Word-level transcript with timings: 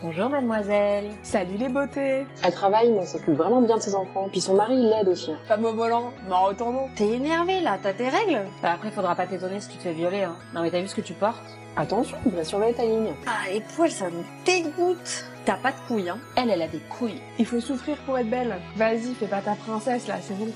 Bonjour 0.00 0.28
mademoiselle. 0.28 1.10
Salut 1.24 1.56
les 1.58 1.68
beautés. 1.68 2.24
Elle 2.44 2.52
travaille 2.52 2.90
mais 2.92 2.98
elle 3.00 3.06
s'occupe 3.08 3.34
vraiment 3.34 3.60
bien 3.60 3.76
de 3.78 3.82
ses 3.82 3.96
enfants. 3.96 4.28
Puis 4.30 4.40
son 4.40 4.54
mari 4.54 4.74
il 4.74 4.88
l'aide 4.88 5.08
aussi. 5.08 5.32
Femme 5.48 5.64
au 5.64 5.72
volant, 5.72 6.12
mais 6.28 6.34
en 6.34 6.44
retournant. 6.44 6.88
T'es 6.94 7.08
énervée 7.08 7.60
là, 7.60 7.78
t'as 7.82 7.92
tes 7.92 8.08
règles 8.08 8.42
Bah 8.62 8.72
après 8.74 8.92
faudra 8.92 9.16
pas 9.16 9.26
t'étonner 9.26 9.60
si 9.60 9.70
tu 9.70 9.76
te 9.78 9.82
fais 9.82 9.92
violer 9.92 10.22
hein. 10.22 10.36
Non 10.54 10.62
mais 10.62 10.70
t'as 10.70 10.80
vu 10.80 10.86
ce 10.86 10.94
que 10.94 11.00
tu 11.00 11.14
portes 11.14 11.42
Attention, 11.76 12.16
tu 12.22 12.30
vas 12.30 12.44
surveiller 12.44 12.74
ta 12.74 12.84
ligne. 12.84 13.12
Ah 13.26 13.50
les 13.52 13.60
poils 13.60 13.90
ça 13.90 14.06
me 14.06 14.22
dégoûte 14.46 15.24
T'as 15.44 15.56
pas 15.56 15.72
de 15.72 15.76
couilles 15.88 16.10
hein 16.10 16.18
Elle, 16.36 16.50
elle 16.50 16.62
a 16.62 16.68
des 16.68 16.80
couilles. 16.90 17.20
Il 17.40 17.46
faut 17.46 17.60
souffrir 17.60 17.96
pour 18.06 18.18
être 18.18 18.30
belle. 18.30 18.54
Vas-y, 18.76 19.14
fais 19.14 19.26
pas 19.26 19.40
ta 19.40 19.54
princesse 19.54 20.06
là, 20.06 20.16
c'est 20.20 20.38
bon. 20.38 20.48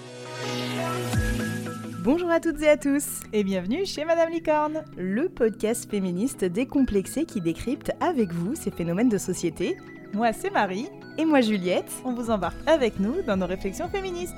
Bonjour 2.05 2.31
à 2.31 2.41
toutes 2.41 2.61
et 2.63 2.69
à 2.69 2.77
tous 2.77 3.21
et 3.33 3.45
bienvenue 3.45 3.87
chez 3.87 4.05
Madame 4.05 4.31
Licorne, 4.31 4.83
le 4.97 5.29
podcast 5.29 5.89
féministe 5.89 6.45
décomplexé 6.45 7.25
qui 7.27 7.41
décrypte 7.41 7.93
avec 8.01 8.33
vous 8.33 8.57
ces 8.57 8.73
phénomènes 8.73 9.09
de 9.09 9.19
société. 9.19 9.77
Moi 10.13 10.33
c'est 10.33 10.51
Marie 10.51 10.89
et 11.17 11.25
moi 11.25 11.43
Juliette, 11.43 11.93
on 12.05 12.13
vous 12.13 12.31
embarque 12.31 12.59
avec 12.67 12.99
nous 12.99 13.23
dans 13.25 13.37
nos 13.37 13.47
réflexions 13.47 13.89
féministes. 13.89 14.35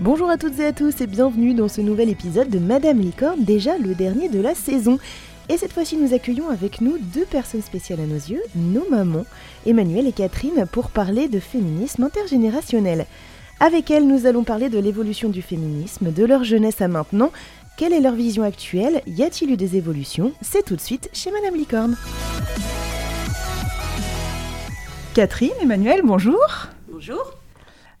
Bonjour 0.00 0.28
à 0.28 0.36
toutes 0.36 0.58
et 0.58 0.66
à 0.66 0.72
tous 0.72 1.00
et 1.00 1.06
bienvenue 1.06 1.54
dans 1.54 1.68
ce 1.68 1.80
nouvel 1.80 2.08
épisode 2.08 2.48
de 2.48 2.58
Madame 2.58 2.98
Licorne, 2.98 3.44
déjà 3.44 3.78
le 3.78 3.94
dernier 3.94 4.30
de 4.30 4.40
la 4.40 4.56
saison. 4.56 4.98
Et 5.48 5.56
cette 5.58 5.72
fois-ci, 5.72 5.96
nous 5.96 6.14
accueillons 6.14 6.48
avec 6.50 6.80
nous 6.80 6.98
deux 6.98 7.24
personnes 7.24 7.62
spéciales 7.62 8.00
à 8.00 8.06
nos 8.06 8.14
yeux, 8.14 8.42
nos 8.54 8.88
mamans, 8.88 9.26
Emmanuel 9.66 10.06
et 10.06 10.12
Catherine, 10.12 10.66
pour 10.70 10.90
parler 10.90 11.28
de 11.28 11.40
féminisme 11.40 12.04
intergénérationnel. 12.04 13.06
Avec 13.60 13.90
elles, 13.90 14.06
nous 14.06 14.26
allons 14.26 14.44
parler 14.44 14.68
de 14.68 14.78
l'évolution 14.78 15.28
du 15.28 15.42
féminisme, 15.42 16.12
de 16.12 16.24
leur 16.24 16.44
jeunesse 16.44 16.80
à 16.80 16.88
maintenant. 16.88 17.32
Quelle 17.76 17.92
est 17.92 18.00
leur 18.00 18.14
vision 18.14 18.44
actuelle? 18.44 19.02
Y 19.06 19.22
a-t-il 19.24 19.50
eu 19.50 19.56
des 19.56 19.76
évolutions? 19.76 20.32
C'est 20.42 20.64
tout 20.64 20.76
de 20.76 20.80
suite 20.80 21.10
chez 21.12 21.30
Madame 21.30 21.56
Licorne. 21.56 21.96
Catherine, 25.14 25.52
Emmanuel, 25.60 26.02
bonjour. 26.04 26.40
Bonjour. 26.90 27.34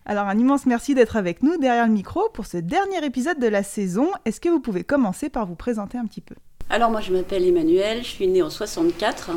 Alors 0.04 0.26
un 0.26 0.38
immense 0.38 0.66
merci 0.66 0.94
d'être 0.94 1.16
avec 1.16 1.42
nous 1.42 1.58
derrière 1.58 1.86
le 1.86 1.92
micro 1.92 2.28
pour 2.32 2.46
ce 2.46 2.56
dernier 2.56 3.04
épisode 3.04 3.38
de 3.38 3.46
la 3.46 3.62
saison. 3.62 4.08
Est-ce 4.24 4.40
que 4.40 4.48
vous 4.48 4.60
pouvez 4.60 4.82
commencer 4.82 5.28
par 5.28 5.46
vous 5.46 5.54
présenter 5.54 5.98
un 5.98 6.06
petit 6.06 6.20
peu? 6.20 6.34
Alors 6.72 6.90
moi 6.90 7.02
je 7.02 7.12
m'appelle 7.12 7.46
Emmanuel, 7.46 7.98
je 7.98 8.08
suis 8.08 8.26
née 8.26 8.40
en 8.40 8.48
64, 8.48 9.32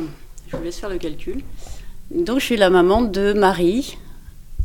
je 0.48 0.56
vous 0.56 0.62
laisse 0.64 0.78
faire 0.78 0.88
le 0.88 0.96
calcul. 0.96 1.42
Donc 2.10 2.38
je 2.38 2.46
suis 2.46 2.56
la 2.56 2.70
maman 2.70 3.02
de 3.02 3.34
Marie 3.34 3.98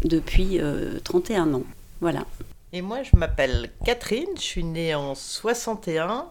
depuis 0.05 0.57
31 1.03 1.53
ans. 1.53 1.63
Voilà. 1.99 2.23
Et 2.71 2.81
moi 2.81 2.99
je 3.03 3.17
m'appelle 3.17 3.71
Catherine, 3.83 4.29
je 4.37 4.41
suis 4.41 4.63
née 4.63 4.95
en 4.95 5.15
61 5.15 6.27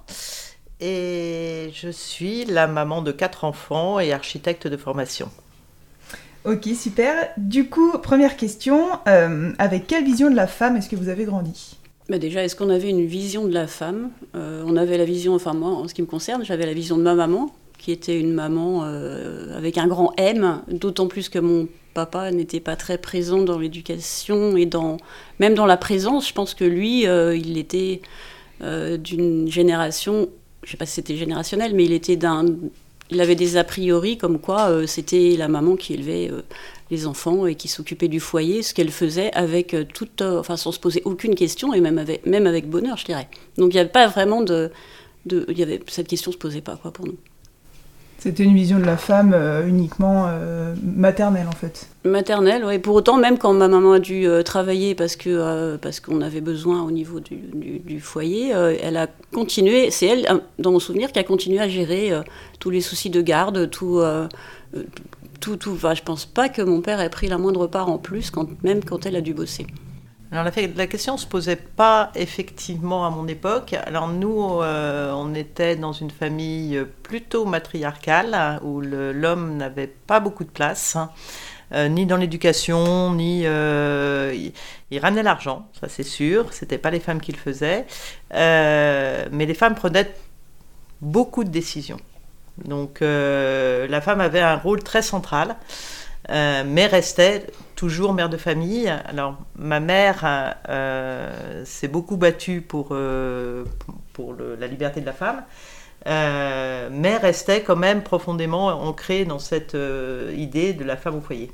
et 0.81 1.71
je 1.75 1.91
suis 1.91 2.47
la 2.47 2.67
maman 2.67 3.03
de 3.03 3.13
quatre 3.13 3.45
enfants 3.45 4.01
et 4.01 4.11
architecte 4.15 4.67
de 4.67 4.79
formation. 4.79 5.29
Ok, 6.47 6.69
super. 6.75 7.29
Du 7.37 7.69
coup, 7.69 7.93
première 7.99 8.39
question, 8.39 8.89
euh, 9.09 9.53
avec 9.59 9.87
quelle 9.87 10.05
vision 10.05 10.31
de 10.31 10.37
la 10.37 10.47
femme 10.47 10.79
est-ce 10.79 10.89
que 10.89 10.97
vous 10.97 11.11
avez 11.11 11.27
grandi? 11.27 11.77
Déjà, 12.19 12.45
est-ce 12.45 12.57
qu'on 12.57 12.71
avait 12.71 12.89
une 12.89 13.07
vision 13.07 13.47
de 13.47 13.55
la 13.55 13.67
femme? 13.67 14.11
Euh, 14.35 14.63
On 14.67 14.77
avait 14.77 14.99
la 14.99 15.05
vision, 15.05 15.35
enfin 15.35 15.55
moi, 15.55 15.71
en 15.71 15.89
ce 15.89 15.95
qui 15.95 16.03
me 16.03 16.07
concerne, 16.07 16.45
j'avais 16.45 16.67
la 16.67 16.73
vision 16.73 16.97
de 16.97 17.03
ma 17.03 17.15
maman, 17.15 17.55
qui 17.79 17.93
était 17.93 18.19
une 18.19 18.33
maman 18.33 18.83
euh, 18.85 19.57
avec 19.57 19.79
un 19.79 19.87
grand 19.87 20.13
M, 20.17 20.63
d'autant 20.69 21.07
plus 21.07 21.29
que 21.29 21.39
mon 21.39 21.69
papa 21.95 22.31
n'était 22.31 22.61
pas 22.61 22.77
très 22.77 22.99
présent 22.99 23.43
dans 23.43 23.59
l'éducation 23.59 24.57
et 24.57 24.67
dans 24.67 24.99
même 25.39 25.55
dans 25.55 25.67
la 25.67 25.77
présence. 25.77 26.29
Je 26.29 26.35
pense 26.35 26.55
que 26.55 26.65
lui, 26.65 27.03
il 27.03 27.59
était 27.59 28.01
d'une 28.61 29.51
génération, 29.51 30.29
je 30.63 30.69
ne 30.69 30.71
sais 30.71 30.77
pas 30.77 30.87
si 30.87 30.93
c'était 30.93 31.17
générationnel, 31.17 31.75
mais 31.75 31.85
il 31.85 31.93
était 31.93 32.17
d'un 32.17 32.45
il 33.11 33.21
avait 33.21 33.35
des 33.35 33.57
a 33.57 33.65
priori 33.65 34.17
comme 34.17 34.39
quoi 34.39 34.71
euh, 34.71 34.87
c'était 34.87 35.35
la 35.37 35.49
maman 35.49 35.77
qui 35.77 35.95
élevait 35.95 36.31
euh, 36.31 36.43
les 36.91 37.07
enfants 37.07 37.47
et 37.47 37.55
qui 37.55 37.69
s'occupait 37.69 38.09
du 38.09 38.21
foyer, 38.21 38.63
ce 38.63 38.75
qu'elle 38.75 38.91
faisait 38.91 39.33
avec 39.33 39.75
euh, 39.75 39.85
toute, 39.85 40.23
enfin 40.23 40.57
sans 40.57 40.73
se 40.73 40.81
poser 40.81 41.03
aucune 41.05 41.35
question 41.35 41.73
et 41.73 41.81
même 41.81 41.99
avec, 41.99 42.27
même 42.27 42.47
avec 42.47 42.69
bonheur, 42.69 42.97
je 42.97 43.05
dirais. 43.05 43.29
Donc 43.59 43.73
il 43.73 43.77
n'y 43.77 43.81
avait 43.81 43.89
pas 43.89 44.07
vraiment 44.09 44.43
de, 44.43 44.71
de 45.27 45.47
y 45.49 45.63
avait, 45.63 45.81
cette 45.89 46.09
question 46.09 46.33
se 46.33 46.39
posait 46.39 46.61
pas 46.61 46.77
quoi 46.77 46.93
pour 46.93 47.07
nous. 47.07 47.17
C'était 48.21 48.45
une 48.45 48.55
vision 48.55 48.79
de 48.79 48.85
la 48.85 48.99
femme 48.99 49.33
euh, 49.35 49.67
uniquement 49.67 50.27
euh, 50.29 50.75
maternelle 50.83 51.47
en 51.49 51.57
fait. 51.57 51.89
Maternelle, 52.05 52.63
oui. 52.67 52.79
Pour 52.79 52.95
autant, 52.95 53.17
même 53.17 53.39
quand 53.39 53.55
ma 53.55 53.67
maman 53.67 53.93
a 53.93 53.99
dû 53.99 54.27
euh, 54.27 54.43
travailler 54.43 54.95
parce 54.95 55.17
que 55.17 55.77
parce 55.77 56.01
qu'on 56.01 56.21
avait 56.21 56.43
besoin 56.43 56.83
au 56.83 56.91
niveau 56.91 57.21
du, 57.21 57.37
du, 57.83 57.99
foyer, 57.99 58.51
elle 58.51 58.99
a 58.99 59.07
continué. 59.33 59.91
C'est 59.91 60.07
elle, 60.07 60.43
dans 60.59 60.71
mon 60.71 60.81
souvenir, 60.81 61.13
qui 61.13 61.19
a 61.19 61.25
continué 61.25 61.61
à 61.61 61.69
gérer 61.69 62.13
tous 62.59 62.69
les 62.69 62.83
soucis 62.83 63.09
de 63.09 63.23
garde, 63.23 63.71
tout. 63.71 64.03
Tout, 65.41 65.57
tout 65.57 65.73
enfin, 65.73 65.95
je 65.95 66.03
pense 66.03 66.27
pas 66.27 66.49
que 66.49 66.63
mon 66.63 66.81
père 66.81 67.01
ait 67.01 67.11
pris 67.11 67.29
la 67.29 67.39
moindre 67.39 67.67
part 67.67 67.89
en 67.89 67.99
plus, 67.99 68.31
même 68.63 68.85
quand 68.85 69.07
elle 69.07 69.17
a 69.17 69.21
dû 69.21 69.35
bosser. 69.35 69.67
Alors 70.33 70.45
la, 70.45 70.87
question 70.87 71.15
ne 71.15 71.19
se 71.19 71.27
posait 71.27 71.57
pas 71.57 72.13
effectivement 72.15 73.05
à 73.05 73.11
mon 73.11 73.27
époque. 73.27 73.75
Alors 73.85 74.07
nous, 74.07 74.63
euh, 74.63 75.13
on 75.13 75.35
était 75.35 75.75
dans 75.75 75.93
une 75.93 76.11
famille 76.11 76.81
plutôt 77.03 77.45
matriarcale 77.47 78.61
où 78.63 78.81
l'homme 78.81 79.57
n'avait 79.57 79.89
pas 79.89 80.21
beaucoup 80.21 80.45
de 80.45 80.51
place. 80.51 80.95
Hein. 80.95 81.11
Euh, 81.73 81.89
ni 81.89 82.07
dans 82.07 82.17
l'éducation, 82.17 83.13
ni 83.15 83.43
euh, 83.45 84.33
il, 84.93 84.99
ramenait 85.01 85.25
l'argent, 85.25 85.67
ça 85.81 85.89
c'est 85.89 86.05
sûr. 86.05 86.53
C'était 86.53 86.79
pas 86.79 86.93
les 86.93 87.01
femmes 87.01 87.21
qui 87.21 87.33
le 87.33 87.39
faisaient, 87.39 87.87
mais 88.33 89.47
les 89.47 89.55
femmes 89.55 89.75
prenaient 89.75 90.15
beaucoup 91.01 91.43
de 91.43 91.51
décisions. 91.51 91.99
Donc 92.65 93.01
la 93.01 94.01
femme 94.01 94.21
avait 94.21 94.41
un 94.41 94.57
rôle 94.57 94.83
très 94.83 95.03
central. 95.03 95.57
Euh, 96.29 96.63
mais 96.67 96.87
restait 96.87 97.47
toujours 97.75 98.13
mère 98.13 98.29
de 98.29 98.37
famille. 98.37 98.89
Alors, 99.07 99.37
ma 99.57 99.81
mère 99.81 100.57
euh, 100.69 101.65
s'est 101.65 101.89
beaucoup 101.89 102.17
battue 102.17 102.61
pour, 102.61 102.89
euh, 102.93 103.65
pour 104.13 104.37
la 104.59 104.67
liberté 104.67 105.01
de 105.01 105.07
la 105.07 105.13
femme, 105.13 105.43
mais 106.07 107.17
restait 107.17 107.63
quand 107.63 107.77
même 107.77 108.03
profondément 108.03 108.67
ancrée 108.67 109.25
dans 109.25 109.39
cette 109.39 109.77
idée 110.37 110.73
de 110.73 110.85
la 110.85 110.97
femme 110.97 111.17
au 111.17 111.21
foyer. 111.21 111.51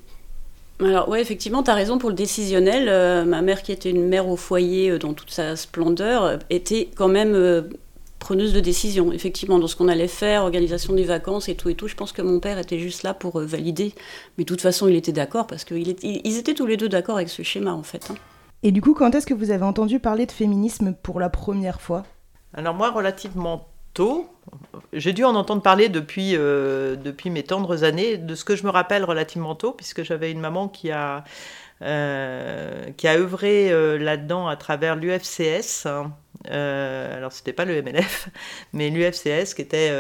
Alors 0.80 1.08
oui, 1.08 1.20
effectivement, 1.20 1.62
tu 1.62 1.70
as 1.70 1.74
raison 1.74 1.96
pour 1.96 2.10
le 2.10 2.16
décisionnel. 2.16 3.24
ma 3.26 3.40
mère, 3.40 3.62
qui 3.62 3.72
était 3.72 3.90
une 3.90 4.08
mère 4.08 4.28
au 4.28 4.36
foyer 4.36 4.98
dans 4.98 5.14
toute 5.14 5.30
sa 5.30 5.56
splendeur, 5.56 6.38
était 6.50 6.90
quand 6.94 7.08
même 7.08 7.70
preneuse 8.26 8.52
de 8.52 8.58
décision, 8.58 9.12
effectivement, 9.12 9.60
dans 9.60 9.68
ce 9.68 9.76
qu'on 9.76 9.86
allait 9.86 10.08
faire, 10.08 10.42
organisation 10.42 10.94
des 10.94 11.04
vacances 11.04 11.48
et 11.48 11.54
tout 11.54 11.68
et 11.68 11.76
tout. 11.76 11.86
Je 11.86 11.94
pense 11.94 12.10
que 12.10 12.22
mon 12.22 12.40
père 12.40 12.58
était 12.58 12.80
juste 12.80 13.04
là 13.04 13.14
pour 13.14 13.38
euh, 13.38 13.46
valider. 13.46 13.94
Mais 14.36 14.42
de 14.42 14.48
toute 14.48 14.60
façon, 14.60 14.88
il 14.88 14.96
était 14.96 15.12
d'accord 15.12 15.46
parce 15.46 15.64
qu'ils 15.64 15.88
étaient 15.88 16.54
tous 16.54 16.66
les 16.66 16.76
deux 16.76 16.88
d'accord 16.88 17.18
avec 17.18 17.28
ce 17.28 17.44
schéma, 17.44 17.72
en 17.72 17.84
fait. 17.84 18.10
Hein. 18.10 18.16
Et 18.64 18.72
du 18.72 18.80
coup, 18.80 18.94
quand 18.94 19.14
est-ce 19.14 19.28
que 19.28 19.34
vous 19.34 19.52
avez 19.52 19.62
entendu 19.62 20.00
parler 20.00 20.26
de 20.26 20.32
féminisme 20.32 20.92
pour 21.04 21.20
la 21.20 21.28
première 21.28 21.80
fois? 21.80 22.02
Alors 22.52 22.74
moi, 22.74 22.90
relativement 22.90 23.68
tôt. 23.94 24.28
J'ai 24.92 25.12
dû 25.12 25.22
en 25.22 25.36
entendre 25.36 25.62
parler 25.62 25.88
depuis, 25.88 26.32
euh, 26.34 26.96
depuis 26.96 27.30
mes 27.30 27.44
tendres 27.44 27.84
années, 27.84 28.16
de 28.16 28.34
ce 28.34 28.44
que 28.44 28.56
je 28.56 28.64
me 28.64 28.70
rappelle 28.70 29.04
relativement 29.04 29.54
tôt, 29.54 29.70
puisque 29.70 30.02
j'avais 30.02 30.32
une 30.32 30.40
maman 30.40 30.66
qui 30.66 30.90
a 30.90 31.22
euh, 31.82 32.90
qui 32.96 33.06
a 33.06 33.18
œuvré 33.18 33.70
euh, 33.70 33.98
là-dedans 33.98 34.48
à 34.48 34.56
travers 34.56 34.96
l'UFCS. 34.96 35.84
Hein. 35.84 36.12
Euh, 36.50 37.16
alors, 37.16 37.32
c'était 37.32 37.52
pas 37.52 37.64
le 37.64 37.80
MLF, 37.82 38.28
mais 38.72 38.90
l'UFCS, 38.90 39.54
qui 39.54 39.62
était 39.62 39.92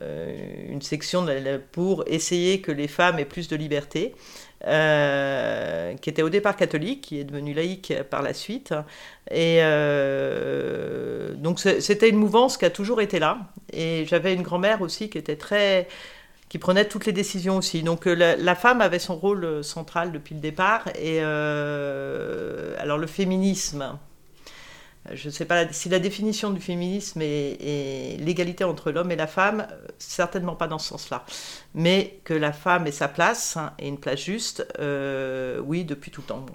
une 0.00 0.82
section 0.82 1.26
pour 1.72 2.04
essayer 2.06 2.60
que 2.60 2.72
les 2.72 2.88
femmes 2.88 3.18
aient 3.18 3.24
plus 3.24 3.48
de 3.48 3.56
liberté. 3.56 4.14
qui 4.62 6.10
était 6.10 6.22
au 6.22 6.30
départ 6.30 6.56
catholique, 6.56 7.02
qui 7.02 7.20
est 7.20 7.24
devenu 7.24 7.52
laïque 7.54 7.92
par 8.10 8.22
la 8.22 8.32
suite. 8.34 8.74
Et 9.30 9.60
donc 11.36 11.60
c'était 11.60 12.08
une 12.08 12.16
mouvance 12.16 12.56
qui 12.56 12.64
a 12.64 12.70
toujours 12.70 13.00
été 13.00 13.18
là. 13.18 13.38
Et 13.72 14.06
j'avais 14.06 14.34
une 14.34 14.42
grand-mère 14.42 14.82
aussi 14.82 15.10
qui 15.10 15.18
était 15.18 15.36
très 15.36 15.88
qui 16.52 16.58
prenait 16.58 16.84
toutes 16.84 17.06
les 17.06 17.14
décisions 17.14 17.56
aussi. 17.56 17.82
Donc 17.82 18.06
euh, 18.06 18.36
la, 18.38 18.54
femme 18.54 18.82
avait 18.82 18.98
son 18.98 19.16
rôle 19.16 19.42
euh, 19.42 19.62
central 19.62 20.12
depuis 20.12 20.34
le 20.34 20.40
départ. 20.42 20.86
Et 20.96 21.20
euh, 21.22 22.74
alors 22.78 22.98
le 22.98 23.06
féminisme, 23.06 23.98
je 25.10 25.28
ne 25.28 25.32
sais 25.32 25.44
pas 25.44 25.72
si 25.72 25.88
la 25.88 25.98
définition 25.98 26.50
du 26.50 26.60
féminisme 26.60 27.20
est, 27.22 28.16
l'égalité 28.20 28.64
entre 28.64 28.90
l'homme 28.90 29.10
et 29.10 29.16
la 29.16 29.26
femme, 29.26 29.66
certainement 29.98 30.54
pas 30.54 30.68
dans 30.68 30.78
ce 30.78 30.88
sens-là. 30.90 31.24
Mais 31.74 32.20
que 32.24 32.34
la 32.34 32.52
femme 32.52 32.86
ait 32.86 32.92
sa 32.92 33.08
place, 33.08 33.56
hein, 33.56 33.72
et 33.78 33.88
une 33.88 33.98
place 33.98 34.20
juste, 34.20 34.66
oui, 35.64 35.84
depuis 35.84 36.10
tout 36.10 36.20
le 36.20 36.26
temps. 36.26 36.46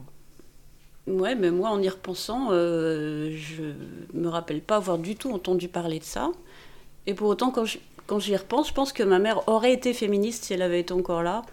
Ouais, 1.08 1.36
mais 1.36 1.52
moi, 1.52 1.70
en 1.70 1.82
y 1.82 1.90
repensant, 1.90 2.50
je 2.52 3.74
me 4.14 4.28
rappelle 4.28 4.62
pas 4.62 4.78
avoir 4.78 4.98
du 4.98 5.16
tout 5.16 5.32
entendu 5.32 5.68
parler 5.68 6.00
de 6.00 6.04
ça. 6.06 6.32
Et 7.06 7.14
pour 7.14 7.30
autant, 7.30 7.52
quand 7.52 7.66
je, 7.66 7.80
quand 8.08 8.20
j'y 8.20 8.36
repense, 8.36 8.70
je 8.70 8.74
pense 8.74 8.94
que 8.94 9.04
ma 9.04 9.20
mère 9.20 9.48
aurait 9.48 9.74
été 9.74 9.94
féministe 9.94 10.46
si 10.46 10.54
elle 10.54 10.62
avait 10.62 10.80
été 10.80 10.94
encore 10.94 11.22
là. 11.22 11.44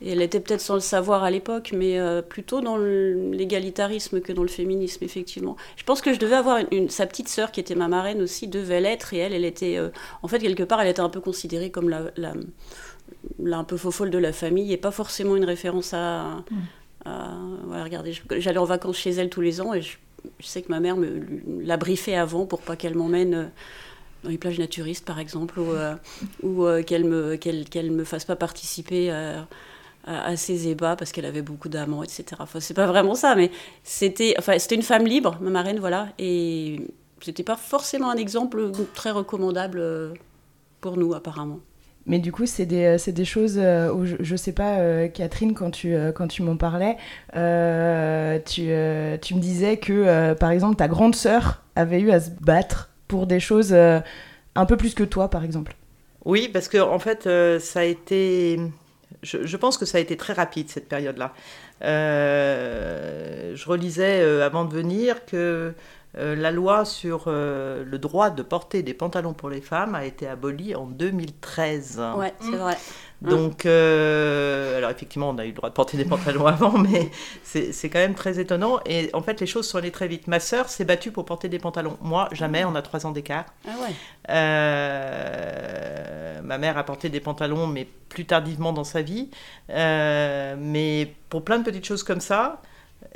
Et 0.00 0.12
elle 0.12 0.22
était 0.22 0.38
peut-être 0.38 0.60
sans 0.60 0.74
le 0.74 0.80
savoir 0.80 1.24
à 1.24 1.30
l'époque, 1.30 1.72
mais 1.74 1.98
euh, 1.98 2.22
plutôt 2.22 2.60
dans 2.60 2.76
l'égalitarisme 2.76 4.20
que 4.20 4.32
dans 4.32 4.42
le 4.42 4.48
féminisme, 4.48 5.02
effectivement. 5.04 5.56
Je 5.76 5.82
pense 5.82 6.00
que 6.00 6.14
je 6.14 6.20
devais 6.20 6.36
avoir 6.36 6.60
une, 6.70 6.88
sa 6.88 7.06
petite 7.06 7.28
sœur, 7.28 7.50
qui 7.50 7.58
était 7.58 7.74
ma 7.74 7.88
marraine 7.88 8.22
aussi, 8.22 8.46
devait 8.46 8.80
l'être, 8.80 9.12
et 9.12 9.18
elle, 9.18 9.32
elle 9.32 9.44
était, 9.44 9.76
euh, 9.76 9.88
en 10.22 10.28
fait, 10.28 10.38
quelque 10.38 10.62
part, 10.62 10.80
elle 10.80 10.88
était 10.88 11.00
un 11.00 11.08
peu 11.08 11.20
considérée 11.20 11.70
comme 11.70 11.88
la, 11.88 12.12
la, 12.16 13.58
un 13.58 13.64
peu 13.64 13.76
faux 13.76 13.90
folle 13.90 14.10
de 14.10 14.18
la 14.18 14.32
famille, 14.32 14.72
et 14.72 14.76
pas 14.76 14.92
forcément 14.92 15.34
une 15.34 15.44
référence 15.44 15.92
à... 15.92 16.44
voilà, 17.04 17.82
regardez, 17.82 18.12
j'allais 18.36 18.58
en 18.58 18.64
vacances 18.64 18.98
chez 18.98 19.10
elle 19.10 19.30
tous 19.30 19.40
les 19.40 19.60
ans, 19.60 19.74
et 19.74 19.82
je, 19.82 19.96
sais 20.40 20.62
que 20.62 20.68
ma 20.70 20.78
mère 20.78 20.96
me 20.96 21.20
l'a 21.60 21.76
briefée 21.76 22.16
avant 22.16 22.46
pour 22.46 22.60
pas 22.60 22.76
qu'elle 22.76 22.94
m'emmène 22.94 23.34
euh, 23.34 23.44
dans 24.22 24.30
les 24.30 24.38
plages 24.38 24.60
naturistes, 24.60 25.04
par 25.04 25.18
exemple, 25.18 25.58
ou, 25.58 25.72
ou 26.42 26.82
qu'elle 26.84 27.04
me, 27.04 27.34
qu'elle, 27.36 27.90
me 27.90 28.04
fasse 28.04 28.24
pas 28.24 28.36
participer 28.36 29.10
à 29.10 29.46
à, 30.08 30.36
ses 30.36 30.68
ébats 30.68 30.96
parce 30.96 31.12
qu'elle 31.12 31.26
avait 31.26 31.42
beaucoup 31.42 31.68
d'amants, 31.68 32.02
etc. 32.02 32.24
Enfin, 32.38 32.60
c'est 32.60 32.74
pas 32.74 32.86
vraiment 32.86 33.14
ça, 33.14 33.34
mais 33.36 33.50
c'était, 33.84 34.34
enfin, 34.38 34.58
c'était 34.58 34.74
une 34.74 34.82
femme 34.82 35.06
libre, 35.06 35.36
ma 35.40 35.50
marraine, 35.50 35.78
voilà, 35.78 36.08
et 36.18 36.80
c'était 37.20 37.42
pas 37.42 37.56
forcément 37.56 38.10
un 38.10 38.16
exemple 38.16 38.70
très 38.94 39.10
recommandable 39.10 39.78
euh, 39.80 40.14
pour 40.80 40.96
nous, 40.96 41.14
apparemment. 41.14 41.60
Mais 42.06 42.18
du 42.18 42.32
coup, 42.32 42.46
c'est 42.46 42.64
des, 42.64 42.98
euh, 42.98 43.12
des, 43.12 43.24
choses 43.26 43.58
euh, 43.58 43.92
où 43.92 44.06
je, 44.06 44.16
je 44.20 44.36
sais 44.36 44.52
pas, 44.52 45.08
Catherine, 45.08 45.52
quand 45.52 45.70
tu, 45.70 45.94
quand 46.14 46.26
tu 46.26 46.42
m'en 46.42 46.56
parlais, 46.56 46.96
tu, 48.44 48.62
tu, 49.20 49.34
me 49.34 49.40
disais 49.40 49.76
que, 49.76 50.32
par 50.34 50.50
exemple, 50.50 50.76
ta 50.76 50.88
grande 50.88 51.14
sœur 51.14 51.62
avait 51.76 52.00
eu 52.00 52.10
à 52.10 52.20
se 52.20 52.30
battre 52.30 52.88
pour 53.08 53.26
des 53.26 53.40
choses 53.40 53.74
un 53.74 54.66
peu 54.66 54.76
plus 54.78 54.94
que 54.94 55.04
toi, 55.04 55.28
par 55.28 55.44
exemple. 55.44 55.76
Oui, 56.24 56.48
parce 56.50 56.68
que 56.68 56.78
en 56.78 56.98
fait, 56.98 57.28
ça 57.60 57.80
a 57.80 57.84
été 57.84 58.58
je, 59.22 59.56
pense 59.56 59.78
que 59.78 59.84
ça 59.84 59.98
a 59.98 60.00
été 60.00 60.16
très 60.16 60.32
rapide 60.32 60.68
cette 60.68 60.88
période-là. 60.88 61.34
Euh, 61.82 63.54
je 63.54 63.68
relisais 63.68 64.20
euh, 64.20 64.44
avant 64.44 64.64
de 64.64 64.72
venir 64.72 65.24
que 65.26 65.74
euh, 66.16 66.34
la 66.34 66.50
loi 66.50 66.84
sur 66.84 67.28
le 67.28 67.98
droit 67.98 68.30
de 68.30 68.42
porter 68.42 68.82
des 68.82 68.94
pantalons 68.94 69.34
pour 69.34 69.50
les 69.50 69.60
femmes 69.60 69.94
a 69.94 70.04
été 70.04 70.26
abolie 70.26 70.74
en 70.74 70.86
2013. 70.86 72.02
Ouais, 72.16 72.34
c'est 72.40 72.56
vrai. 72.56 72.76
Hein. 73.24 73.30
Donc, 73.30 73.66
euh, 73.66 74.78
alors 74.78 74.90
effectivement, 74.90 75.30
on 75.30 75.38
a 75.38 75.44
eu 75.44 75.48
le 75.48 75.54
droit 75.54 75.70
de 75.70 75.74
porter 75.74 75.96
des 75.96 76.04
pantalons 76.04 76.46
avant, 76.46 76.78
mais 76.78 77.10
c'est 77.42 77.90
quand 77.90 77.98
même 77.98 78.14
très 78.14 78.38
étonnant. 78.38 78.78
Et 78.86 79.10
en 79.12 79.22
fait, 79.22 79.40
les 79.40 79.46
choses 79.46 79.68
sont 79.68 79.78
allées 79.78 79.90
très 79.90 80.06
vite. 80.06 80.28
Ma 80.28 80.38
sœur 80.38 80.68
s'est 80.68 80.84
battue 80.84 81.10
pour 81.10 81.24
porter 81.24 81.48
des 81.48 81.58
pantalons. 81.58 81.98
Moi, 82.00 82.28
jamais, 82.32 82.64
on 82.64 82.76
a 82.76 82.82
trois 82.82 83.06
ans 83.06 83.10
d'écart. 83.10 83.46
Ah 83.66 83.72
ouais. 83.80 83.94
Euh, 84.30 86.42
ma 86.42 86.58
mère 86.58 86.78
a 86.78 86.84
porté 86.84 87.08
des 87.08 87.20
pantalons, 87.20 87.66
mais 87.66 87.88
plus 88.08 88.24
tardivement 88.24 88.72
dans 88.72 88.84
sa 88.84 89.02
vie. 89.02 89.30
Euh, 89.70 90.54
mais 90.56 91.12
pour 91.28 91.44
plein 91.44 91.58
de 91.58 91.64
petites 91.64 91.86
choses 91.86 92.04
comme 92.04 92.20
ça, 92.20 92.62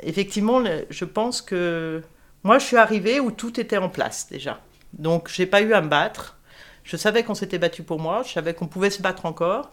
effectivement, 0.01 0.61
je 0.89 1.05
pense 1.05 1.41
que 1.41 2.01
moi, 2.43 2.59
je 2.59 2.65
suis 2.65 2.77
arrivée 2.77 3.19
où 3.19 3.31
tout 3.31 3.59
était 3.59 3.77
en 3.77 3.89
place 3.89 4.27
déjà. 4.29 4.61
Donc, 4.93 5.29
j'ai 5.29 5.45
pas 5.45 5.61
eu 5.61 5.73
à 5.73 5.81
me 5.81 5.87
battre. 5.87 6.37
Je 6.83 6.97
savais 6.97 7.23
qu'on 7.23 7.35
s'était 7.35 7.57
battu 7.59 7.83
pour 7.83 7.99
moi, 7.99 8.23
je 8.25 8.33
savais 8.33 8.53
qu'on 8.53 8.67
pouvait 8.67 8.89
se 8.89 9.01
battre 9.01 9.25
encore, 9.25 9.71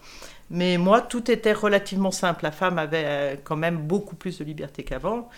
mais 0.49 0.79
moi, 0.79 1.01
tout 1.01 1.29
était 1.31 1.53
relativement 1.53 2.13
simple. 2.13 2.45
La 2.45 2.53
femme 2.53 2.79
avait 2.79 3.05
euh, 3.05 3.37
quand 3.43 3.57
même 3.57 3.79
beaucoup 3.79 4.15
plus 4.15 4.39
de 4.39 4.45
liberté 4.45 4.85
qu'avant. 4.85 5.29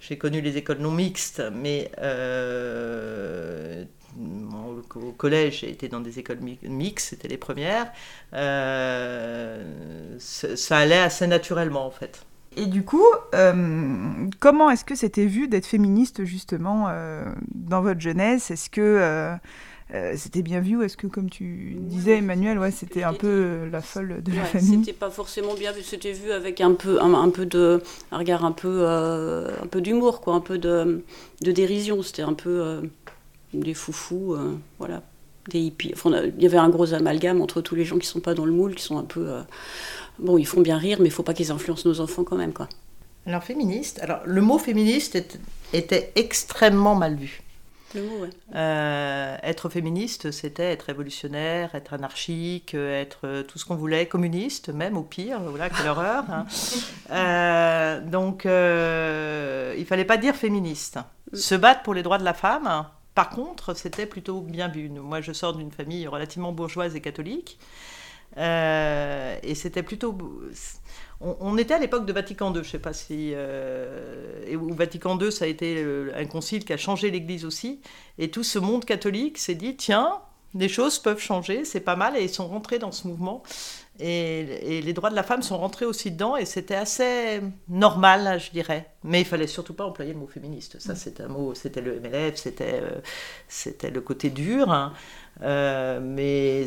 J'ai 0.00 0.18
connu 0.18 0.42
les 0.42 0.58
écoles 0.58 0.78
non 0.78 0.90
mixtes, 0.90 1.42
mais 1.52 1.90
euh, 2.02 3.84
au 4.94 5.12
collège, 5.12 5.60
j'ai 5.60 5.70
été 5.70 5.88
dans 5.88 6.00
des 6.00 6.18
écoles 6.18 6.40
mixtes, 6.62 7.08
c'était 7.10 7.28
les 7.28 7.38
premières. 7.38 7.90
Euh, 8.34 10.18
ça 10.18 10.76
allait 10.76 10.98
assez 10.98 11.26
naturellement, 11.26 11.86
en 11.86 11.90
fait. 11.90 12.26
Et 12.56 12.66
du 12.66 12.84
coup, 12.84 13.04
comment 14.40 14.70
est-ce 14.70 14.84
que 14.84 14.94
c'était 14.94 15.26
vu 15.26 15.48
d'être 15.48 15.66
féministe 15.66 16.24
justement 16.24 16.88
dans 17.54 17.82
votre 17.82 18.00
jeunesse? 18.00 18.50
Est-ce 18.50 18.70
que 18.70 19.36
euh, 19.94 20.14
c'était 20.16 20.42
bien 20.42 20.60
vu 20.60 20.76
ou 20.76 20.82
est-ce 20.82 20.96
que, 20.96 21.06
comme 21.06 21.30
tu 21.30 21.76
disais, 21.78 22.18
Emmanuel, 22.18 22.58
ouais, 22.58 22.72
c'était 22.72 23.04
un 23.04 23.12
peu 23.12 23.28
euh, 23.28 23.70
la 23.70 23.80
folle 23.80 24.20
de 24.20 24.32
la 24.32 24.44
famille? 24.44 24.80
C'était 24.80 24.92
pas 24.92 25.10
forcément 25.10 25.54
bien 25.54 25.70
vu, 25.70 25.82
c'était 25.82 26.12
vu 26.12 26.32
avec 26.32 26.60
un 26.60 26.74
peu, 26.74 27.00
un, 27.00 27.30
peu 27.30 27.46
de, 27.46 27.80
un 28.10 28.18
regard 28.18 28.44
un 28.44 28.50
peu, 28.50 28.80
euh, 28.80 29.48
un 29.62 29.66
peu 29.68 29.80
d'humour, 29.80 30.20
quoi, 30.20 30.34
un 30.34 30.40
peu 30.40 30.58
de, 30.58 31.04
de 31.40 31.52
dérision. 31.52 32.02
C'était 32.02 32.22
un 32.22 32.34
peu 32.34 32.82
des 33.54 33.74
foufous, 33.74 34.36
voilà, 34.80 35.02
des 35.50 35.60
hippies. 35.60 35.94
il 36.04 36.42
y 36.42 36.46
avait 36.46 36.58
un 36.58 36.68
gros 36.68 36.92
amalgame 36.92 37.40
entre 37.40 37.60
tous 37.60 37.76
les 37.76 37.84
gens 37.84 37.98
qui 37.98 38.08
sont 38.08 38.20
pas 38.20 38.34
dans 38.34 38.44
le 38.44 38.52
moule, 38.52 38.74
qui 38.74 38.82
sont 38.82 38.98
un 38.98 39.04
peu, 39.04 39.28
bon, 40.18 40.38
ils 40.38 40.46
font 40.46 40.60
bien 40.60 40.78
rire, 40.78 40.98
mais 41.00 41.06
il 41.06 41.12
faut 41.12 41.22
pas 41.22 41.34
qu'ils 41.34 41.50
influencent 41.50 41.88
nos 41.88 42.00
enfants 42.00 42.24
quand 42.24 42.36
même, 42.36 42.52
quoi. 42.52 42.68
Alors 43.26 43.42
féministe, 43.42 43.98
alors 44.02 44.20
le 44.24 44.40
mot 44.40 44.58
féministe 44.58 45.18
était 45.72 46.12
extrêmement 46.14 46.94
mal 46.94 47.16
vu. 47.16 47.42
Euh, 48.54 49.36
être 49.42 49.68
féministe, 49.68 50.30
c'était 50.30 50.72
être 50.72 50.84
révolutionnaire, 50.84 51.74
être 51.74 51.94
anarchique, 51.94 52.74
être 52.74 53.20
euh, 53.24 53.42
tout 53.42 53.58
ce 53.58 53.64
qu'on 53.64 53.76
voulait, 53.76 54.06
communiste 54.06 54.68
même 54.68 54.96
au 54.96 55.02
pire, 55.02 55.40
voilà, 55.40 55.70
quelle 55.70 55.88
horreur. 55.88 56.24
Hein. 56.30 56.46
Euh, 57.12 58.00
donc, 58.00 58.44
il 58.44 59.86
fallait 59.86 60.04
pas 60.04 60.16
dire 60.16 60.34
féministe. 60.34 60.98
Mm. 61.32 61.36
Se 61.36 61.54
battre 61.54 61.82
pour 61.82 61.94
les 61.94 62.02
droits 62.02 62.18
de 62.18 62.24
la 62.24 62.34
femme, 62.34 62.86
par 63.14 63.30
contre, 63.30 63.74
c'était 63.74 64.06
plutôt 64.06 64.40
bien 64.40 64.66
vu. 64.66 64.88
Moi, 64.88 65.20
je 65.20 65.32
sors 65.32 65.54
d'une 65.54 65.70
famille 65.70 66.08
relativement 66.08 66.50
bourgeoise 66.50 66.96
et 66.96 67.00
catholique. 67.00 67.58
Et 68.36 69.54
c'était 69.54 69.82
plutôt 69.82 70.16
on, 71.20 71.56
était 71.56 71.74
à 71.74 71.78
l'époque 71.78 72.04
de 72.04 72.12
Vatican 72.12 72.50
II, 72.50 72.56
je 72.56 72.58
ne 72.60 72.64
sais 72.64 72.78
pas 72.78 72.92
si. 72.92 73.32
Euh, 73.34 74.44
et 74.46 74.56
Vatican 74.56 75.18
II, 75.18 75.32
ça 75.32 75.46
a 75.46 75.48
été 75.48 75.76
euh, 75.78 76.12
un 76.14 76.26
concile 76.26 76.64
qui 76.64 76.72
a 76.74 76.76
changé 76.76 77.10
l'Église 77.10 77.46
aussi. 77.46 77.80
Et 78.18 78.30
tout 78.30 78.42
ce 78.42 78.58
monde 78.58 78.84
catholique 78.84 79.38
s'est 79.38 79.54
dit 79.54 79.76
tiens, 79.76 80.20
les 80.54 80.68
choses 80.68 80.98
peuvent 80.98 81.20
changer, 81.20 81.64
c'est 81.64 81.80
pas 81.80 81.96
mal. 81.96 82.16
Et 82.16 82.22
ils 82.22 82.28
sont 82.28 82.46
rentrés 82.46 82.78
dans 82.78 82.92
ce 82.92 83.08
mouvement. 83.08 83.42
Et, 83.98 84.80
les 84.82 84.92
droits 84.92 85.10
de 85.10 85.14
la 85.14 85.22
femme 85.22 85.42
sont 85.42 85.58
rentrés 85.58 85.84
aussi 85.84 86.10
dedans. 86.10 86.36
Et 86.36 86.44
c'était 86.44 86.74
assez 86.74 87.40
normal, 87.68 88.40
je 88.40 88.50
dirais. 88.50 88.90
Mais 89.04 89.20
il 89.20 89.26
fallait 89.26 89.46
surtout 89.46 89.74
pas 89.74 89.84
employer 89.84 90.12
le 90.12 90.18
mot 90.18 90.26
féministe. 90.26 90.80
Ça, 90.80 90.94
c'est 90.94 91.20
un 91.20 91.28
mot, 91.28 91.54
c'était 91.54 91.80
le 91.80 92.00
MLF, 92.00 92.36
c'était 92.36 92.80
euh, 92.82 93.00
c'était 93.48 93.90
le 93.90 94.00
côté 94.00 94.30
dur. 94.30 94.70
Hein. 94.70 94.92
Euh, 95.42 96.00
mais 96.02 96.66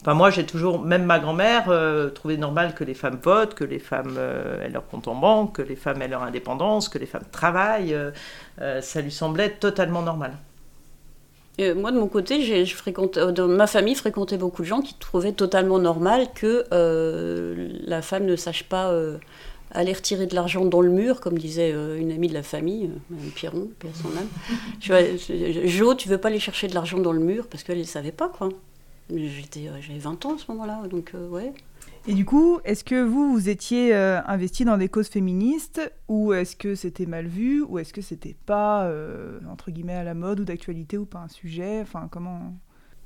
enfin, 0.00 0.14
moi, 0.14 0.30
j'ai 0.30 0.44
toujours, 0.44 0.80
même 0.80 1.04
ma 1.04 1.18
grand-mère, 1.18 1.64
euh, 1.68 2.10
trouvé 2.10 2.36
normal 2.36 2.74
que 2.74 2.84
les 2.84 2.94
femmes 2.94 3.18
votent, 3.22 3.54
que 3.54 3.64
les 3.64 3.78
femmes 3.78 4.14
euh, 4.18 4.62
aient 4.62 4.68
leur 4.68 4.86
compte 4.86 5.08
en 5.08 5.14
banque, 5.14 5.56
que 5.56 5.62
les 5.62 5.76
femmes 5.76 6.02
aient 6.02 6.08
leur 6.08 6.22
indépendance, 6.22 6.88
que 6.88 6.98
les 6.98 7.06
femmes 7.06 7.24
travaillent. 7.32 7.96
ça 8.80 9.00
lui 9.00 9.10
semblait 9.10 9.50
totalement 9.50 10.02
normal. 10.02 10.36
Moi, 11.74 11.92
de 11.92 11.98
mon 11.98 12.08
côté, 12.08 12.64
dans 13.34 13.48
ma 13.48 13.66
famille 13.66 13.94
fréquentait 13.94 14.38
beaucoup 14.38 14.62
de 14.62 14.66
gens 14.66 14.80
qui 14.80 14.94
trouvaient 14.94 15.32
totalement 15.32 15.78
normal 15.78 16.28
que 16.34 16.64
la 17.86 18.02
femme 18.02 18.24
ne 18.24 18.36
sache 18.36 18.64
pas 18.64 18.92
aller 19.72 19.92
retirer 19.92 20.26
de 20.26 20.34
l'argent 20.34 20.64
dans 20.64 20.80
le 20.80 20.90
mur, 20.90 21.20
comme 21.20 21.38
disait 21.38 21.72
euh, 21.72 21.98
une 21.98 22.10
amie 22.10 22.28
de 22.28 22.34
la 22.34 22.42
famille, 22.42 22.86
euh, 22.86 22.98
Mme 23.10 23.30
Piron, 23.30 23.68
père 23.78 23.90
son 23.94 24.08
âme. 24.16 24.28
jo, 25.64 25.94
tu 25.94 26.08
veux 26.08 26.18
pas 26.18 26.28
aller 26.28 26.40
chercher 26.40 26.66
de 26.66 26.74
l'argent 26.74 26.98
dans 26.98 27.12
le 27.12 27.20
mur 27.20 27.46
parce 27.46 27.62
qu'elle 27.62 27.78
ne 27.78 27.84
savait 27.84 28.12
pas, 28.12 28.28
quoi. 28.28 28.48
Euh, 29.12 29.28
j'avais 29.54 29.98
20 29.98 30.26
ans 30.26 30.34
à 30.34 30.38
ce 30.38 30.50
moment-là, 30.52 30.82
donc 30.88 31.12
ouais. 31.30 31.52
Et 32.06 32.14
du 32.14 32.24
coup, 32.24 32.60
est-ce 32.64 32.82
que 32.82 33.02
vous, 33.02 33.32
vous 33.32 33.48
étiez 33.48 33.94
investi 33.94 34.64
dans 34.64 34.78
des 34.78 34.88
causes 34.88 35.08
féministes, 35.08 35.80
ou 36.08 36.32
est-ce 36.32 36.56
que 36.56 36.74
c'était 36.74 37.06
mal 37.06 37.26
vu, 37.26 37.62
ou 37.62 37.78
est-ce 37.78 37.92
que 37.92 38.00
c'était 38.00 38.36
pas, 38.46 38.90
entre 39.50 39.70
guillemets, 39.70 39.94
à 39.94 40.04
la 40.04 40.14
mode, 40.14 40.40
ou 40.40 40.44
d'actualité, 40.44 40.96
ou 40.96 41.04
pas 41.04 41.18
un 41.18 41.28
sujet? 41.28 41.80
Enfin, 41.82 42.08
comment? 42.10 42.54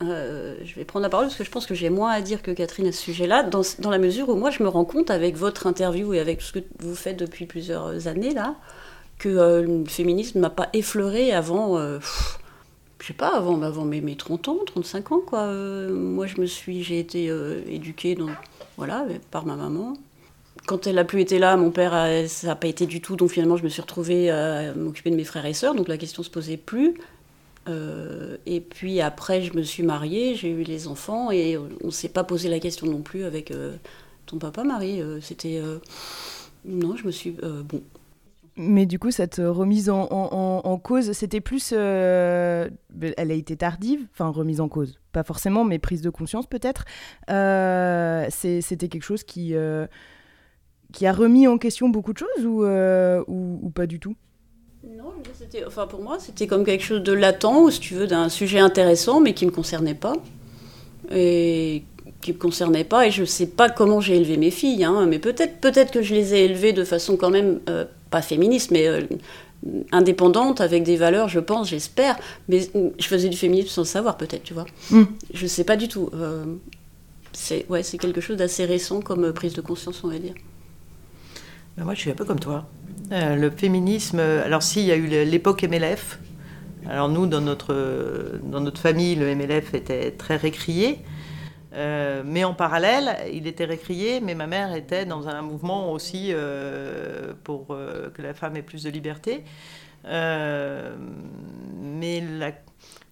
Euh, 0.03 0.57
je 0.65 0.75
vais 0.75 0.85
prendre 0.85 1.05
la 1.05 1.09
parole 1.09 1.27
parce 1.27 1.37
que 1.37 1.45
je 1.45 1.51
pense 1.51 1.67
que 1.67 1.75
j'ai 1.75 1.89
moins 1.89 2.11
à 2.11 2.21
dire 2.21 2.43
que 2.43 2.51
Catherine 2.51 2.89
à 2.89 2.93
ce 2.93 3.01
sujet-là, 3.01 3.45
dans, 3.45 3.91
la 3.91 3.99
mesure 3.99 4.29
où 4.29 4.35
moi 4.35 4.51
je 4.51 4.63
me 4.63 4.69
rends 4.69 4.85
compte 4.85 5.11
avec 5.11 5.37
votre 5.37 5.69
interview 5.69 6.15
et 6.15 6.21
avec 6.21 6.43
ce 6.43 6.53
que 6.53 6.59
vous 6.81 6.97
faites 6.97 7.17
depuis 7.17 7.47
plusieurs 7.47 8.09
années 8.09 8.35
là, 8.35 8.57
que 9.19 9.29
euh, 9.29 9.63
le 9.63 9.85
féminisme 9.85 10.41
m'a 10.41 10.51
pas 10.51 10.69
effleuré 10.73 11.33
avant, 11.33 11.79
euh, 11.79 12.01
je 13.05 13.09
sais 13.09 13.15
pas, 13.15 13.37
avant, 13.37 13.61
avant 13.61 13.85
mes, 13.85 14.01
mes, 14.01 14.17
30 14.17 14.49
ans, 14.49 14.59
35 14.65 15.13
ans 15.13 15.21
quoi. 15.21 15.53
moi 15.53 16.27
je 16.27 16.41
me 16.41 16.47
suis, 16.47 16.83
j'ai 16.83 16.99
été 16.99 17.27
éduquée 17.69 18.15
dans, 18.15 18.31
voilà, 18.79 19.05
par 19.31 19.45
ma 19.45 19.57
maman. 19.57 19.95
Quand 20.67 20.87
elle 20.87 20.99
a 20.99 21.05
plus 21.05 21.21
été 21.21 21.39
là, 21.39 21.59
mon 21.59 21.71
père, 21.71 21.93
ça 22.29 22.47
n'a 22.47 22.57
pas 22.57 22.69
été 22.69 22.87
du 22.87 23.03
tout, 23.03 23.17
donc 23.17 23.31
finalement 23.31 23.59
je 23.59 23.65
me 23.65 23.69
suis 23.69 23.83
retrouvée 23.83 24.31
à 24.31 24.75
m'occuper 24.75 25.11
de 25.11 25.17
mes 25.17 25.25
frères 25.25 25.45
et 25.45 25.53
sœurs, 25.53 25.75
donc 25.75 25.89
la 25.89 25.99
question 25.99 26.23
se 26.23 26.31
posait 26.31 26.57
plus. 26.57 26.95
Euh, 27.69 28.37
et 28.47 28.61
puis 28.61 29.01
après, 29.01 29.43
je 29.43 29.57
me 29.57 29.63
suis 29.63 29.83
mariée, 29.83 30.35
j'ai 30.35 30.51
eu 30.51 30.63
les 30.63 30.89
enfants 30.89 31.31
et 31.31 31.57
on 31.57 31.87
ne 31.87 31.91
s'est 31.91 32.09
pas 32.09 32.25
posé 32.25 32.49
la 32.49 32.61
question 32.61 32.87
non 32.87 33.01
plus 33.01 33.25
avec 33.25 33.51
euh, 33.51 33.77
ton 34.27 34.39
papa, 34.39 34.65
Marie. 34.65 35.01
Euh, 35.01 35.21
c'était. 35.21 35.63
non, 36.65 36.97
je 36.97 37.07
me 37.07 37.11
suis. 37.11 37.31
bon. 37.31 37.83
Mais 38.57 38.87
du 38.87 38.99
coup, 38.99 39.11
cette 39.11 39.37
remise 39.45 39.91
en, 39.91 40.81
cause, 40.83 41.13
c'était 41.13 41.41
plus. 41.41 41.73
elle 41.73 42.71
a 43.17 43.35
été 43.35 43.57
tardive, 43.57 44.07
enfin, 44.13 44.29
remise 44.29 44.61
en 44.61 44.69
cause. 44.69 45.01
Pas 45.13 45.25
forcément, 45.25 45.65
mais 45.65 45.79
prise 45.79 46.03
de 46.03 46.11
conscience 46.11 46.47
peut-être. 46.47 46.85
c'était 48.31 48.89
quelque 48.89 49.05
chose 49.05 49.25
qui 49.25 49.55
qui 50.93 51.07
a 51.07 51.13
remis 51.13 51.49
en 51.49 51.59
question 51.59 51.89
beaucoup 51.89 52.13
de 52.13 52.19
choses 52.19 52.47
ou, 52.47 52.65
ou, 53.27 53.71
pas 53.71 53.87
du 53.87 53.99
tout? 53.99 54.15
Non, 54.87 55.13
enfin 55.67 55.87
pour 55.87 56.03
moi, 56.03 56.19
c'était 56.21 56.47
comme 56.47 56.65
quelque 56.65 56.85
chose 56.85 57.03
de 57.03 57.13
latent, 57.13 57.63
ou 57.65 57.71
si 57.71 57.81
tu 57.81 57.95
veux, 57.95 58.07
d'un 58.07 58.29
sujet 58.29 58.59
intéressant, 58.59 59.21
mais 59.21 59.33
qui 59.33 59.47
ne 59.47 59.51
me 59.51 59.55
concernait 59.55 59.95
pas. 59.95 60.13
Et 61.11 61.85
qui 62.21 62.33
me 62.33 62.39
concernait 62.39 62.85
pas, 62.85 63.07
et 63.07 63.11
je 63.11 63.23
ne 63.23 63.27
sais 63.27 63.47
pas 63.47 63.69
comment 63.69 64.01
j'ai 64.01 64.17
élevé 64.17 64.39
mes 64.39 64.51
filles, 64.51 64.85
hein, 64.85 65.05
mais 65.07 65.19
peut-être, 65.19 65.61
peut-être 65.61 65.93
que 65.93 66.03
je 66.03 66.15
les 66.15 66.35
ai 66.35 66.45
élevées 66.47 66.73
de 66.73 66.85
façon 66.85 67.17
quand 67.17 67.31
même, 67.31 67.61
euh, 67.69 67.85
pas 68.15 68.23
féministe, 68.23 68.71
mais 68.71 68.87
euh, 68.87 69.01
indépendante, 69.91 70.61
avec 70.61 70.85
des 70.85 70.97
valeurs, 70.97 71.29
je 71.29 71.41
pense, 71.41 71.71
j'espère. 71.71 72.17
Mais 72.49 72.61
je 72.97 73.07
faisais 73.09 73.29
du 73.29 73.37
féminisme 73.37 73.71
sans 73.71 73.81
le 73.81 73.87
savoir, 73.89 74.17
peut-être, 74.17 74.45
tu 74.45 74.55
vois. 74.55 74.67
Je 74.89 74.97
mm. 74.99 75.07
Je 75.35 75.47
sais 75.49 75.65
pas 75.65 75.77
du 75.77 75.89
tout. 75.89 76.11
Euh, 76.15 76.45
c'est, 77.33 77.67
ouais, 77.69 77.83
c'est 77.83 77.99
quelque 77.99 78.21
chose 78.21 78.37
d'assez 78.37 78.67
récent 78.67 79.01
comme 79.01 79.33
prise 79.33 79.55
de 79.55 79.61
conscience, 79.61 80.05
on 80.05 80.09
va 80.09 80.19
dire. 80.19 80.35
Ben, 81.77 81.83
moi, 81.83 81.95
je 81.95 82.03
suis 82.03 82.11
un 82.13 82.15
peu 82.15 82.25
comme 82.25 82.39
toi. 82.39 82.67
Euh, 83.11 83.35
le 83.35 83.51
féminisme, 83.51 84.21
alors 84.21 84.63
si, 84.63 84.79
il 84.79 84.87
y 84.87 84.93
a 84.93 84.97
eu 84.97 85.09
l'époque 85.25 85.65
MLF. 85.65 86.21
Alors 86.89 87.09
nous, 87.09 87.27
dans 87.27 87.41
notre, 87.41 87.75
dans 88.45 88.61
notre 88.61 88.81
famille, 88.81 89.17
le 89.17 89.35
MLF 89.35 89.75
était 89.75 90.13
très 90.13 90.37
récrié. 90.37 91.01
Euh, 91.75 92.23
mais 92.25 92.45
en 92.45 92.55
parallèle, 92.55 93.17
il 93.33 93.47
était 93.47 93.65
récrié, 93.65 94.21
mais 94.21 94.35
ma 94.35 94.47
mère 94.47 94.75
était 94.75 95.05
dans 95.05 95.29
un 95.29 95.43
mouvement 95.43 95.93
aussi 95.93 96.29
euh, 96.31 97.33
pour 97.43 97.69
que 97.69 98.23
la 98.23 98.35
femme 98.35 98.57
ait 98.57 98.63
plus 98.63 98.85
de 98.85 98.91
liberté. 98.91 99.45
mais 100.05 100.13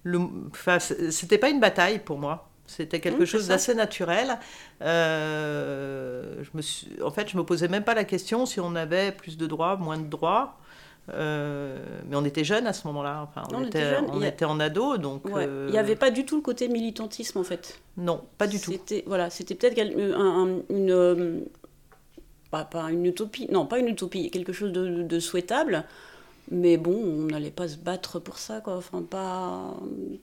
ce 0.05 1.11
c'était 1.11 1.37
pas 1.37 1.49
une 1.49 1.59
bataille 1.59 1.99
pour 1.99 2.17
moi. 2.17 2.49
C'était 2.65 2.99
quelque 2.99 3.25
chose 3.25 3.49
d'assez 3.49 3.75
naturel. 3.75 4.39
Euh, 4.81 6.41
je 6.41 6.49
me 6.53 6.61
suis, 6.61 6.87
en 7.03 7.11
fait, 7.11 7.29
je 7.29 7.37
me 7.37 7.43
posais 7.43 7.67
même 7.67 7.83
pas 7.83 7.93
la 7.93 8.05
question 8.05 8.45
si 8.45 8.59
on 8.59 8.75
avait 8.75 9.11
plus 9.11 9.37
de 9.37 9.45
droits, 9.45 9.75
moins 9.75 9.97
de 9.97 10.07
droits. 10.07 10.57
Euh, 11.09 11.77
mais 12.07 12.15
on 12.15 12.23
était 12.23 12.43
jeunes 12.43 12.65
à 12.65 12.73
ce 12.73 12.87
moment-là. 12.87 13.27
Enfin, 13.29 13.43
on, 13.53 13.65
était, 13.65 13.97
on 14.07 14.21
était, 14.21 14.45
en 14.45 14.59
ado, 14.59 14.97
donc. 14.97 15.23
Euh, 15.25 15.65
il 15.67 15.71
n'y 15.71 15.77
avait 15.77 15.97
pas 15.97 16.11
du 16.11 16.25
tout 16.25 16.37
le 16.37 16.41
côté 16.41 16.69
militantisme 16.69 17.39
en 17.39 17.43
fait. 17.43 17.79
Non, 17.97 18.21
pas 18.37 18.47
du 18.47 18.59
tout. 18.59 18.73
Voilà, 19.05 19.29
c'était 19.29 19.55
peut-être 19.55 19.77
une, 20.69 21.45
pas, 22.51 22.67
une 22.89 23.05
utopie, 23.05 23.47
non, 23.51 23.65
pas 23.65 23.79
une 23.79 23.89
utopie, 23.89 24.31
quelque 24.31 24.53
chose 24.53 24.71
de 24.71 25.19
souhaitable. 25.19 25.83
Mais 26.51 26.77
bon, 26.77 26.93
on 26.93 27.25
n'allait 27.27 27.51
pas 27.51 27.69
se 27.69 27.77
battre 27.77 28.19
pour 28.19 28.37
ça, 28.37 28.59
quoi. 28.59 28.75
Enfin, 28.75 29.01
pas, 29.01 29.75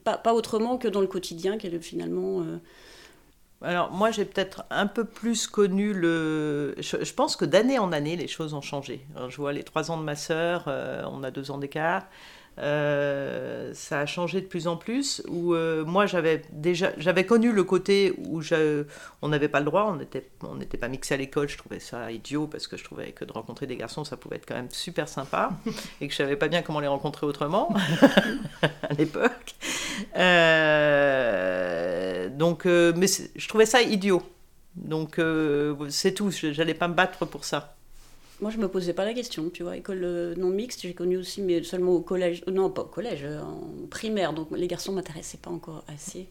pas, 0.03 0.33
autrement 0.33 0.77
que 0.77 0.87
dans 0.87 1.01
le 1.01 1.07
quotidien, 1.07 1.57
qui 1.57 1.67
est 1.67 1.79
finalement. 1.81 2.43
Alors, 3.63 3.91
moi, 3.91 4.09
j'ai 4.09 4.25
peut-être 4.25 4.65
un 4.71 4.87
peu 4.87 5.05
plus 5.05 5.45
connu 5.45 5.93
le. 5.93 6.73
Je, 6.79 7.13
pense 7.13 7.35
que 7.35 7.45
d'année 7.45 7.77
en 7.77 7.91
année, 7.91 8.15
les 8.15 8.27
choses 8.27 8.53
ont 8.55 8.61
changé. 8.61 9.05
je 9.29 9.37
vois 9.37 9.53
les 9.53 9.63
trois 9.63 9.91
ans 9.91 9.97
de 9.97 10.03
ma 10.03 10.15
sœur, 10.15 10.65
euh, 10.67 11.03
on 11.11 11.23
a 11.23 11.29
deux 11.29 11.51
ans 11.51 11.59
d'écart. 11.59 12.07
Euh, 12.59 13.71
ça 13.73 14.01
a 14.01 14.05
changé 14.05 14.41
de 14.41 14.45
plus 14.45 14.67
en 14.67 14.75
plus. 14.77 15.21
Où 15.27 15.53
euh, 15.53 15.85
moi 15.85 16.05
j'avais 16.05 16.41
déjà 16.51 16.91
j'avais 16.97 17.25
connu 17.25 17.51
le 17.51 17.63
côté 17.63 18.13
où 18.17 18.41
on 19.21 19.29
n'avait 19.29 19.47
pas 19.47 19.59
le 19.59 19.65
droit, 19.65 19.85
on 19.89 19.95
n'était 19.95 20.29
on 20.43 20.59
pas 20.77 20.87
mixé 20.87 21.13
à 21.13 21.17
l'école. 21.17 21.49
Je 21.49 21.57
trouvais 21.57 21.79
ça 21.79 22.11
idiot 22.11 22.47
parce 22.47 22.67
que 22.67 22.77
je 22.77 22.83
trouvais 22.83 23.11
que 23.11 23.25
de 23.25 23.31
rencontrer 23.31 23.67
des 23.67 23.77
garçons 23.77 24.03
ça 24.03 24.17
pouvait 24.17 24.35
être 24.35 24.45
quand 24.45 24.55
même 24.55 24.69
super 24.71 25.07
sympa 25.07 25.51
et 26.01 26.07
que 26.07 26.11
je 26.13 26.17
savais 26.17 26.35
pas 26.35 26.47
bien 26.49 26.61
comment 26.61 26.79
les 26.79 26.87
rencontrer 26.87 27.25
autrement 27.25 27.73
à 28.61 28.93
l'époque. 28.97 29.55
Euh, 30.17 30.99
donc 32.29 32.65
mais 32.65 33.07
je 33.35 33.47
trouvais 33.47 33.65
ça 33.65 33.81
idiot. 33.81 34.21
Donc 34.75 35.19
c'est 35.89 36.13
tout. 36.13 36.31
J'allais 36.31 36.73
pas 36.73 36.87
me 36.87 36.93
battre 36.93 37.25
pour 37.25 37.45
ça. 37.45 37.75
Moi, 38.41 38.49
je 38.49 38.57
me 38.57 38.67
posais 38.67 38.93
pas 38.93 39.05
la 39.05 39.13
question, 39.13 39.51
tu 39.51 39.61
vois. 39.61 39.77
École 39.77 40.01
euh, 40.03 40.35
non 40.35 40.49
mixte, 40.49 40.81
j'ai 40.81 40.95
connu 40.95 41.15
aussi, 41.15 41.43
mais 41.43 41.61
seulement 41.61 41.91
au 41.91 42.01
collège. 42.01 42.43
Euh, 42.47 42.51
non, 42.51 42.71
pas 42.71 42.81
au 42.81 42.85
collège, 42.85 43.23
euh, 43.23 43.39
en 43.39 43.87
primaire. 43.87 44.33
Donc, 44.33 44.47
les 44.51 44.67
garçons 44.67 44.93
m'intéressaient 44.93 45.37
pas 45.37 45.51
encore 45.51 45.83
assez 45.87 46.27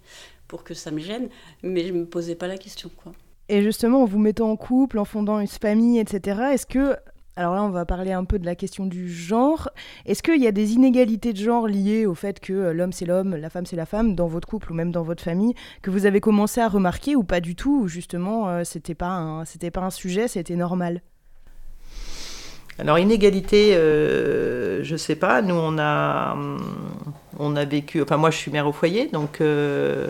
pour 0.48 0.64
que 0.64 0.74
ça 0.74 0.90
me 0.90 0.98
gêne. 0.98 1.28
Mais 1.62 1.86
je 1.86 1.92
me 1.92 2.04
posais 2.04 2.34
pas 2.34 2.48
la 2.48 2.58
question, 2.58 2.90
quoi. 3.00 3.12
Et 3.48 3.62
justement, 3.62 4.02
en 4.02 4.06
vous 4.06 4.18
mettant 4.18 4.50
en 4.50 4.56
couple, 4.56 4.98
en 4.98 5.04
fondant 5.04 5.38
une 5.38 5.46
famille, 5.46 6.00
etc., 6.00 6.40
est-ce 6.52 6.66
que 6.66 6.96
alors 7.36 7.54
là, 7.54 7.62
on 7.62 7.70
va 7.70 7.86
parler 7.86 8.12
un 8.12 8.24
peu 8.24 8.38
de 8.38 8.44
la 8.44 8.54
question 8.54 8.84
du 8.86 9.08
genre. 9.08 9.70
Est-ce 10.04 10.22
qu'il 10.22 10.42
y 10.42 10.48
a 10.48 10.52
des 10.52 10.74
inégalités 10.74 11.32
de 11.32 11.38
genre 11.38 11.68
liées 11.68 12.04
au 12.04 12.14
fait 12.14 12.38
que 12.38 12.52
l'homme 12.72 12.92
c'est 12.92 13.06
l'homme, 13.06 13.36
la 13.36 13.48
femme 13.48 13.64
c'est 13.64 13.76
la 13.76 13.86
femme, 13.86 14.14
dans 14.14 14.26
votre 14.26 14.48
couple 14.48 14.72
ou 14.72 14.74
même 14.74 14.90
dans 14.90 15.04
votre 15.04 15.22
famille, 15.22 15.54
que 15.80 15.90
vous 15.90 16.06
avez 16.06 16.20
commencé 16.20 16.60
à 16.60 16.68
remarquer 16.68 17.16
ou 17.16 17.22
pas 17.22 17.40
du 17.40 17.54
tout, 17.54 17.82
ou 17.84 17.88
justement 17.88 18.62
c'était 18.64 18.96
pas 18.96 19.44
pas 19.72 19.80
un 19.80 19.90
sujet, 19.90 20.28
c'était 20.28 20.56
normal? 20.56 21.00
Alors 22.78 22.98
inégalité, 22.98 23.74
euh, 23.74 24.82
je 24.82 24.96
sais 24.96 25.16
pas. 25.16 25.42
Nous 25.42 25.54
on 25.54 25.78
a 25.78 26.34
on 27.38 27.56
a 27.56 27.64
vécu. 27.64 28.02
Enfin 28.02 28.16
moi 28.16 28.30
je 28.30 28.36
suis 28.36 28.50
mère 28.50 28.66
au 28.66 28.72
foyer, 28.72 29.08
donc 29.08 29.40
euh, 29.40 30.08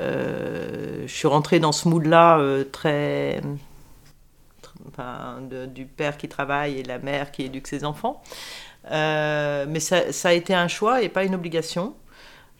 euh, 0.00 1.02
je 1.06 1.12
suis 1.12 1.28
rentrée 1.28 1.60
dans 1.60 1.72
ce 1.72 1.88
mood-là 1.88 2.38
euh, 2.38 2.64
très, 2.64 3.40
du 5.68 5.84
père 5.84 6.16
qui 6.16 6.28
travaille 6.28 6.78
et 6.78 6.82
la 6.82 6.98
mère 6.98 7.30
qui 7.30 7.44
éduque 7.44 7.66
ses 7.66 7.84
enfants. 7.84 8.22
mais 8.90 9.80
ça, 9.80 10.12
ça, 10.12 10.30
a 10.30 10.32
été 10.32 10.54
un 10.54 10.68
choix 10.68 11.02
et 11.02 11.08
pas 11.08 11.24
une 11.24 11.34
obligation. 11.34 11.94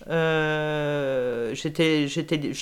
je 0.07 1.53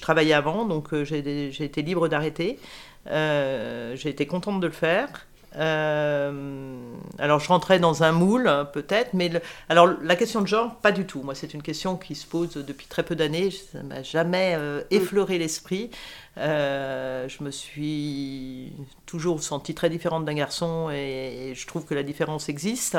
travaillais 0.01 0.35
avant, 0.35 0.65
donc 0.65 0.95
j'ai 1.03 1.49
été 1.49 1.83
libre 1.83 2.09
d'arrêter. 2.09 2.59
j'ai 3.07 4.09
été 4.09 4.27
contente 4.27 4.61
de 4.61 4.67
le 4.67 4.73
faire. 4.73 5.27
Euh, 5.57 6.77
alors 7.19 7.39
je 7.39 7.49
rentrais 7.49 7.79
dans 7.79 8.03
un 8.03 8.13
moule 8.13 8.51
peut-être, 8.73 9.15
mais 9.15 9.31
alors 9.69 9.89
la 10.03 10.17
question 10.17 10.41
de 10.41 10.47
genre, 10.47 10.75
pas 10.77 10.93
du 10.93 11.07
tout. 11.07 11.23
Moi, 11.23 11.35
c'est 11.35 11.55
une 11.55 11.63
question 11.63 11.97
qui 11.97 12.15
se 12.15 12.27
pose 12.27 12.55
depuis 12.55 12.87
très 12.87 13.03
peu 13.03 13.15
d'années. 13.15 13.51
Ça 13.51 13.83
m'a 13.83 14.03
jamais 14.03 14.55
euh, 14.57 14.81
mm. 14.81 14.85
effleuré 14.91 15.39
l'esprit. 15.39 15.91
Euh, 16.37 17.29
je 17.29 17.45
me 17.45 17.53
suis 17.53 18.73
toujours 19.07 19.41
sentie 19.43 19.75
très 19.75 19.89
différente 19.89 20.25
d'un 20.25 20.35
garçon 20.35 20.91
et, 20.91 21.53
je 21.55 21.67
trouve 21.67 21.85
que 21.85 21.95
la 21.95 22.03
différence 22.03 22.49
existe. 22.49 22.99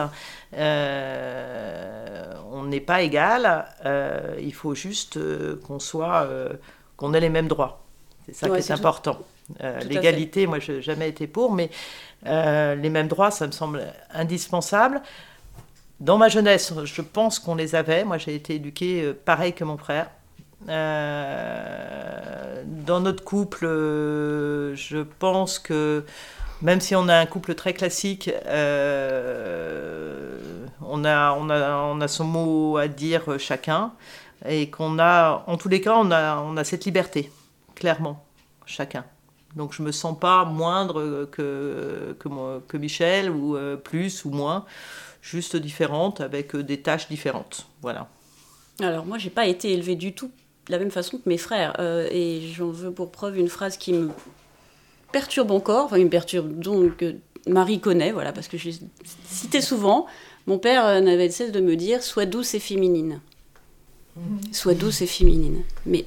on 0.54 0.58
n'est 2.64 2.80
pas 2.80 3.02
égal. 3.02 3.66
il 4.40 4.54
faut 4.54 4.76
juste 4.76 5.20
qu'on 5.64 5.80
soit, 5.80 6.30
qu'on 6.96 7.14
ait 7.14 7.20
les 7.20 7.30
mêmes 7.30 7.50
droits. 7.50 7.82
C'est 8.28 8.34
ça 8.34 8.50
qui 8.50 8.56
est, 8.56 8.72
important. 8.72 9.20
L'égalité, 9.88 10.48
moi, 10.48 10.60
je 10.60 10.74
n'ai 10.74 10.82
jamais 10.82 11.10
été 11.10 11.28
pour, 11.28 11.52
mais 11.54 11.70
euh, 12.26 12.76
les 12.76 12.90
mêmes 12.90 13.08
droits, 13.08 13.32
ça 13.32 13.48
me 13.48 13.52
semble 13.52 13.84
indispensable. 14.14 15.02
Dans 16.00 16.18
ma 16.18 16.30
jeunesse, 16.30 16.74
je 16.84 17.02
pense 17.02 17.40
qu'on 17.40 17.56
les 17.56 17.76
avait. 17.76 18.04
Moi, 18.04 18.18
j'ai 18.18 18.36
été 18.36 18.56
éduquée 18.56 19.04
euh, 19.04 19.14
pareil 19.14 19.54
que 19.54 19.64
mon 19.64 19.78
frère. 19.78 20.10
Euh, 20.68 22.64
dans 22.66 23.00
notre 23.00 23.24
couple, 23.24 23.66
je 23.66 25.04
pense 25.20 25.60
que 25.60 26.04
même 26.62 26.82
si 26.82 26.96
on 26.96 27.08
a 27.08 27.16
un 27.16 27.28
couple 27.28 27.54
très 27.54 27.74
classique, 27.74 28.32
on, 30.82 31.06
a, 31.06 31.34
on, 31.34 31.50
a, 31.50 31.78
on 31.78 32.02
a 32.02 32.08
son 32.08 32.24
mot 32.24 32.78
à 32.78 32.88
dire 32.88 33.38
chacun 33.38 33.92
et 34.48 34.70
qu'on 34.72 34.98
a, 34.98 35.44
en 35.46 35.58
tous 35.58 35.70
les 35.70 35.82
cas, 35.82 35.96
on 35.98 36.10
a, 36.12 36.38
on 36.38 36.58
a 36.58 36.64
cette 36.64 36.86
liberté, 36.86 37.32
clairement, 37.76 38.26
chacun. 38.66 39.06
Donc 39.56 39.74
je 39.74 39.82
me 39.82 39.92
sens 39.92 40.18
pas 40.20 40.46
moindre 40.46 41.28
que, 41.32 42.16
que, 42.20 42.78
Michel, 42.78 43.30
ou 43.30 43.56
euh, 43.56 43.78
plus 43.78 44.26
ou 44.26 44.30
moins, 44.30 44.66
juste 45.22 45.56
différente, 45.56 46.22
avec 46.22 46.56
euh, 46.56 46.64
des 46.64 46.82
tâches 46.82 47.08
différentes. 47.08 47.68
Voilà. 47.82 48.10
Alors 48.82 49.06
moi, 49.06 49.18
j'ai 49.18 49.30
pas 49.30 49.48
été 49.48 49.72
élevée 49.72 49.96
du 49.96 50.14
tout 50.14 50.32
de 50.68 50.72
la 50.72 50.80
même 50.80 50.92
façon 50.92 51.18
que 51.18 51.30
mes 51.30 51.38
frères. 51.38 51.76
Euh, 51.80 52.08
et 52.12 52.42
j'en 52.54 52.70
veux 52.70 52.92
pour 52.92 53.12
preuve 53.12 53.38
une 53.38 53.48
phrase 53.48 53.78
qui 53.78 53.94
me 53.94 54.10
perturbe 55.12 55.52
encore, 55.52 55.86
enfin, 55.86 55.98
une 55.98 56.10
perturbe 56.10 56.60
donc 56.60 57.06
Marie 57.48 57.80
connaît, 57.80 58.12
voilà, 58.12 58.34
parce 58.34 58.48
que 58.50 58.58
je 58.58 58.72
l'ai 59.54 59.62
souvent. 59.62 60.08
Mon 60.48 60.58
père 60.58 61.02
n'avait 61.02 61.30
cesse 61.30 61.52
de 61.52 61.62
me 61.62 61.76
dire 61.76 62.04
Sois 62.04 62.26
douce 62.26 62.56
et 62.56 62.60
féminine. 62.60 63.22
Sois 64.52 64.74
douce 64.74 65.02
et 65.02 65.08
féminine. 65.08 65.64
Mais 65.86 66.06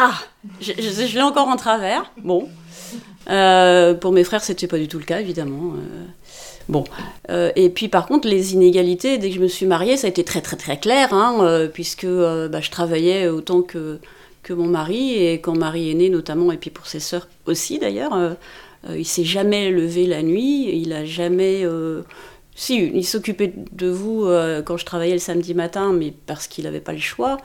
ah, 0.00 0.14
je, 0.60 1.14
l'ai 1.14 1.22
encore 1.22 1.48
en 1.48 1.56
travers. 1.56 2.10
Bon. 2.18 2.48
Euh, 3.30 3.94
pour 3.94 4.12
mes 4.12 4.24
frères, 4.24 4.42
c'était 4.42 4.68
pas 4.68 4.78
du 4.78 4.88
tout 4.88 4.98
le 4.98 5.04
cas, 5.04 5.20
évidemment. 5.20 5.74
Euh, 5.74 6.04
bon. 6.68 6.84
Euh, 7.30 7.50
et 7.56 7.68
puis, 7.68 7.88
par 7.88 8.06
contre, 8.06 8.28
les 8.28 8.54
inégalités, 8.54 9.18
dès 9.18 9.30
que 9.30 9.34
je 9.34 9.40
me 9.40 9.48
suis 9.48 9.66
mariée, 9.66 9.96
ça 9.96 10.06
a 10.06 10.10
été 10.10 10.24
très, 10.24 10.40
très, 10.40 10.56
très 10.56 10.78
clair, 10.78 11.12
hein, 11.12 11.68
puisque 11.72 12.06
bah, 12.06 12.60
je 12.60 12.70
travaillais 12.70 13.28
autant 13.28 13.62
que, 13.62 13.98
mon 14.50 14.66
mari, 14.66 15.14
et 15.14 15.40
quand 15.40 15.54
Marie 15.54 15.90
est 15.90 15.94
née, 15.94 16.08
notamment, 16.08 16.52
et 16.52 16.56
puis 16.56 16.70
pour 16.70 16.86
ses 16.86 17.00
sœurs 17.00 17.28
aussi, 17.44 17.78
d'ailleurs, 17.78 18.16
il 18.88 19.04
s'est 19.04 19.24
jamais 19.24 19.70
levé 19.70 20.06
la 20.06 20.22
nuit, 20.22 20.70
il 20.80 20.94
a 20.94 21.04
jamais. 21.04 21.66
si, 22.54 22.90
il 22.94 23.04
s'occupait 23.04 23.52
de 23.72 23.88
vous 23.88 24.26
quand 24.64 24.78
je 24.78 24.86
travaillais 24.86 25.12
le 25.12 25.18
samedi 25.18 25.52
matin, 25.52 25.92
mais 25.92 26.14
parce 26.26 26.46
qu'il 26.46 26.64
n'avait 26.64 26.80
pas 26.80 26.92
le 26.92 26.98
choix. 26.98 27.36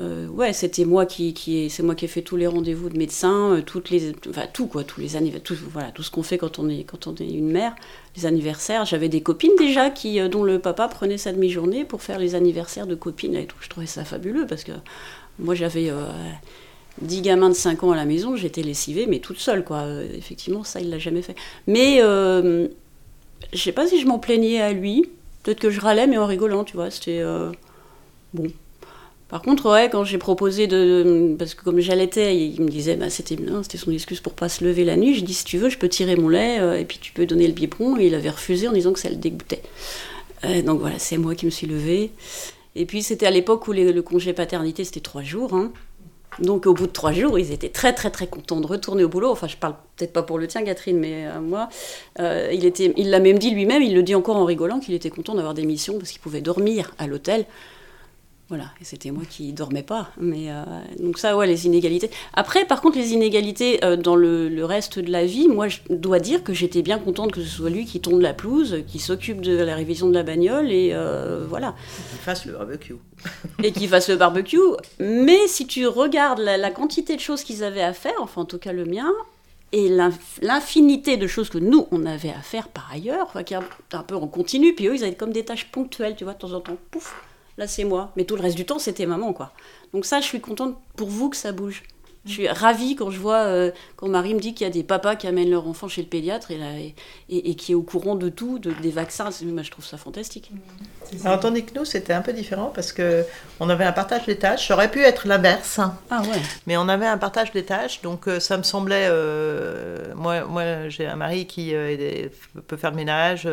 Euh, 0.00 0.26
ouais, 0.28 0.52
c'était 0.52 0.84
moi 0.84 1.06
qui, 1.06 1.32
qui 1.32 1.70
c'est 1.70 1.82
moi 1.84 1.94
qui 1.94 2.06
ai 2.06 2.08
fait 2.08 2.22
tous 2.22 2.36
les 2.36 2.48
rendez-vous 2.48 2.88
de 2.88 2.98
médecin, 2.98 3.52
euh, 3.52 3.62
toutes 3.62 3.90
les, 3.90 4.12
enfin 4.28 4.46
tout 4.52 4.66
quoi, 4.66 4.82
tous 4.82 5.00
les 5.00 5.10
tout, 5.40 5.54
voilà, 5.72 5.92
tout 5.92 6.02
ce 6.02 6.10
qu'on 6.10 6.24
fait 6.24 6.38
quand 6.38 6.58
on 6.58 6.68
est 6.68 6.82
quand 6.82 7.06
on 7.06 7.14
est 7.14 7.28
une 7.28 7.50
mère, 7.50 7.74
les 8.16 8.26
anniversaires. 8.26 8.84
J'avais 8.84 9.08
des 9.08 9.22
copines 9.22 9.54
déjà 9.56 9.90
qui, 9.90 10.18
dont 10.28 10.42
le 10.42 10.58
papa 10.58 10.88
prenait 10.88 11.18
sa 11.18 11.32
demi-journée 11.32 11.84
pour 11.84 12.02
faire 12.02 12.18
les 12.18 12.34
anniversaires 12.34 12.88
de 12.88 12.96
copines 12.96 13.36
et 13.36 13.46
tout. 13.46 13.56
Je 13.60 13.68
trouvais 13.68 13.86
ça 13.86 14.04
fabuleux 14.04 14.46
parce 14.46 14.64
que 14.64 14.72
moi 15.38 15.54
j'avais 15.54 15.92
10 17.00 17.22
gamins 17.22 17.48
de 17.48 17.54
5 17.54 17.84
ans 17.84 17.92
à 17.92 17.96
la 17.96 18.06
maison, 18.06 18.34
j'étais 18.34 18.62
lessivée, 18.62 19.06
mais 19.06 19.20
toute 19.20 19.38
seule, 19.38 19.64
quoi. 19.64 19.86
effectivement, 20.14 20.64
ça, 20.64 20.80
il 20.80 20.90
l'a 20.90 20.98
jamais 20.98 21.22
fait. 21.22 21.36
Mais 21.68 22.00
je 22.00 22.68
sais 23.54 23.72
pas 23.72 23.86
si 23.86 24.00
je 24.00 24.06
m'en 24.06 24.18
plaignais 24.18 24.60
à 24.60 24.72
lui. 24.72 25.08
Peut-être 25.44 25.60
que 25.60 25.70
je 25.70 25.80
râlais, 25.80 26.08
mais 26.08 26.18
en 26.18 26.26
rigolant, 26.26 26.64
tu 26.64 26.76
vois. 26.76 26.90
C'était. 26.90 27.22
bon. 28.34 28.50
Par 29.28 29.42
contre, 29.42 29.72
ouais, 29.72 29.88
quand 29.90 30.04
j'ai 30.04 30.18
proposé 30.18 30.68
de. 30.68 31.34
Parce 31.36 31.54
que 31.54 31.64
comme 31.64 31.80
j'allaitais, 31.80 32.36
il 32.36 32.60
me 32.62 32.68
disait, 32.68 32.94
bah, 32.94 33.10
c'était 33.10 33.36
c'était 33.62 33.78
son 33.78 33.90
excuse 33.90 34.20
pour 34.20 34.34
pas 34.34 34.48
se 34.48 34.64
lever 34.64 34.84
la 34.84 34.96
nuit. 34.96 35.14
J'ai 35.14 35.22
dit, 35.22 35.34
si 35.34 35.44
tu 35.44 35.58
veux, 35.58 35.68
je 35.68 35.78
peux 35.78 35.88
tirer 35.88 36.14
mon 36.14 36.28
lait 36.28 36.60
euh, 36.60 36.78
et 36.78 36.84
puis 36.84 36.98
tu 37.00 37.12
peux 37.12 37.26
donner 37.26 37.48
le 37.48 37.52
biberon. 37.52 37.98
Et 37.98 38.06
il 38.06 38.14
avait 38.14 38.30
refusé 38.30 38.68
en 38.68 38.72
disant 38.72 38.92
que 38.92 39.00
ça 39.00 39.08
le 39.10 39.16
dégoûtait. 39.16 39.62
Euh, 40.44 40.62
donc 40.62 40.80
voilà, 40.80 40.98
c'est 41.00 41.16
moi 41.16 41.34
qui 41.34 41.44
me 41.44 41.50
suis 41.50 41.66
levée. 41.66 42.12
Et 42.76 42.86
puis 42.86 43.02
c'était 43.02 43.26
à 43.26 43.30
l'époque 43.30 43.66
où 43.66 43.72
le 43.72 44.00
congé 44.00 44.32
paternité, 44.32 44.84
c'était 44.84 45.00
trois 45.00 45.22
jours. 45.22 45.54
Hein. 45.54 45.72
Donc 46.38 46.66
au 46.66 46.74
bout 46.74 46.86
de 46.86 46.92
trois 46.92 47.12
jours, 47.12 47.36
ils 47.36 47.50
étaient 47.50 47.70
très 47.70 47.94
très 47.94 48.10
très 48.10 48.28
contents 48.28 48.60
de 48.60 48.66
retourner 48.66 49.02
au 49.02 49.08
boulot. 49.08 49.30
Enfin, 49.30 49.48
je 49.48 49.56
parle 49.56 49.74
peut-être 49.96 50.12
pas 50.12 50.22
pour 50.22 50.38
le 50.38 50.46
tien, 50.46 50.62
Catherine, 50.62 51.00
mais 51.00 51.26
euh, 51.26 51.40
moi, 51.40 51.68
il 52.20 52.64
était, 52.64 52.92
il 52.96 53.10
l'a 53.10 53.18
même 53.18 53.40
dit 53.40 53.50
lui-même. 53.50 53.82
Il 53.82 53.94
le 53.94 54.04
dit 54.04 54.14
encore 54.14 54.36
en 54.36 54.44
rigolant 54.44 54.78
qu'il 54.78 54.94
était 54.94 55.10
content 55.10 55.34
d'avoir 55.34 55.54
des 55.54 55.64
missions 55.64 55.98
parce 55.98 56.12
qu'il 56.12 56.20
pouvait 56.20 56.42
dormir 56.42 56.94
à 56.98 57.08
l'hôtel 57.08 57.44
voilà, 58.48 58.66
et 58.80 58.84
c'était 58.84 59.10
moi 59.10 59.24
qui 59.28 59.52
dormais 59.52 59.82
pas. 59.82 60.10
Mais 60.18 60.52
euh, 60.52 60.62
donc 61.00 61.18
ça, 61.18 61.36
ouais, 61.36 61.48
les 61.48 61.66
inégalités. 61.66 62.08
Après, 62.32 62.64
par 62.64 62.80
contre, 62.80 62.96
les 62.96 63.12
inégalités 63.12 63.84
euh, 63.84 63.96
dans 63.96 64.14
le, 64.14 64.64
reste 64.64 65.00
de 65.00 65.10
la 65.10 65.26
vie, 65.26 65.48
moi, 65.48 65.66
je 65.66 65.80
dois 65.90 66.20
dire 66.20 66.44
que 66.44 66.54
j'étais 66.54 66.82
bien 66.82 67.00
contente 67.00 67.32
que 67.32 67.42
ce 67.42 67.48
soit 67.48 67.70
lui 67.70 67.86
qui 67.86 68.00
tourne 68.00 68.22
la 68.22 68.34
pelouse, 68.34 68.84
qui 68.86 69.00
s'occupe 69.00 69.40
de 69.40 69.56
la 69.56 69.74
révision 69.74 70.08
de 70.08 70.14
la 70.14 70.22
bagnole, 70.22 70.70
et 70.70 70.90
euh, 70.92 71.44
voilà. 71.48 71.74
Qu'il 72.10 72.20
fasse 72.20 72.46
le 72.46 72.52
barbecue. 72.52 72.94
et 73.64 73.72
qu'il 73.72 73.88
fasse 73.88 74.08
le 74.08 74.16
barbecue. 74.16 74.60
Mais 75.00 75.48
si 75.48 75.66
tu 75.66 75.88
regardes 75.88 76.38
la, 76.38 76.70
quantité 76.70 77.16
de 77.16 77.20
choses 77.20 77.42
qu'ils 77.42 77.64
avaient 77.64 77.82
à 77.82 77.92
faire, 77.92 78.14
enfin 78.20 78.42
en 78.42 78.44
tout 78.44 78.58
cas 78.58 78.72
le 78.72 78.84
mien, 78.84 79.12
et 79.72 79.88
l'infinité 80.40 81.16
de 81.16 81.26
choses 81.26 81.50
que 81.50 81.58
nous, 81.58 81.88
on 81.90 82.06
avait 82.06 82.30
à 82.30 82.42
faire 82.42 82.68
par 82.68 82.88
ailleurs, 82.92 83.26
enfin, 83.28 83.42
qui 83.42 83.54
est 83.54 83.58
un 83.92 84.02
peu 84.04 84.14
en 84.14 84.28
continu, 84.28 84.72
puis 84.72 84.86
eux, 84.86 84.94
ils 84.94 85.02
avaient 85.02 85.16
comme 85.16 85.32
des 85.32 85.44
tâches 85.44 85.66
ponctuelles, 85.72 86.14
tu 86.14 86.22
vois, 86.22 86.34
de 86.34 86.38
temps 86.38 86.52
en 86.52 86.60
temps, 86.60 86.76
pouf 86.92 87.16
là 87.58 87.66
c'est 87.66 87.84
moi. 87.84 88.12
Mais 88.16 88.24
tout 88.24 88.36
le 88.36 88.42
reste 88.42 88.56
du 88.56 88.66
temps, 88.66 88.78
c'était 88.78 89.06
maman, 89.06 89.32
quoi. 89.32 89.52
Donc 89.92 90.04
ça, 90.04 90.20
je 90.20 90.26
suis 90.26 90.40
contente 90.40 90.76
pour 90.96 91.08
vous 91.08 91.30
que 91.30 91.36
ça 91.36 91.52
bouge. 91.52 91.82
Je 92.26 92.32
suis 92.32 92.48
ravie 92.48 92.96
quand 92.96 93.10
je 93.10 93.20
vois, 93.20 93.44
euh, 93.44 93.70
quand 93.94 94.08
Marie 94.08 94.34
me 94.34 94.40
dit 94.40 94.52
qu'il 94.52 94.66
y 94.66 94.70
a 94.70 94.72
des 94.72 94.82
papas 94.82 95.14
qui 95.14 95.28
amènent 95.28 95.50
leur 95.50 95.68
enfant 95.68 95.86
chez 95.86 96.02
le 96.02 96.08
pédiatre 96.08 96.50
et, 96.50 96.58
là, 96.58 96.66
et, 97.28 97.54
qui 97.54 97.72
est 97.72 97.74
au 97.74 97.82
courant 97.82 98.16
de 98.16 98.28
tout, 98.28 98.58
de, 98.58 98.72
des 98.82 98.90
vaccins. 98.90 99.30
Moi, 99.44 99.62
je 99.62 99.70
trouve 99.70 99.84
ça 99.84 99.96
fantastique. 99.96 100.50
Alors, 101.24 101.38
tandis 101.38 101.64
que 101.64 101.78
nous, 101.78 101.84
c'était 101.84 102.12
un 102.12 102.22
peu 102.22 102.32
différent 102.32 102.72
parce 102.74 102.92
que 102.92 103.24
on 103.60 103.70
avait 103.70 103.84
un 103.84 103.92
partage 103.92 104.26
des 104.26 104.36
tâches. 104.36 104.66
J'aurais 104.66 104.90
pu 104.90 105.02
être 105.02 105.28
l'inverse. 105.28 105.78
Ah 106.10 106.22
ouais. 106.22 106.42
Mais 106.66 106.76
on 106.76 106.88
avait 106.88 107.06
un 107.06 107.18
partage 107.18 107.52
des 107.52 107.64
tâches, 107.64 108.02
donc 108.02 108.26
euh, 108.26 108.40
ça 108.40 108.56
me 108.58 108.64
semblait. 108.64 109.06
Euh, 109.08 110.12
moi, 110.16 110.44
moi 110.44 110.88
j'ai 110.88 111.06
un 111.06 111.16
mari 111.16 111.46
qui 111.46 111.74
peut 112.66 112.76
faire 112.76 112.90
le 112.90 112.96
ménage. 112.96 113.48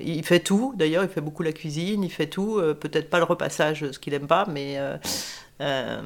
Il 0.00 0.24
fait 0.24 0.40
tout, 0.40 0.74
d'ailleurs, 0.76 1.02
il 1.04 1.08
fait 1.08 1.22
beaucoup 1.22 1.42
la 1.42 1.52
cuisine, 1.52 2.04
il 2.04 2.12
fait 2.12 2.26
tout. 2.26 2.60
Peut-être 2.80 3.08
pas 3.08 3.18
le 3.18 3.24
repassage, 3.24 3.90
ce 3.90 3.98
qu'il 3.98 4.12
aime 4.12 4.26
pas, 4.26 4.46
mais. 4.46 4.78
Euh, 5.60 6.00